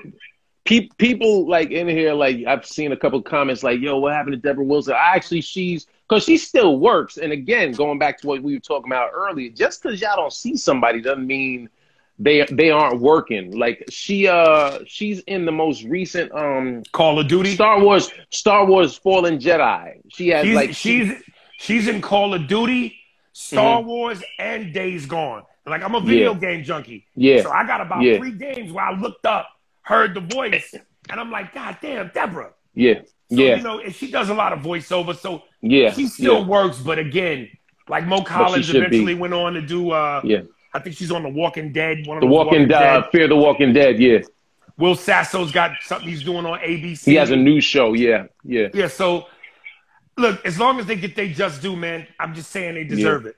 people 0.65 1.49
like 1.49 1.71
in 1.71 1.89
here, 1.89 2.15
like 2.15 2.45
I've 2.47 2.67
seen 2.67 2.93
a 2.93 2.97
couple 2.97 3.21
comments 3.23 3.63
like, 3.63 3.81
"Yo, 3.81 3.99
what 3.99 4.13
happened 4.13 4.33
to 4.33 4.39
Deborah 4.39 4.65
Wilson?" 4.65 4.95
I 4.95 5.15
actually, 5.15 5.41
she's 5.41 5.87
because 6.09 6.25
she 6.25 6.37
still 6.39 6.79
works. 6.79 7.17
And 7.17 7.33
again, 7.33 7.73
going 7.73 7.99
back 7.99 8.21
to 8.21 8.27
what 8.27 8.43
we 8.43 8.55
were 8.55 8.61
talking 8.61 8.91
about 8.91 9.11
earlier, 9.15 9.51
just 9.51 9.83
because 9.83 10.01
y'all 10.01 10.17
don't 10.17 10.33
see 10.33 10.57
somebody 10.57 11.01
doesn't 11.01 11.27
mean 11.27 11.69
they 12.19 12.47
they 12.51 12.71
aren't 12.71 13.01
working. 13.01 13.57
Like 13.57 13.85
she 13.91 14.29
uh 14.29 14.81
she's 14.87 15.21
in 15.21 15.45
the 15.45 15.53
most 15.53 15.85
recent 15.85 16.33
um 16.33 16.83
Call 16.93 17.19
of 17.19 17.29
Duty, 17.29 17.55
Star 17.55 17.81
Wars, 17.81 18.11
Star 18.31 18.65
Wars 18.67 18.97
Fallen 18.97 19.39
Jedi. 19.39 20.01
She 20.09 20.29
has 20.29 20.45
she's, 20.45 20.55
like 20.55 20.75
she's 20.75 21.13
she's 21.59 21.89
in 21.89 22.01
Call 22.01 22.35
of 22.35 22.47
Duty. 22.47 22.99
Star 23.33 23.79
mm-hmm. 23.79 23.89
Wars 23.89 24.23
and 24.39 24.73
Days 24.73 25.07
Gone. 25.07 25.43
Like 25.67 25.83
I'm 25.83 25.95
a 25.95 26.01
video 26.01 26.33
yeah. 26.33 26.39
game 26.39 26.65
junkie. 26.65 27.07
Yeah. 27.15 27.43
So 27.43 27.51
I 27.51 27.67
got 27.67 27.81
about 27.81 28.03
yeah. 28.03 28.19
three 28.19 28.33
games 28.33 28.73
where 28.73 28.85
I 28.85 28.99
looked 28.99 29.27
up, 29.27 29.49
heard 29.83 30.15
the 30.15 30.21
voice, 30.21 30.75
and 31.09 31.21
I'm 31.21 31.31
like, 31.31 31.55
God 31.55 31.77
damn, 31.81 32.11
Debra. 32.13 32.53
Yeah. 32.75 33.03
So, 33.31 33.37
yeah. 33.37 33.57
You 33.57 33.63
know, 33.63 33.79
and 33.79 33.95
she 33.95 34.11
does 34.11 34.29
a 34.29 34.35
lot 34.35 34.53
of 34.53 34.61
voiceover, 34.61 35.17
so 35.17 35.43
yeah, 35.61 35.93
she 35.93 36.09
still 36.09 36.41
yeah. 36.41 36.47
works. 36.47 36.79
But 36.79 36.99
again, 36.99 37.49
like 37.89 38.07
Mo 38.07 38.23
Collins 38.23 38.69
eventually 38.71 39.15
be. 39.15 39.21
went 39.21 39.35
on 39.35 39.55
to 39.55 39.63
do. 39.63 39.91
uh 39.91 40.21
Yeah. 40.25 40.43
I 40.75 40.79
think 40.79 40.97
she's 40.97 41.13
on 41.13 41.23
The 41.23 41.29
Walking 41.29 41.73
Dead. 41.73 42.07
One 42.07 42.17
of 42.17 42.23
the 42.23 42.27
Walking, 42.27 42.63
Walking 42.63 42.75
uh, 42.75 43.01
Dead. 43.01 43.11
Fear 43.13 43.29
the 43.29 43.37
Walking 43.37 43.73
Dead. 43.75 43.99
Yeah. 44.01 44.21
Will 44.79 44.95
Sasso's 44.95 45.53
got 45.53 45.73
something 45.83 46.09
he's 46.09 46.25
doing 46.25 46.47
on 46.47 46.59
ABC. 46.61 47.05
He 47.05 47.15
has 47.17 47.31
a 47.31 47.37
new 47.37 47.61
show. 47.61 47.93
Yeah. 47.93 48.27
Yeah. 48.43 48.69
Yeah. 48.73 48.89
So 48.89 49.27
look, 50.17 50.45
as 50.45 50.59
long 50.59 50.79
as 50.79 50.87
they 50.87 50.97
get 50.97 51.17
they 51.17 51.31
just 51.31 51.63
do, 51.63 51.77
man, 51.77 52.07
I'm 52.19 52.35
just 52.35 52.51
saying 52.51 52.75
they 52.75 52.85
deserve 52.85 53.25
yeah. 53.25 53.31
it. 53.31 53.37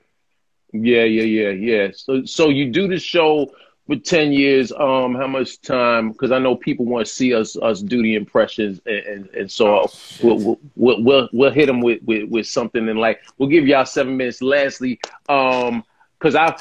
Yeah, 0.73 1.03
yeah, 1.03 1.23
yeah, 1.23 1.49
yeah. 1.49 1.87
So, 1.95 2.25
so 2.25 2.49
you 2.49 2.71
do 2.71 2.87
the 2.87 2.99
show 2.99 3.51
with 3.87 4.03
10 4.03 4.31
years 4.31 4.71
um 4.71 5.13
how 5.13 5.27
much 5.27 5.61
time 5.61 6.11
because 6.11 6.31
i 6.31 6.39
know 6.39 6.55
people 6.55 6.85
want 6.85 7.05
to 7.05 7.11
see 7.11 7.33
us 7.33 7.55
us 7.57 7.81
do 7.81 8.01
the 8.01 8.15
impressions 8.15 8.81
and 8.85 8.97
and, 9.05 9.29
and 9.35 9.51
so 9.51 9.81
oh, 9.81 9.91
we'll, 10.23 10.59
we'll, 10.75 11.03
we'll 11.03 11.29
we'll 11.31 11.51
hit 11.51 11.67
them 11.67 11.81
with, 11.81 12.01
with 12.03 12.27
with 12.29 12.47
something 12.47 12.89
and 12.89 12.99
like 12.99 13.21
we'll 13.37 13.49
give 13.49 13.67
y'all 13.67 13.85
seven 13.85 14.17
minutes 14.17 14.41
lastly 14.41 14.99
um 15.29 15.83
because 16.19 16.35
I, 16.35 16.55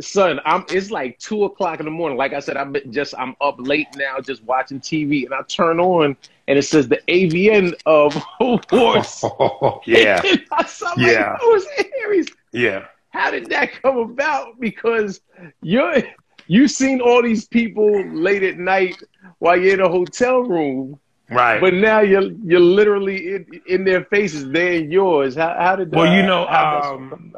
son, 0.00 0.40
I'm. 0.44 0.64
It's 0.68 0.90
like 0.90 1.18
two 1.18 1.44
o'clock 1.44 1.80
in 1.80 1.86
the 1.86 1.90
morning. 1.90 2.18
Like 2.18 2.32
I 2.32 2.40
said, 2.40 2.56
I'm 2.56 2.74
just. 2.90 3.14
I'm 3.16 3.36
up 3.40 3.56
late 3.58 3.88
now, 3.96 4.20
just 4.20 4.42
watching 4.44 4.80
TV, 4.80 5.24
and 5.24 5.34
I 5.34 5.42
turn 5.42 5.80
on, 5.80 6.16
and 6.48 6.58
it 6.58 6.62
says 6.62 6.88
the 6.88 7.00
AVN 7.08 7.74
of 7.86 8.14
horse. 8.70 9.22
Oh, 9.24 9.80
yeah, 9.86 10.20
yeah. 10.96 11.36
Like, 11.40 11.92
Aries. 12.02 12.26
Yeah. 12.52 12.86
How 13.10 13.30
did 13.30 13.48
that 13.50 13.80
come 13.80 13.96
about? 13.98 14.60
Because 14.60 15.20
you're 15.62 16.02
you've 16.46 16.70
seen 16.70 17.00
all 17.00 17.22
these 17.22 17.46
people 17.46 18.06
late 18.08 18.42
at 18.42 18.58
night 18.58 18.96
while 19.38 19.58
you're 19.58 19.74
in 19.74 19.80
a 19.80 19.88
hotel 19.88 20.40
room. 20.40 21.00
Right. 21.30 21.60
But 21.60 21.74
now 21.74 22.00
you're 22.00 22.30
you're 22.44 22.60
literally 22.60 23.34
in, 23.34 23.46
in 23.66 23.84
their 23.84 24.04
faces. 24.04 24.48
They're 24.50 24.74
yours. 24.74 25.34
How, 25.34 25.56
how 25.58 25.76
did 25.76 25.90
that? 25.90 25.96
Well, 25.96 26.14
you 26.14 26.22
know, 26.22 26.46
um, 26.46 27.34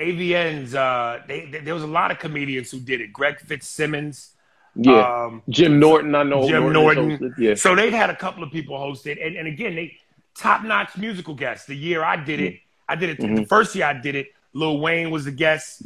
AVNs. 0.00 0.74
Uh, 0.74 1.22
they, 1.26 1.46
they, 1.46 1.60
there 1.60 1.74
was 1.74 1.82
a 1.82 1.88
lot 1.88 2.10
of 2.10 2.18
comedians 2.18 2.70
who 2.70 2.80
did 2.80 3.00
it. 3.00 3.12
Greg 3.12 3.38
Fitzsimmons. 3.38 4.32
Yeah. 4.74 5.24
Um, 5.24 5.42
Jim 5.48 5.78
Norton. 5.78 6.14
I 6.14 6.22
know. 6.22 6.48
Jim 6.48 6.72
Norton. 6.72 7.08
Norton. 7.08 7.34
Yeah. 7.38 7.54
So 7.54 7.74
they've 7.74 7.92
had 7.92 8.10
a 8.10 8.16
couple 8.16 8.42
of 8.42 8.50
people 8.50 8.76
hosted, 8.76 9.24
and, 9.24 9.36
and 9.36 9.46
again, 9.46 9.74
they 9.74 9.96
top 10.34 10.62
notch 10.62 10.96
musical 10.96 11.34
guests. 11.34 11.66
The 11.66 11.74
year 11.76 12.02
I 12.04 12.16
did 12.16 12.40
it, 12.40 12.60
I 12.88 12.96
did 12.96 13.10
it. 13.10 13.18
Mm-hmm. 13.18 13.34
The 13.36 13.46
first 13.46 13.74
year 13.74 13.86
I 13.86 13.92
did 13.92 14.14
it, 14.14 14.28
Lil 14.52 14.80
Wayne 14.80 15.10
was 15.10 15.24
the 15.24 15.32
guest. 15.32 15.82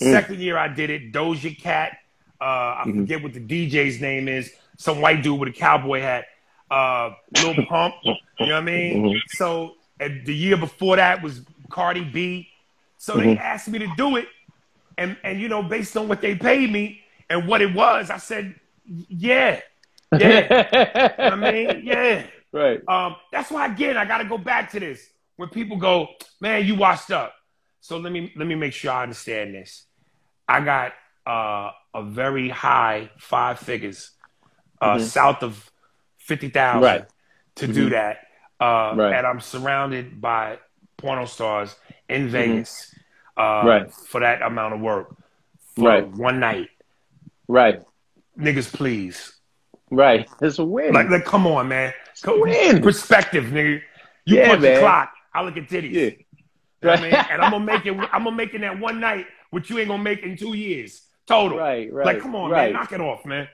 Mm. 0.00 0.12
Second 0.12 0.40
year 0.40 0.58
I 0.58 0.68
did 0.68 0.90
it, 0.90 1.12
Doja 1.12 1.56
Cat. 1.58 1.98
Uh, 2.40 2.44
I 2.44 2.82
mm-hmm. 2.86 3.00
forget 3.00 3.22
what 3.22 3.32
the 3.32 3.40
DJ's 3.40 4.00
name 4.00 4.28
is. 4.28 4.52
Some 4.76 5.00
white 5.00 5.22
dude 5.22 5.40
with 5.40 5.48
a 5.48 5.52
cowboy 5.52 6.00
hat. 6.00 6.26
Uh, 6.70 7.10
Lil 7.42 7.54
Pump. 7.66 7.94
you 8.04 8.12
know 8.12 8.16
what 8.38 8.52
I 8.52 8.60
mean? 8.60 9.02
Mm-hmm. 9.02 9.18
So 9.28 9.76
the 9.98 10.34
year 10.34 10.56
before 10.56 10.96
that 10.96 11.22
was 11.22 11.42
Cardi 11.70 12.04
B. 12.04 12.48
So 12.98 13.14
mm-hmm. 13.14 13.22
they 13.22 13.38
asked 13.38 13.68
me 13.68 13.78
to 13.80 13.88
do 13.96 14.16
it, 14.16 14.26
and 14.98 15.16
and 15.22 15.40
you 15.40 15.48
know 15.48 15.62
based 15.62 15.96
on 15.96 16.08
what 16.08 16.20
they 16.20 16.34
paid 16.34 16.70
me 16.70 17.00
and 17.28 17.48
what 17.48 17.60
it 17.60 17.74
was, 17.74 18.10
I 18.10 18.18
said, 18.18 18.54
yeah, 18.84 19.60
yeah. 20.18 21.14
I 21.18 21.34
mean, 21.34 21.82
yeah. 21.84 22.26
Right. 22.52 22.80
Um, 22.88 23.16
that's 23.32 23.50
why 23.50 23.66
again 23.66 23.96
I 23.96 24.04
got 24.04 24.18
to 24.18 24.24
go 24.24 24.38
back 24.38 24.72
to 24.72 24.80
this. 24.80 25.06
When 25.36 25.50
people 25.50 25.76
go, 25.76 26.08
man, 26.40 26.64
you 26.64 26.74
washed 26.76 27.10
up. 27.10 27.34
So 27.80 27.98
let 27.98 28.12
me 28.12 28.32
let 28.36 28.48
me 28.48 28.54
make 28.54 28.72
sure 28.72 28.92
I 28.92 29.02
understand 29.02 29.54
this. 29.54 29.84
I 30.48 30.60
got 30.60 30.92
uh, 31.26 31.70
a 31.94 32.02
very 32.02 32.48
high 32.48 33.10
five 33.18 33.58
figures, 33.58 34.10
uh, 34.80 34.94
mm-hmm. 34.94 35.04
south 35.04 35.42
of 35.42 35.70
fifty 36.18 36.48
thousand, 36.48 36.82
right. 36.82 37.04
to 37.56 37.64
mm-hmm. 37.66 37.74
do 37.74 37.90
that, 37.90 38.18
uh, 38.60 38.94
right. 38.96 39.12
and 39.12 39.26
I'm 39.26 39.40
surrounded 39.40 40.20
by 40.20 40.58
porno 40.96 41.24
stars 41.24 41.76
in 42.08 42.22
mm-hmm. 42.22 42.30
Vegas, 42.30 42.94
mm-hmm. 43.38 43.66
right. 43.66 43.92
for 43.92 44.20
that 44.20 44.42
amount 44.42 44.74
of 44.74 44.80
work, 44.80 45.16
for 45.74 45.88
right. 45.88 46.08
one 46.08 46.40
night, 46.40 46.68
right? 47.48 47.82
Niggas, 48.38 48.72
please, 48.72 49.34
right? 49.90 50.28
It's 50.40 50.58
a 50.58 50.64
win. 50.64 50.92
Like, 50.92 51.08
like 51.08 51.24
come 51.24 51.46
on, 51.46 51.68
man, 51.68 51.92
come, 52.22 52.40
win. 52.40 52.82
Perspective, 52.82 53.44
nigga. 53.46 53.80
You 54.24 54.36
yeah, 54.36 54.48
punch 54.48 54.62
man. 54.62 54.74
the 54.74 54.80
clock. 54.80 55.12
I 55.32 55.42
look 55.42 55.56
at 55.56 55.68
titties. 55.68 55.92
Yeah. 55.92 56.10
Know 56.82 56.90
I 56.90 57.00
mean? 57.00 57.14
and 57.14 57.42
I'm 57.42 57.50
gonna 57.52 57.64
make 57.72 57.86
it. 57.86 57.96
I'm 58.12 58.24
gonna 58.24 58.32
make 58.32 58.54
it 58.54 58.60
that 58.60 58.78
one 58.78 59.00
night, 59.00 59.26
which 59.50 59.70
you 59.70 59.78
ain't 59.78 59.88
gonna 59.88 60.02
make 60.02 60.22
in 60.22 60.36
two 60.36 60.54
years 60.54 61.02
total. 61.26 61.58
Right, 61.58 61.92
right. 61.92 62.06
Like, 62.06 62.20
come 62.20 62.34
on, 62.34 62.50
right. 62.50 62.72
man, 62.72 62.80
knock 62.80 62.92
it 62.92 63.00
off, 63.00 63.24
man. 63.24 63.48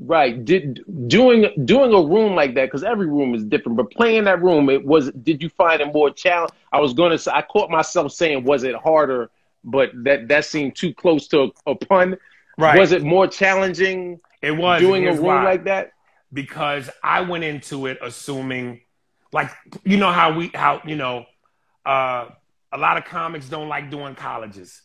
Right. 0.00 0.44
Did 0.44 0.84
doing 1.08 1.50
doing 1.64 1.92
a 1.92 2.00
room 2.00 2.36
like 2.36 2.54
that 2.54 2.66
because 2.66 2.84
every 2.84 3.08
room 3.08 3.34
is 3.34 3.44
different. 3.44 3.76
But 3.76 3.90
playing 3.90 4.24
that 4.24 4.40
room, 4.40 4.70
it 4.70 4.84
was. 4.84 5.10
Did 5.10 5.42
you 5.42 5.48
find 5.48 5.80
it 5.80 5.92
more 5.92 6.10
challenge? 6.10 6.52
I 6.72 6.80
was 6.80 6.94
going 6.94 7.10
to 7.10 7.18
say. 7.18 7.32
I 7.34 7.42
caught 7.42 7.68
myself 7.68 8.12
saying, 8.12 8.44
was 8.44 8.62
it 8.62 8.76
harder? 8.76 9.30
But 9.64 9.90
that 10.04 10.28
that 10.28 10.44
seemed 10.44 10.76
too 10.76 10.94
close 10.94 11.26
to 11.28 11.52
a, 11.66 11.70
a 11.72 11.74
pun. 11.74 12.16
Right. 12.56 12.78
Was 12.78 12.92
it 12.92 13.02
more 13.02 13.26
challenging? 13.26 14.20
It 14.40 14.52
was 14.52 14.80
doing 14.80 15.08
a 15.08 15.12
room 15.12 15.24
why. 15.24 15.44
like 15.44 15.64
that 15.64 15.92
because 16.32 16.88
I 17.02 17.22
went 17.22 17.42
into 17.42 17.86
it 17.86 17.98
assuming, 18.00 18.82
like 19.32 19.50
you 19.84 19.96
know 19.96 20.12
how 20.12 20.32
we 20.32 20.52
how 20.54 20.80
you 20.84 20.94
know, 20.94 21.26
uh, 21.84 22.28
a 22.72 22.78
lot 22.78 22.98
of 22.98 23.04
comics 23.04 23.48
don't 23.48 23.68
like 23.68 23.90
doing 23.90 24.14
colleges. 24.14 24.80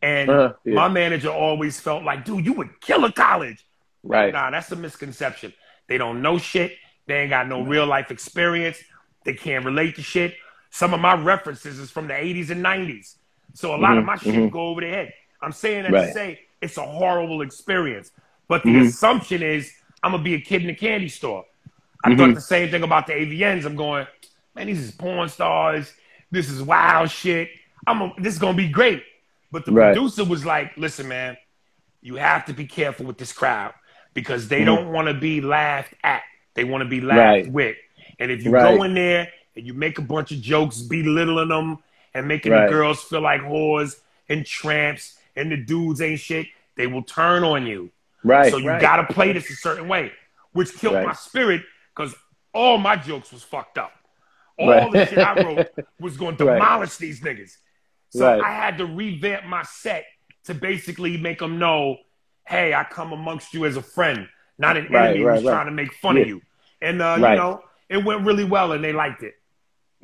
And 0.00 0.30
uh, 0.30 0.52
yeah. 0.64 0.74
my 0.74 0.88
manager 0.88 1.30
always 1.30 1.80
felt 1.80 2.02
like, 2.02 2.24
dude, 2.24 2.44
you 2.44 2.52
would 2.54 2.80
kill 2.80 3.04
a 3.04 3.12
college. 3.12 3.64
Right. 4.04 4.32
Nah, 4.32 4.50
that's 4.50 4.70
a 4.70 4.76
misconception. 4.76 5.52
They 5.88 5.98
don't 5.98 6.22
know 6.22 6.38
shit. 6.38 6.72
They 7.06 7.20
ain't 7.20 7.30
got 7.30 7.48
no 7.48 7.62
real 7.62 7.86
life 7.86 8.10
experience. 8.10 8.78
They 9.24 9.34
can't 9.34 9.64
relate 9.64 9.96
to 9.96 10.02
shit. 10.02 10.34
Some 10.70 10.94
of 10.94 11.00
my 11.00 11.14
references 11.14 11.78
is 11.78 11.90
from 11.90 12.08
the 12.08 12.14
80s 12.14 12.50
and 12.50 12.64
90s. 12.64 13.16
So 13.54 13.74
a 13.74 13.76
lot 13.76 13.90
mm-hmm, 13.90 13.98
of 13.98 14.04
my 14.04 14.16
shit 14.16 14.34
mm-hmm. 14.34 14.48
go 14.48 14.68
over 14.68 14.80
their 14.80 14.90
head. 14.90 15.12
I'm 15.40 15.52
saying 15.52 15.84
that 15.84 15.92
right. 15.92 16.06
to 16.06 16.12
say 16.12 16.40
it's 16.60 16.76
a 16.76 16.82
horrible 16.82 17.42
experience. 17.42 18.10
But 18.48 18.62
the 18.62 18.70
mm-hmm. 18.70 18.86
assumption 18.86 19.42
is 19.42 19.72
I'm 20.02 20.12
gonna 20.12 20.22
be 20.22 20.34
a 20.34 20.40
kid 20.40 20.62
in 20.62 20.70
a 20.70 20.74
candy 20.74 21.08
store. 21.08 21.44
I 22.04 22.10
thought 22.10 22.24
mm-hmm. 22.24 22.34
the 22.34 22.40
same 22.40 22.70
thing 22.70 22.82
about 22.82 23.06
the 23.06 23.14
AVNs. 23.14 23.64
I'm 23.64 23.76
going, 23.76 24.06
man, 24.54 24.66
these 24.66 24.80
is 24.80 24.90
porn 24.90 25.28
stars. 25.28 25.92
This 26.30 26.50
is 26.50 26.62
wild 26.62 27.10
shit. 27.10 27.48
I'm 27.86 28.02
a, 28.02 28.14
this 28.18 28.34
is 28.34 28.40
gonna 28.40 28.56
be 28.56 28.68
great. 28.68 29.02
But 29.50 29.64
the 29.64 29.72
right. 29.72 29.94
producer 29.94 30.24
was 30.24 30.44
like, 30.44 30.76
listen, 30.76 31.08
man, 31.08 31.36
you 32.02 32.16
have 32.16 32.44
to 32.46 32.52
be 32.52 32.66
careful 32.66 33.06
with 33.06 33.16
this 33.16 33.32
crowd 33.32 33.72
because 34.14 34.48
they 34.48 34.58
mm-hmm. 34.58 34.66
don't 34.66 34.92
want 34.92 35.08
to 35.08 35.14
be 35.14 35.40
laughed 35.40 35.94
at. 36.02 36.22
They 36.54 36.64
want 36.64 36.82
to 36.82 36.88
be 36.88 37.00
laughed 37.00 37.18
right. 37.18 37.52
with. 37.52 37.76
And 38.18 38.30
if 38.30 38.44
you 38.44 38.50
right. 38.50 38.76
go 38.76 38.84
in 38.84 38.94
there 38.94 39.28
and 39.56 39.66
you 39.66 39.74
make 39.74 39.98
a 39.98 40.02
bunch 40.02 40.32
of 40.32 40.40
jokes 40.40 40.80
belittling 40.80 41.48
them 41.48 41.78
and 42.14 42.28
making 42.28 42.52
the 42.52 42.66
girls 42.68 43.02
feel 43.02 43.20
like 43.20 43.40
whores 43.40 43.96
and 44.28 44.46
tramps 44.46 45.18
and 45.36 45.50
the 45.50 45.56
dudes 45.56 46.00
ain't 46.00 46.20
shit, 46.20 46.46
they 46.76 46.86
will 46.86 47.02
turn 47.02 47.42
on 47.44 47.66
you. 47.66 47.90
Right. 48.22 48.50
So 48.50 48.58
you 48.58 48.66
got 48.80 48.96
to 48.96 49.12
play 49.12 49.32
this 49.32 49.50
a 49.50 49.54
certain 49.54 49.88
way, 49.88 50.12
which 50.52 50.72
killed 50.78 51.04
my 51.04 51.12
spirit 51.12 51.62
because 51.94 52.14
all 52.52 52.78
my 52.78 52.96
jokes 52.96 53.32
was 53.32 53.42
fucked 53.42 53.78
up. 53.78 53.92
All 54.58 54.90
the 54.90 55.06
shit 55.06 55.18
I 55.18 55.42
wrote 55.42 55.66
was 56.00 56.16
going 56.16 56.36
to 56.36 56.44
demolish 56.44 56.96
these 56.96 57.20
niggas. 57.20 57.56
So 58.10 58.24
right. 58.24 58.40
I 58.40 58.52
had 58.52 58.78
to 58.78 58.86
revamp 58.86 59.46
my 59.46 59.64
set 59.64 60.04
to 60.44 60.54
basically 60.54 61.16
make 61.16 61.40
them 61.40 61.58
know, 61.58 61.98
hey, 62.46 62.74
I 62.74 62.84
come 62.84 63.12
amongst 63.12 63.54
you 63.54 63.64
as 63.64 63.76
a 63.76 63.82
friend, 63.82 64.28
not 64.58 64.76
an 64.76 64.88
right, 64.90 65.10
enemy 65.10 65.24
right, 65.24 65.40
who's 65.40 65.48
trying 65.48 65.66
to 65.66 65.72
make 65.72 65.92
fun 65.94 66.16
yeah. 66.16 66.22
of 66.22 66.28
you. 66.28 66.42
And 66.80 67.00
uh, 67.00 67.14
you 67.16 67.22
know, 67.22 67.62
it 67.88 68.04
went 68.04 68.26
really 68.26 68.44
well, 68.44 68.72
and 68.72 68.82
they 68.82 68.92
liked 68.92 69.22
it. 69.22 69.34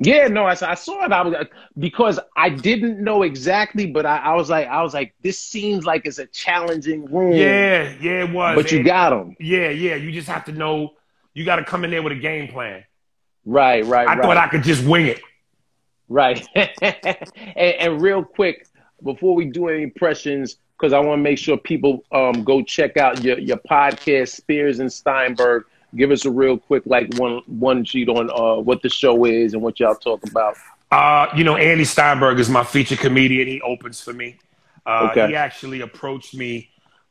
Yeah, 0.03 0.27
no, 0.27 0.45
I, 0.45 0.57
I 0.61 0.73
saw 0.73 1.05
it. 1.05 1.11
I 1.11 1.21
was 1.21 1.47
because 1.77 2.19
I 2.35 2.49
didn't 2.49 3.03
know 3.03 3.21
exactly, 3.21 3.85
but 3.85 4.03
I, 4.03 4.17
I, 4.17 4.33
was 4.33 4.49
like, 4.49 4.67
I 4.67 4.81
was 4.81 4.95
like, 4.95 5.13
this 5.21 5.37
seems 5.37 5.85
like 5.85 6.07
it's 6.07 6.17
a 6.17 6.25
challenging 6.25 7.05
room. 7.05 7.33
Yeah, 7.33 7.93
yeah, 8.01 8.23
it 8.23 8.31
was. 8.31 8.55
But 8.55 8.71
you 8.71 8.81
got 8.81 9.11
them. 9.11 9.35
Yeah, 9.39 9.69
yeah. 9.69 9.95
You 9.95 10.11
just 10.11 10.27
have 10.27 10.45
to 10.45 10.51
know. 10.51 10.93
You 11.35 11.45
got 11.45 11.57
to 11.57 11.63
come 11.63 11.85
in 11.85 11.91
there 11.91 12.01
with 12.01 12.13
a 12.13 12.19
game 12.19 12.47
plan. 12.47 12.83
Right, 13.45 13.85
right. 13.85 14.07
I 14.07 14.15
right. 14.15 14.23
thought 14.23 14.37
I 14.37 14.47
could 14.47 14.63
just 14.63 14.83
wing 14.83 15.05
it. 15.05 15.21
Right. 16.09 16.45
and, 16.55 17.15
and, 17.55 18.01
real 18.01 18.23
quick, 18.23 18.67
before 19.03 19.35
we 19.35 19.45
do 19.45 19.69
any 19.69 19.83
impressions, 19.83 20.57
because 20.81 20.93
I 20.93 20.99
want 20.99 21.19
to 21.19 21.21
make 21.21 21.37
sure 21.37 21.57
people 21.57 22.03
um, 22.11 22.43
go 22.43 22.63
check 22.63 22.97
out 22.97 23.23
your, 23.23 23.37
your 23.37 23.57
podcast, 23.57 24.29
Spears 24.29 24.79
and 24.79 24.91
Steinberg. 24.91 25.65
Give 25.95 26.09
us 26.09 26.25
a 26.25 26.31
real 26.31 26.57
quick, 26.57 26.83
like 26.85 27.13
one 27.15 27.41
one 27.45 27.83
sheet 27.83 28.09
on 28.09 28.31
uh, 28.31 28.61
what 28.61 28.81
the 28.81 28.89
show 28.89 29.25
is 29.25 29.53
and 29.53 29.61
what 29.61 29.79
y'all 29.79 29.93
talk 29.93 30.25
about. 30.27 30.55
Uh, 30.89 31.27
you 31.35 31.43
know, 31.43 31.57
Andy 31.57 31.83
Steinberg 31.83 32.39
is 32.39 32.49
my 32.49 32.63
feature 32.63 32.95
comedian. 32.95 33.47
He 33.47 33.61
opens 33.61 34.01
for 34.01 34.13
me. 34.13 34.37
Uh, 34.85 35.09
okay. 35.11 35.27
He 35.27 35.35
actually 35.35 35.81
approached 35.81 36.33
me 36.33 36.69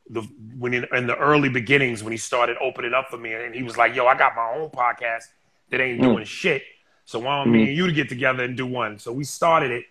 the 0.09 0.21
when 0.57 0.73
in, 0.73 0.85
in, 0.93 1.07
the 1.07 1.15
early 1.15 1.47
beginnings 1.47 2.03
when 2.03 2.11
he 2.11 2.17
started 2.17 2.57
opening 2.59 2.93
up 2.93 3.09
for 3.09 3.17
me, 3.17 3.33
and 3.33 3.55
he 3.55 3.63
was 3.63 3.77
like, 3.77 3.95
"Yo, 3.95 4.07
I 4.07 4.17
got 4.17 4.35
my 4.35 4.51
own 4.55 4.69
podcast 4.71 5.25
that 5.69 5.79
ain't 5.79 5.99
mm. 5.99 6.03
doing 6.03 6.25
shit." 6.25 6.63
So 7.05 7.19
why 7.19 7.37
don't 7.37 7.53
mm-hmm. 7.53 7.53
me 7.53 7.67
and 7.67 7.77
you 7.77 7.87
to 7.87 7.93
get 7.93 8.09
together 8.09 8.43
and 8.43 8.57
do 8.57 8.65
one? 8.65 8.97
So 8.97 9.13
we 9.13 9.23
started 9.23 9.71
it. 9.71 9.85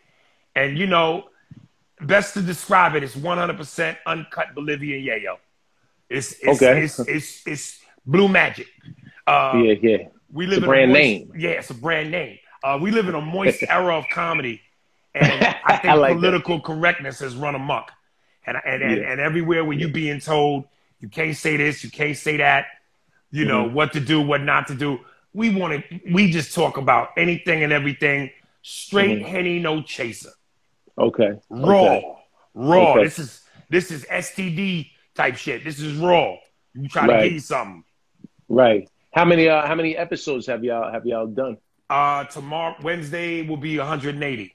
And 0.56 0.76
you 0.76 0.86
know, 0.86 1.30
best 2.02 2.34
to 2.34 2.42
describe 2.42 2.94
it 2.94 3.02
is 3.02 3.14
100% 3.14 3.96
uncut 4.06 4.54
Bolivian 4.54 5.02
yayo. 5.02 5.36
It's 6.08 6.32
it's, 6.42 6.62
okay. 6.62 6.82
it's, 6.82 6.98
it's, 7.00 7.46
it's, 7.46 7.80
blue 8.06 8.28
magic. 8.28 8.66
Uh, 9.26 9.52
yeah, 9.62 9.74
yeah. 9.80 9.96
We 10.32 10.46
live 10.46 10.58
it's 10.58 10.64
a 10.64 10.68
brand 10.68 10.92
moist, 10.92 11.00
name. 11.00 11.32
Yeah, 11.36 11.50
it's 11.50 11.70
a 11.70 11.74
brand 11.74 12.10
name. 12.10 12.38
Uh, 12.64 12.78
we 12.80 12.90
live 12.90 13.08
in 13.08 13.14
a 13.14 13.20
moist 13.20 13.62
era 13.68 13.96
of 13.96 14.04
comedy, 14.12 14.60
and 15.14 15.56
I 15.64 15.76
think 15.82 15.92
I 15.92 15.94
like 15.94 16.16
political 16.16 16.56
that. 16.56 16.64
correctness 16.64 17.20
has 17.20 17.36
run 17.36 17.54
amok. 17.54 17.92
And 18.46 18.56
and, 18.64 18.82
and, 18.82 18.96
yeah. 18.96 19.10
and 19.12 19.20
everywhere 19.20 19.64
where 19.64 19.76
you 19.76 19.88
being 19.88 20.18
told 20.18 20.64
you 20.98 21.08
can't 21.08 21.36
say 21.36 21.56
this, 21.56 21.84
you 21.84 21.90
can't 21.90 22.16
say 22.16 22.38
that, 22.38 22.66
you 23.30 23.44
know 23.44 23.64
mm-hmm. 23.64 23.74
what 23.74 23.92
to 23.92 24.00
do, 24.00 24.20
what 24.20 24.42
not 24.42 24.66
to 24.68 24.74
do 24.74 25.00
we 25.32 25.54
want 25.54 25.84
to 25.88 26.00
we 26.12 26.30
just 26.30 26.54
talk 26.54 26.76
about 26.76 27.10
anything 27.16 27.62
and 27.62 27.72
everything 27.72 28.30
straight 28.62 29.20
mm-hmm. 29.20 29.28
henny 29.28 29.58
no 29.58 29.82
chaser 29.82 30.30
okay 31.00 31.32
raw 31.48 31.96
okay. 31.96 32.14
raw 32.54 32.92
okay. 32.92 33.04
this 33.04 33.18
is 33.18 33.42
this 33.70 33.90
is 33.90 34.04
std 34.04 34.90
type 35.20 35.36
shit. 35.36 35.64
This 35.64 35.80
is 35.80 35.96
raw. 35.96 36.36
You 36.74 36.88
try 36.88 37.06
right. 37.06 37.16
to 37.18 37.24
give 37.24 37.32
you 37.34 37.40
something. 37.40 37.84
Right. 38.48 38.88
How 39.12 39.24
many 39.24 39.48
uh 39.48 39.66
how 39.66 39.74
many 39.74 39.96
episodes 39.96 40.46
have 40.46 40.64
y'all 40.64 40.90
have 40.90 41.04
y'all 41.06 41.26
done? 41.26 41.58
Uh 41.88 42.24
tomorrow 42.24 42.76
Wednesday 42.82 43.42
will 43.42 43.56
be 43.56 43.78
180. 43.78 44.54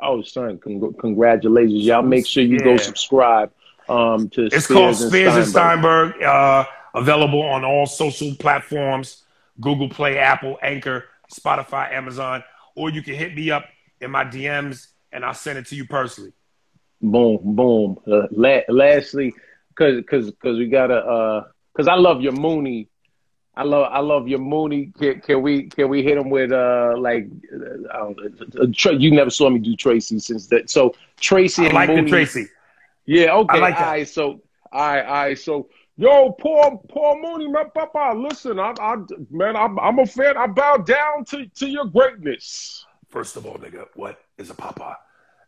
Oh, 0.00 0.22
son, 0.22 0.58
con- 0.58 0.94
congratulations. 0.98 1.84
Y'all 1.84 2.02
make 2.02 2.26
sure 2.26 2.42
you 2.42 2.58
yeah. 2.58 2.64
go 2.64 2.76
subscribe 2.76 3.50
um 3.88 4.28
to 4.30 4.46
It's 4.46 4.64
Spears 4.64 4.66
called 4.66 4.96
Spears 4.96 5.36
and 5.36 5.46
Steinberg. 5.46 6.12
and 6.14 6.22
Steinberg 6.22 6.22
uh 6.22 6.64
available 6.94 7.42
on 7.42 7.64
all 7.64 7.86
social 7.86 8.34
platforms, 8.36 9.24
Google 9.60 9.88
Play, 9.88 10.18
Apple, 10.18 10.58
Anchor, 10.62 11.04
Spotify, 11.32 11.92
Amazon, 11.92 12.44
or 12.76 12.90
you 12.90 13.02
can 13.02 13.14
hit 13.14 13.34
me 13.34 13.50
up 13.50 13.64
in 14.00 14.10
my 14.10 14.24
DMs 14.24 14.88
and 15.14 15.24
I'll 15.24 15.32
send 15.32 15.58
it 15.58 15.66
to 15.68 15.76
you 15.76 15.86
personally. 15.86 16.32
Boom, 17.00 17.38
boom. 17.42 17.98
Uh, 18.06 18.26
la- 18.30 18.68
lastly, 18.68 19.34
cause 19.74 20.02
cause 20.08 20.32
cause 20.42 20.58
we 20.58 20.68
gotta 20.68 20.96
uh 20.96 21.44
cause 21.76 21.88
I 21.88 21.94
love 21.94 22.20
your 22.20 22.32
Mooney 22.32 22.88
I 23.56 23.62
love 23.62 23.88
I 23.92 24.00
love 24.00 24.26
your 24.26 24.40
Mooney. 24.40 24.92
Can, 24.98 25.20
can 25.20 25.42
we 25.42 25.64
can 25.64 25.88
we 25.88 26.02
hit 26.02 26.18
him 26.18 26.28
with 26.28 26.50
uh 26.50 26.94
like 26.98 27.28
uh, 27.92 27.98
uh 28.00 28.90
you 28.90 29.12
never 29.12 29.30
saw 29.30 29.48
me 29.48 29.60
do 29.60 29.76
Tracy 29.76 30.18
since 30.18 30.48
that. 30.48 30.70
So 30.70 30.94
Tracy 31.20 31.68
I 31.68 31.72
like 31.72 31.88
Mooney, 31.88 32.02
the 32.02 32.08
Tracy. 32.10 32.48
Yeah, 33.06 33.34
okay. 33.34 33.58
I 33.58 33.60
like 33.60 33.74
that. 33.78 33.84
All 33.84 33.90
right, 33.90 34.08
so 34.08 34.42
all 34.72 34.80
right, 34.80 35.04
all 35.04 35.12
right. 35.12 35.38
So 35.38 35.68
yo, 35.96 36.32
poor 36.32 36.82
poor 36.88 37.20
Mooney, 37.20 37.48
man, 37.48 37.66
Papa. 37.72 38.18
Listen, 38.18 38.58
I, 38.58 38.74
I 38.80 38.96
man, 39.30 39.54
I'm, 39.54 39.78
I'm 39.78 40.00
a 40.00 40.06
fan. 40.06 40.36
I 40.36 40.48
bow 40.48 40.78
down 40.78 41.24
to 41.26 41.46
to 41.46 41.68
your 41.68 41.84
greatness. 41.84 42.84
First 43.08 43.36
of 43.36 43.46
all, 43.46 43.54
nigga, 43.58 43.86
what 43.94 44.20
is 44.36 44.50
a 44.50 44.54
papa? 44.54 44.98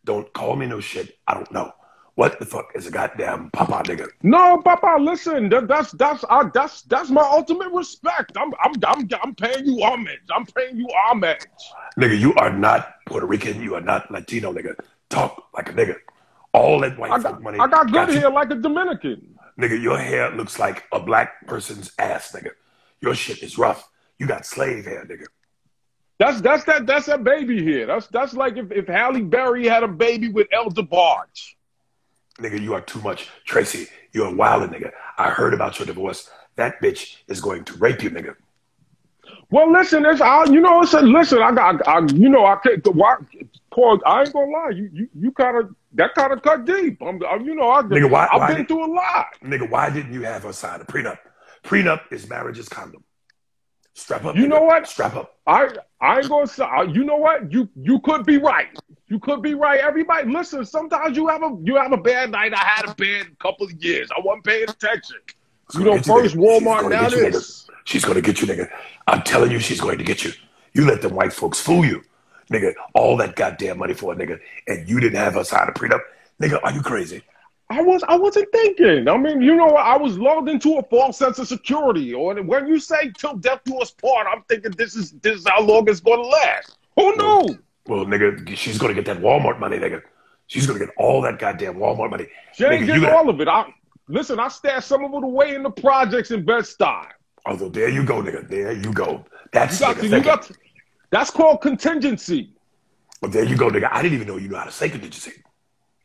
Don't 0.07 0.33
call 0.33 0.55
me 0.55 0.67
no 0.67 0.79
shit. 0.79 1.19
I 1.27 1.35
don't 1.35 1.51
know. 1.51 1.73
What 2.15 2.39
the 2.39 2.47
fuck 2.47 2.71
is 2.75 2.87
a 2.87 2.91
goddamn 2.91 3.51
papa 3.51 3.83
nigga? 3.85 4.09
No, 4.23 4.63
papa, 4.63 4.97
listen, 4.99 5.51
that, 5.51 5.69
that's 5.69 5.93
that's 5.93 6.25
uh, 6.31 6.49
that's 6.55 6.83
that's 6.83 7.11
my 7.11 7.21
ultimate 7.21 7.71
respect. 7.73 8.33
I'm 8.39 8.55
I'm 8.63 8.73
I'm 8.87 9.09
I'm 9.23 9.35
paying 9.35 9.67
you 9.67 9.85
homage. 9.85 10.21
I'm 10.35 10.47
paying 10.47 10.79
you 10.79 10.89
homage. 11.05 11.41
Nigga, 11.99 12.19
you 12.19 12.33
are 12.37 12.51
not 12.51 12.95
Puerto 13.05 13.27
Rican. 13.27 13.61
You 13.61 13.75
are 13.75 13.83
not 13.83 14.11
Latino, 14.11 14.53
nigga. 14.55 14.77
Talk 15.11 15.49
like 15.53 15.69
a 15.69 15.73
nigga. 15.73 15.97
All 16.55 16.81
that 16.81 16.99
white 16.99 17.11
I 17.11 17.19
got, 17.19 17.43
money. 17.43 17.59
I 17.59 17.67
got 17.67 17.87
good 17.87 17.93
got 17.93 18.09
hair 18.09 18.31
like 18.31 18.51
a 18.51 18.55
Dominican. 18.55 19.39
Nigga, 19.61 19.83
your 19.83 19.99
hair 19.99 20.31
looks 20.31 20.59
like 20.59 20.85
a 20.93 21.01
black 21.01 21.47
person's 21.47 21.91
ass, 21.99 22.33
nigga. 22.33 22.53
Your 23.03 23.15
shit 23.15 23.43
is 23.43 23.59
rough. 23.59 23.87
You 24.19 24.27
got 24.27 24.47
slave 24.47 24.87
hair, 24.87 25.05
nigga. 25.05 25.27
That's 26.19 26.41
that's 26.41 26.65
that 26.65 26.87
that's 26.87 27.07
that 27.07 27.25
baby 27.25 27.63
here. 27.63 27.87
That's 27.87 28.07
that's 28.09 28.35
like 28.35 28.57
if, 28.57 28.73
if 28.73 28.87
Halle 28.87 29.21
Berry 29.21 29.67
had 29.67 29.83
a 29.83 29.89
baby 29.89 30.29
with 30.29 30.47
El 30.53 30.71
DeBarge. 30.71 31.55
Nigga, 32.39 32.61
you 32.61 32.75
are 32.75 32.81
too 32.81 33.01
much. 33.01 33.29
Tracy, 33.45 33.89
you're 34.13 34.29
a 34.29 34.35
wild 34.35 34.71
nigga. 34.71 34.93
I 35.19 35.31
heard 35.31 35.55
about 35.55 35.79
your 35.79 35.87
divorce. 35.87 36.31
That 36.57 36.81
bitch 36.83 37.17
is 37.29 37.41
going 37.41 37.65
to 37.65 37.75
rape 37.75 38.03
you, 38.03 38.11
nigga. 38.11 38.35
Well, 39.51 39.71
listen, 39.71 40.05
it's 40.05 40.21
I, 40.21 40.45
you 40.45 40.61
know, 40.61 40.83
it's 40.83 40.93
a, 40.95 41.03
listen. 41.03 41.41
I 41.41 41.53
got, 41.53 41.87
I, 41.87 42.01
you 42.15 42.29
know, 42.29 42.47
I 42.47 42.57
can't. 42.57 42.87
Why, 42.95 43.17
Paul, 43.71 44.01
I 44.05 44.21
ain't 44.21 44.33
gonna 44.33 44.51
lie. 44.51 44.71
You, 44.71 44.91
you, 44.93 45.09
you 45.15 45.33
kind 45.33 45.57
of 45.59 45.75
that 45.95 46.15
kind 46.15 46.33
of 46.33 46.43
cut 46.43 46.65
deep. 46.65 47.01
I'm, 47.03 47.21
you 47.45 47.55
know, 47.55 47.71
I, 47.71 47.83
nigga, 47.83 48.11
why, 48.11 48.29
I've 48.33 48.41
why 48.41 48.49
been 48.49 48.57
did, 48.59 48.69
through 48.69 48.87
a 48.87 48.93
lot. 48.93 49.27
Nigga, 49.43 49.69
why 49.71 49.91
didn't 49.91 50.13
you 50.13 50.23
have 50.23 50.43
her 50.45 50.53
sign 50.53 50.81
a 50.81 50.85
prenup? 50.85 51.19
Prenup 51.65 52.01
is 52.11 52.29
marriage's 52.29 52.69
condom. 52.69 53.05
Strap 53.97 54.27
up. 54.27 54.37
You 54.37 54.47
know 54.47 54.61
what? 54.63 54.87
Strap 54.87 55.17
up. 55.17 55.39
I, 55.47 55.71
I 56.03 56.19
ain't 56.19 56.29
gonna 56.29 56.47
say. 56.47 56.65
Uh, 56.65 56.83
you 56.83 57.03
know 57.03 57.17
what? 57.17 57.51
You, 57.51 57.67
you 57.75 57.99
could 58.01 58.27
be 58.27 58.37
right. 58.37 58.69
You 59.09 59.19
could 59.19 59.41
be 59.41 59.55
right. 59.55 59.81
Everybody, 59.81 60.31
listen. 60.31 60.67
Sometimes 60.67 61.17
you 61.17 61.27
have 61.29 61.43
a 61.43 61.57
you 61.65 61.77
have 61.77 61.93
a 61.93 61.97
bad 61.97 62.31
night. 62.31 62.53
I 62.53 62.59
had 62.59 62.91
a 62.91 62.95
bad 62.95 63.39
couple 63.39 63.65
of 63.65 63.73
years. 63.83 64.11
I 64.15 64.21
wasn't 64.23 64.45
paying 64.45 64.69
attention. 64.69 65.17
You 65.75 65.85
know, 65.85 65.99
first 66.03 66.35
you, 66.35 66.43
Walmart, 66.43 66.91
now 66.91 67.09
this. 67.09 67.69
She's 67.85 68.05
gonna 68.05 68.21
get 68.21 68.43
you, 68.43 68.47
nigga. 68.47 68.71
I'm 69.07 69.23
telling 69.23 69.51
you, 69.51 69.61
she's 69.61 69.81
going 69.81 69.97
to 69.97 70.05
get 70.05 70.25
you. 70.25 70.33
You 70.75 70.85
let 70.85 71.01
them 71.01 71.15
white 71.15 71.33
folks 71.33 71.59
fool 71.59 71.85
you, 71.87 72.03
nigga. 72.53 72.75
All 72.93 73.17
that 73.17 73.35
goddamn 73.35 73.79
money 73.79 73.95
for 73.95 74.13
a 74.13 74.17
nigga, 74.17 74.39
and 74.69 74.87
you 74.87 75.01
didn't 75.01 75.19
have 75.19 75.39
us 75.39 75.49
sign 75.49 75.69
a 75.69 75.73
prenup, 75.73 76.01
nigga. 76.41 76.61
Are 76.63 76.73
you 76.73 76.83
crazy? 76.83 77.23
I 77.69 77.83
was 77.83 78.03
I 78.07 78.17
wasn't 78.17 78.51
thinking. 78.53 79.09
I 79.09 79.17
mean, 79.17 79.41
you 79.41 79.57
know, 79.57 79.71
I 79.71 79.97
was 79.97 80.19
lulled 80.19 80.49
into 80.49 80.79
a 80.79 80.83
false 80.85 81.19
sense 81.19 81.39
of 81.39 81.49
security. 81.49 82.15
Or 82.15 82.35
when 82.43 82.67
you 82.69 82.79
say 82.79 83.11
"till 83.19 83.37
death 83.37 83.61
do 83.65 83.77
us 83.79 83.91
part," 83.91 84.27
I'm 84.33 84.43
thinking 84.49 84.71
this 84.73 84.95
is 84.95 85.13
this 85.23 85.41
is 85.41 85.47
how 85.49 85.63
long 85.63 85.89
it's 85.89 86.01
gonna 86.01 86.23
last. 86.23 86.79
Who 86.95 87.17
knew? 87.17 87.59
Well, 87.87 88.05
nigga, 88.07 88.57
she's 88.57 88.79
gonna 88.79 88.95
get 88.95 89.05
that 89.07 89.19
Walmart 89.19 89.59
money, 89.59 89.79
nigga. 89.79 90.03
She's 90.47 90.67
gonna 90.67 90.79
get 90.79 90.91
all 90.97 91.21
that 91.23 91.41
goddamn 91.41 91.75
Walmart 91.75 92.11
money. 92.11 92.29
She 92.55 92.65
ain't 92.65 92.85
nigga, 92.85 92.87
getting 92.87 93.05
all 93.07 93.29
of 93.29 93.41
it. 93.41 93.49
I 93.49 93.67
listen. 94.09 94.39
I 94.39 94.47
stashed 94.47 94.87
some 94.87 95.05
of 95.05 95.13
it 95.13 95.25
away 95.25 95.57
in 95.57 95.65
the 95.65 95.71
projects 95.71 96.31
in 96.31 96.45
Bed 96.45 96.63
Stuy. 96.63 97.07
Although 97.47 97.69
there 97.69 97.89
you 97.89 98.05
go, 98.05 98.23
nigga. 98.23 98.49
There 98.49 98.73
you 98.73 98.93
go. 98.93 99.25
That's 99.53 99.81
you 99.81 99.87
got, 99.87 99.97
to, 99.97 100.09
you 100.09 100.21
got 100.21 100.43
to, 100.43 100.55
that's 101.11 101.31
called 101.31 101.63
contingency. 101.63 102.51
Well, 103.23 103.31
there 103.31 103.45
you 103.45 103.57
go, 103.57 103.71
nigga. 103.71 103.89
I 103.91 104.03
didn't 104.03 104.15
even 104.15 104.29
know 104.29 104.37
you 104.37 104.49
know 104.49 104.59
how 104.59 104.65
to 104.65 104.71
say 104.71 104.89
contingency. 104.89 105.43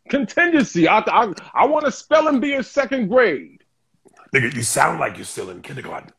Contingency. 0.10 0.88
I 0.88 0.99
I, 0.99 1.34
I 1.54 1.66
want 1.66 1.86
to 1.86 1.91
spell 1.91 2.28
and 2.28 2.41
be 2.41 2.54
in 2.54 2.64
second 2.64 3.08
grade. 3.08 3.64
Nigga, 4.34 4.54
you 4.54 4.64
sound 4.64 4.99
like 4.99 5.18
you're 5.18 5.26
still 5.26 5.49
in 5.49 5.62
kindergarten. 5.62 6.12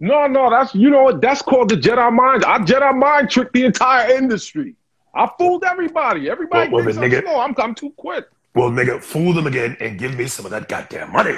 No, 0.00 0.26
no, 0.26 0.50
that's 0.50 0.74
you 0.74 0.90
know 0.90 1.04
what? 1.04 1.20
That's 1.20 1.42
called 1.42 1.70
the 1.70 1.76
Jedi 1.76 2.12
mind. 2.12 2.44
I 2.44 2.58
Jedi 2.58 2.96
mind 2.96 3.30
tricked 3.30 3.52
the 3.52 3.64
entire 3.64 4.12
industry. 4.12 4.74
I 5.14 5.28
fooled 5.38 5.64
everybody. 5.64 6.30
Everybody 6.30 6.70
well, 6.70 6.84
well, 6.84 6.94
thinks 6.94 7.16
I'm 7.16 7.22
slow. 7.22 7.40
I'm, 7.40 7.54
I'm 7.58 7.74
too 7.74 7.90
quick. 7.96 8.26
Well, 8.54 8.70
nigga, 8.70 9.02
fool 9.02 9.32
them 9.32 9.46
again 9.46 9.76
and 9.80 9.98
give 9.98 10.16
me 10.16 10.26
some 10.26 10.44
of 10.44 10.50
that 10.52 10.68
goddamn 10.68 11.12
money. 11.12 11.36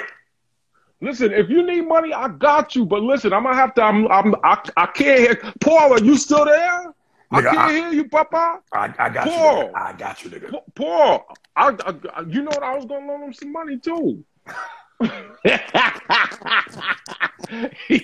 Listen, 1.01 1.33
if 1.33 1.49
you 1.49 1.65
need 1.65 1.87
money, 1.87 2.13
I 2.13 2.27
got 2.27 2.75
you. 2.75 2.85
But 2.85 3.01
listen, 3.01 3.33
I'm 3.33 3.43
gonna 3.43 3.55
have 3.55 3.73
to. 3.75 3.83
I'm. 3.83 4.07
I'm 4.11 4.35
I, 4.43 4.61
I 4.77 4.85
can't 4.87 5.19
hear. 5.19 5.53
Paul, 5.59 5.93
are 5.93 6.03
you 6.03 6.15
still 6.15 6.45
there? 6.45 6.93
Nigga, 7.31 7.47
I 7.47 7.51
can't 7.55 7.57
I, 7.57 7.71
hear 7.71 7.93
you, 7.93 8.09
Papa. 8.09 8.59
I, 8.73 8.93
I 8.99 9.09
got 9.09 9.27
Paul, 9.27 9.57
you. 9.57 9.63
Nigga. 9.63 9.75
I 9.75 9.93
got 9.93 10.23
you, 10.23 10.29
nigga. 10.31 10.61
Paul, 10.75 11.25
I, 11.55 11.75
I, 12.13 12.21
you 12.27 12.41
know 12.41 12.49
what? 12.49 12.63
I 12.63 12.75
was 12.75 12.85
gonna 12.85 13.07
loan 13.07 13.23
him 13.23 13.33
some 13.33 13.53
money 13.53 13.77
too. 13.77 14.23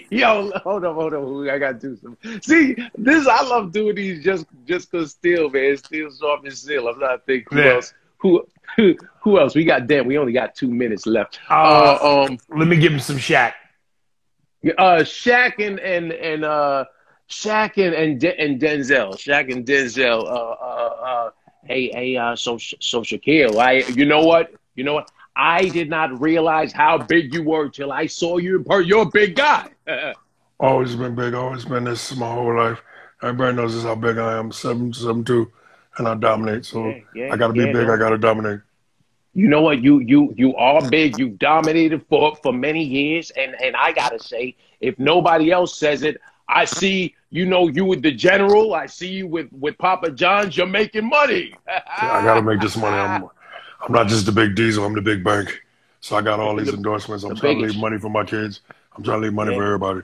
Yo, 0.10 0.52
hold 0.64 0.86
on, 0.86 0.96
hold 0.96 1.14
on. 1.14 1.50
I 1.50 1.58
gotta 1.58 1.78
do 1.78 1.98
some. 1.98 2.18
See, 2.42 2.76
this 2.98 3.28
I 3.28 3.44
love 3.44 3.72
doing 3.72 3.96
these 3.96 4.24
just 4.24 4.46
just 4.66 4.92
cause 4.92 5.12
still, 5.12 5.50
man. 5.50 5.78
Still 5.78 6.10
soft 6.10 6.46
and 6.46 6.58
still. 6.58 6.88
I'm 6.88 7.00
not 7.00 7.26
thinking 7.26 7.58
who 7.58 7.64
yeah. 7.64 7.74
else. 7.74 7.94
Who, 8.20 8.48
who 8.76 8.96
who 9.22 9.40
else? 9.40 9.56
We 9.56 9.64
got 9.64 9.88
damn. 9.88 10.08
We 10.08 10.18
only 10.18 10.34
got 10.34 10.56
two 10.56 10.70
minutes 10.70 11.06
left. 11.06 11.40
Uh, 11.50 11.54
uh, 11.54 12.26
um, 12.30 12.38
let 12.50 12.68
me 12.68 12.78
give 12.78 12.94
him 12.94 13.00
some 13.00 13.18
Shaq. 13.18 13.54
Uh, 14.78 15.02
Shaq 15.02 15.66
and 15.66 15.80
and 15.80 16.12
and 16.14 16.44
uh, 16.44 16.86
Shaq 17.30 17.78
and 17.78 17.94
and, 17.94 18.20
De- 18.20 18.40
and 18.40 18.60
Denzel. 18.60 19.16
Shaq 19.16 19.52
and 19.52 19.66
Denzel. 19.66 20.24
Uh, 20.24 20.28
uh, 20.28 20.96
uh, 21.04 21.32
hey, 21.66 21.90
hey, 21.94 22.18
uh, 22.18 22.36
so 22.36 22.58
so 22.58 23.02
Shaquille. 23.02 23.58
I, 23.58 23.84
you 23.92 24.06
know 24.06 24.26
what? 24.26 24.54
You 24.76 24.84
know 24.84 24.94
what? 24.94 25.12
I 25.36 25.70
did 25.70 25.90
not 25.90 26.20
realize 26.20 26.72
how 26.72 26.98
big 26.98 27.34
you 27.34 27.44
were 27.44 27.70
till 27.70 27.92
I 27.92 28.08
saw 28.08 28.38
you 28.38 28.58
in 28.58 28.64
person. 28.64 28.88
You're 28.88 29.04
a 29.04 29.12
big 29.12 29.36
guy. 29.36 29.70
always 30.60 30.96
been 30.96 31.16
big. 31.16 31.34
Always 31.34 31.66
been 31.66 31.84
this 31.84 32.16
my 32.16 32.32
whole 32.32 32.56
life. 32.56 32.82
Everybody 33.22 33.56
knows 33.56 33.76
this 33.76 33.84
how 33.84 33.96
big 33.96 34.18
I 34.18 34.38
am. 34.38 34.52
Seven, 34.52 34.94
seven 34.94 35.24
two, 35.24 35.52
and 35.98 36.08
I 36.08 36.16
dominate. 36.16 36.66
So 36.66 36.88
yeah, 36.88 37.00
yeah, 37.14 37.34
I 37.34 37.38
got 37.38 37.48
to 37.48 37.54
be 37.54 37.60
yeah, 37.60 37.74
big. 37.74 37.88
No. 37.88 37.94
I 37.94 37.98
got 37.98 38.10
to 38.10 38.18
dominate. 38.18 38.62
You 39.34 39.48
know 39.48 39.62
what? 39.62 39.84
You 39.84 40.00
you 40.00 40.34
you 40.36 40.56
are 40.56 40.88
big. 40.90 41.20
You've 41.20 41.38
dominated 41.38 42.04
for 42.10 42.36
for 42.38 42.52
many 42.52 42.84
years, 42.84 43.30
and 43.32 43.56
and 43.62 43.76
I 43.76 43.92
gotta 43.92 44.20
say, 44.20 44.56
if 44.82 44.98
nobody 44.98 45.52
else 45.52 45.78
says 45.78 46.02
it, 46.02 46.20
I 46.50 46.66
see. 46.66 47.16
You 47.30 47.46
know, 47.46 47.68
you 47.68 47.84
with 47.84 48.02
the 48.02 48.12
general. 48.12 48.74
I 48.74 48.86
see 48.86 49.10
you 49.10 49.28
with 49.28 49.52
with 49.52 49.78
Papa 49.78 50.12
John's. 50.12 50.56
You're 50.56 50.66
making 50.66 51.10
money. 51.10 51.54
I 51.68 52.24
got 52.24 52.36
to 52.36 52.42
make 52.42 52.62
this 52.62 52.78
money. 52.78 52.96
I'm 52.96 53.30
I'm 53.82 53.94
not 53.94 54.08
just 54.08 54.26
the 54.26 54.32
big 54.32 54.56
diesel. 54.56 54.86
I'm 54.86 54.94
the 54.94 55.02
big 55.02 55.24
bank. 55.24 55.62
So 56.00 56.16
I 56.16 56.22
got 56.22 56.40
all 56.40 56.56
these 56.56 56.70
endorsements. 56.70 57.24
I'm 57.24 57.36
trying 57.36 57.58
biggest. 57.58 57.74
to 57.74 57.80
leave 57.80 57.82
money 57.82 58.00
for 58.00 58.10
my 58.10 58.24
kids. 58.24 58.62
I'm 58.96 59.04
trying 59.04 59.22
to 59.22 59.26
leave 59.26 59.34
money 59.34 59.52
yeah. 59.52 59.58
for 59.58 59.66
everybody. 59.66 60.02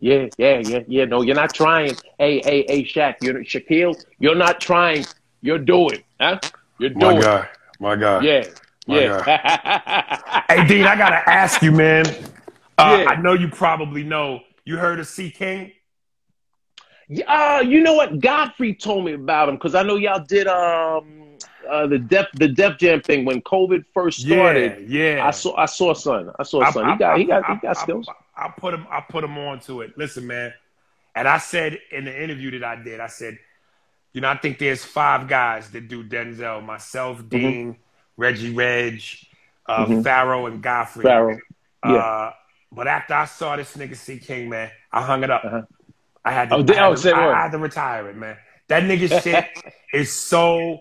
Yeah, 0.00 0.28
yeah, 0.36 0.62
yeah, 0.64 0.80
yeah. 0.86 1.04
No, 1.06 1.22
you're 1.22 1.34
not 1.34 1.54
trying. 1.54 1.96
Hey, 2.18 2.40
hey, 2.44 2.64
hey, 2.68 2.84
Shaq, 2.84 3.16
you're 3.22 3.42
Shaquille. 3.44 4.02
You're 4.18 4.34
not 4.34 4.60
trying. 4.60 5.06
You're 5.40 5.58
doing. 5.58 6.02
Huh? 6.20 6.38
You're 6.78 6.90
doing. 6.90 7.16
My 7.16 7.22
guy. 7.22 7.48
My 7.80 7.96
guy. 7.96 8.20
Yeah. 8.20 8.44
My 8.86 9.00
yeah. 9.00 10.44
hey, 10.48 10.66
Dean, 10.66 10.84
I 10.84 10.96
gotta 10.96 11.28
ask 11.28 11.62
you, 11.62 11.72
man. 11.72 12.06
Uh, 12.78 13.04
yeah. 13.04 13.10
I 13.10 13.16
know 13.16 13.32
you 13.32 13.48
probably 13.48 14.02
know. 14.02 14.40
You 14.66 14.76
heard 14.76 14.98
of 15.00 15.06
C 15.06 15.30
King? 15.30 15.72
Yeah, 17.08 17.58
uh, 17.58 17.60
you 17.60 17.80
know 17.80 17.94
what? 17.94 18.18
Godfrey 18.18 18.74
told 18.74 19.04
me 19.04 19.12
about 19.12 19.48
him 19.48 19.54
because 19.54 19.76
I 19.76 19.84
know 19.84 19.94
y'all 19.94 20.18
did 20.18 20.48
um 20.48 21.36
uh, 21.70 21.86
the 21.86 22.00
Def 22.00 22.26
the 22.34 22.48
Def 22.48 22.76
Jam 22.76 23.00
thing 23.00 23.24
when 23.24 23.40
COVID 23.42 23.84
first 23.94 24.22
started. 24.22 24.88
Yeah, 24.88 25.14
yeah. 25.14 25.26
I 25.26 25.30
saw 25.30 25.56
I 25.56 25.66
saw 25.66 25.94
son. 25.94 26.32
I 26.36 26.42
saw 26.42 26.68
son. 26.72 26.84
I, 26.84 26.92
he 26.92 26.98
got 26.98 27.14
I, 27.14 27.18
he 27.18 27.24
got 27.24 27.48
I, 27.48 27.54
he 27.54 27.60
got 27.60 27.76
skills. 27.76 28.08
I, 28.36 28.48
put 28.48 28.74
him 28.74 28.88
I 28.90 29.00
put 29.00 29.22
him 29.22 29.38
on 29.38 29.60
to 29.60 29.82
it. 29.82 29.96
Listen, 29.96 30.26
man. 30.26 30.52
And 31.14 31.28
I 31.28 31.38
said 31.38 31.78
in 31.92 32.04
the 32.04 32.22
interview 32.22 32.58
that 32.58 32.64
I 32.64 32.82
did, 32.82 32.98
I 32.98 33.06
said, 33.06 33.38
you 34.12 34.20
know, 34.20 34.28
I 34.28 34.36
think 34.36 34.58
there's 34.58 34.84
five 34.84 35.28
guys 35.28 35.70
that 35.70 35.88
do 35.88 36.02
Denzel. 36.02 36.62
Myself, 36.64 37.18
mm-hmm. 37.18 37.28
Dean, 37.28 37.76
Reggie 38.16 38.52
Reg, 38.52 39.00
uh, 39.66 39.86
mm-hmm. 39.86 40.02
Pharoah 40.02 40.50
and 40.50 40.60
Godfrey. 40.60 41.04
Pharoah. 41.04 41.38
Yeah. 41.84 42.32
But 42.76 42.88
after 42.88 43.14
I 43.14 43.24
saw 43.24 43.56
this 43.56 43.74
nigga 43.74 43.96
C 43.96 44.18
King, 44.18 44.50
man, 44.50 44.70
I 44.92 45.02
hung 45.02 45.24
it 45.24 45.30
up. 45.30 45.42
Uh-huh. 45.44 45.62
I 46.22 46.32
had 46.32 46.50
to, 46.50 46.56
oh, 46.56 46.58
I, 46.58 46.74
had 46.90 46.96
to, 46.98 47.10
I, 47.10 47.38
I 47.38 47.42
had 47.44 47.52
to 47.52 47.58
retire 47.58 48.10
it, 48.10 48.16
man. 48.16 48.36
That 48.68 48.82
nigga 48.82 49.22
shit 49.22 49.46
is 49.94 50.12
so. 50.12 50.80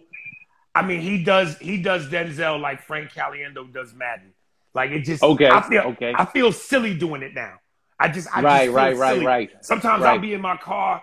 I 0.75 0.85
mean, 0.85 0.99
he 0.99 1.23
does 1.23 1.57
he 1.57 1.81
does 1.81 2.09
Denzel 2.09 2.59
like 2.59 2.81
Frank 2.81 3.11
Caliendo 3.11 3.71
does 3.73 3.93
Madden. 3.93 4.33
Like 4.73 4.91
it 4.91 5.03
just 5.05 5.23
okay. 5.23 5.47
I 5.47 5.61
feel 5.61 5.81
okay. 5.83 6.13
I 6.13 6.25
feel 6.25 6.51
silly 6.51 6.97
doing 6.97 7.21
it 7.21 7.33
now. 7.33 7.59
I 7.97 8.09
just 8.09 8.27
I 8.35 8.41
right 8.41 8.65
just 8.65 8.75
right 8.75 8.97
right 8.97 9.13
silly. 9.13 9.25
right. 9.25 9.49
Sometimes 9.61 10.03
right. 10.03 10.15
I'll 10.15 10.19
be 10.19 10.33
in 10.33 10.41
my 10.41 10.57
car 10.57 11.01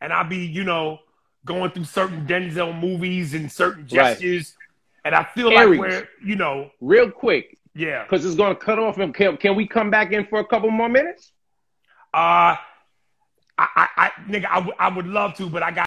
and 0.00 0.14
I'll 0.14 0.28
be 0.28 0.46
you 0.46 0.64
know 0.64 0.98
going 1.44 1.72
through 1.72 1.84
certain 1.84 2.26
Denzel 2.26 2.78
movies 2.80 3.34
and 3.34 3.52
certain 3.52 3.86
gestures, 3.86 4.54
right. 5.04 5.12
and 5.12 5.14
I 5.14 5.24
feel 5.34 5.50
Aries. 5.50 5.78
like 5.78 5.90
we're 5.90 6.08
you 6.24 6.36
know 6.36 6.70
real 6.80 7.10
quick. 7.10 7.58
Yeah, 7.74 8.02
because 8.04 8.24
it's 8.24 8.34
going 8.34 8.54
to 8.54 8.60
cut 8.60 8.78
off. 8.78 8.98
And 8.98 9.14
can, 9.14 9.36
can 9.36 9.56
we 9.56 9.66
come 9.66 9.90
back 9.90 10.12
in 10.12 10.26
for 10.26 10.38
a 10.40 10.44
couple 10.44 10.70
more 10.70 10.88
minutes? 10.88 11.32
Uh, 12.12 12.56
I, 12.56 13.68
I, 13.76 13.88
I 13.96 14.10
nigga, 14.28 14.46
I, 14.50 14.56
w- 14.56 14.74
I 14.78 14.94
would 14.94 15.06
love 15.06 15.34
to, 15.36 15.48
but 15.48 15.62
I 15.62 15.70
got. 15.70 15.86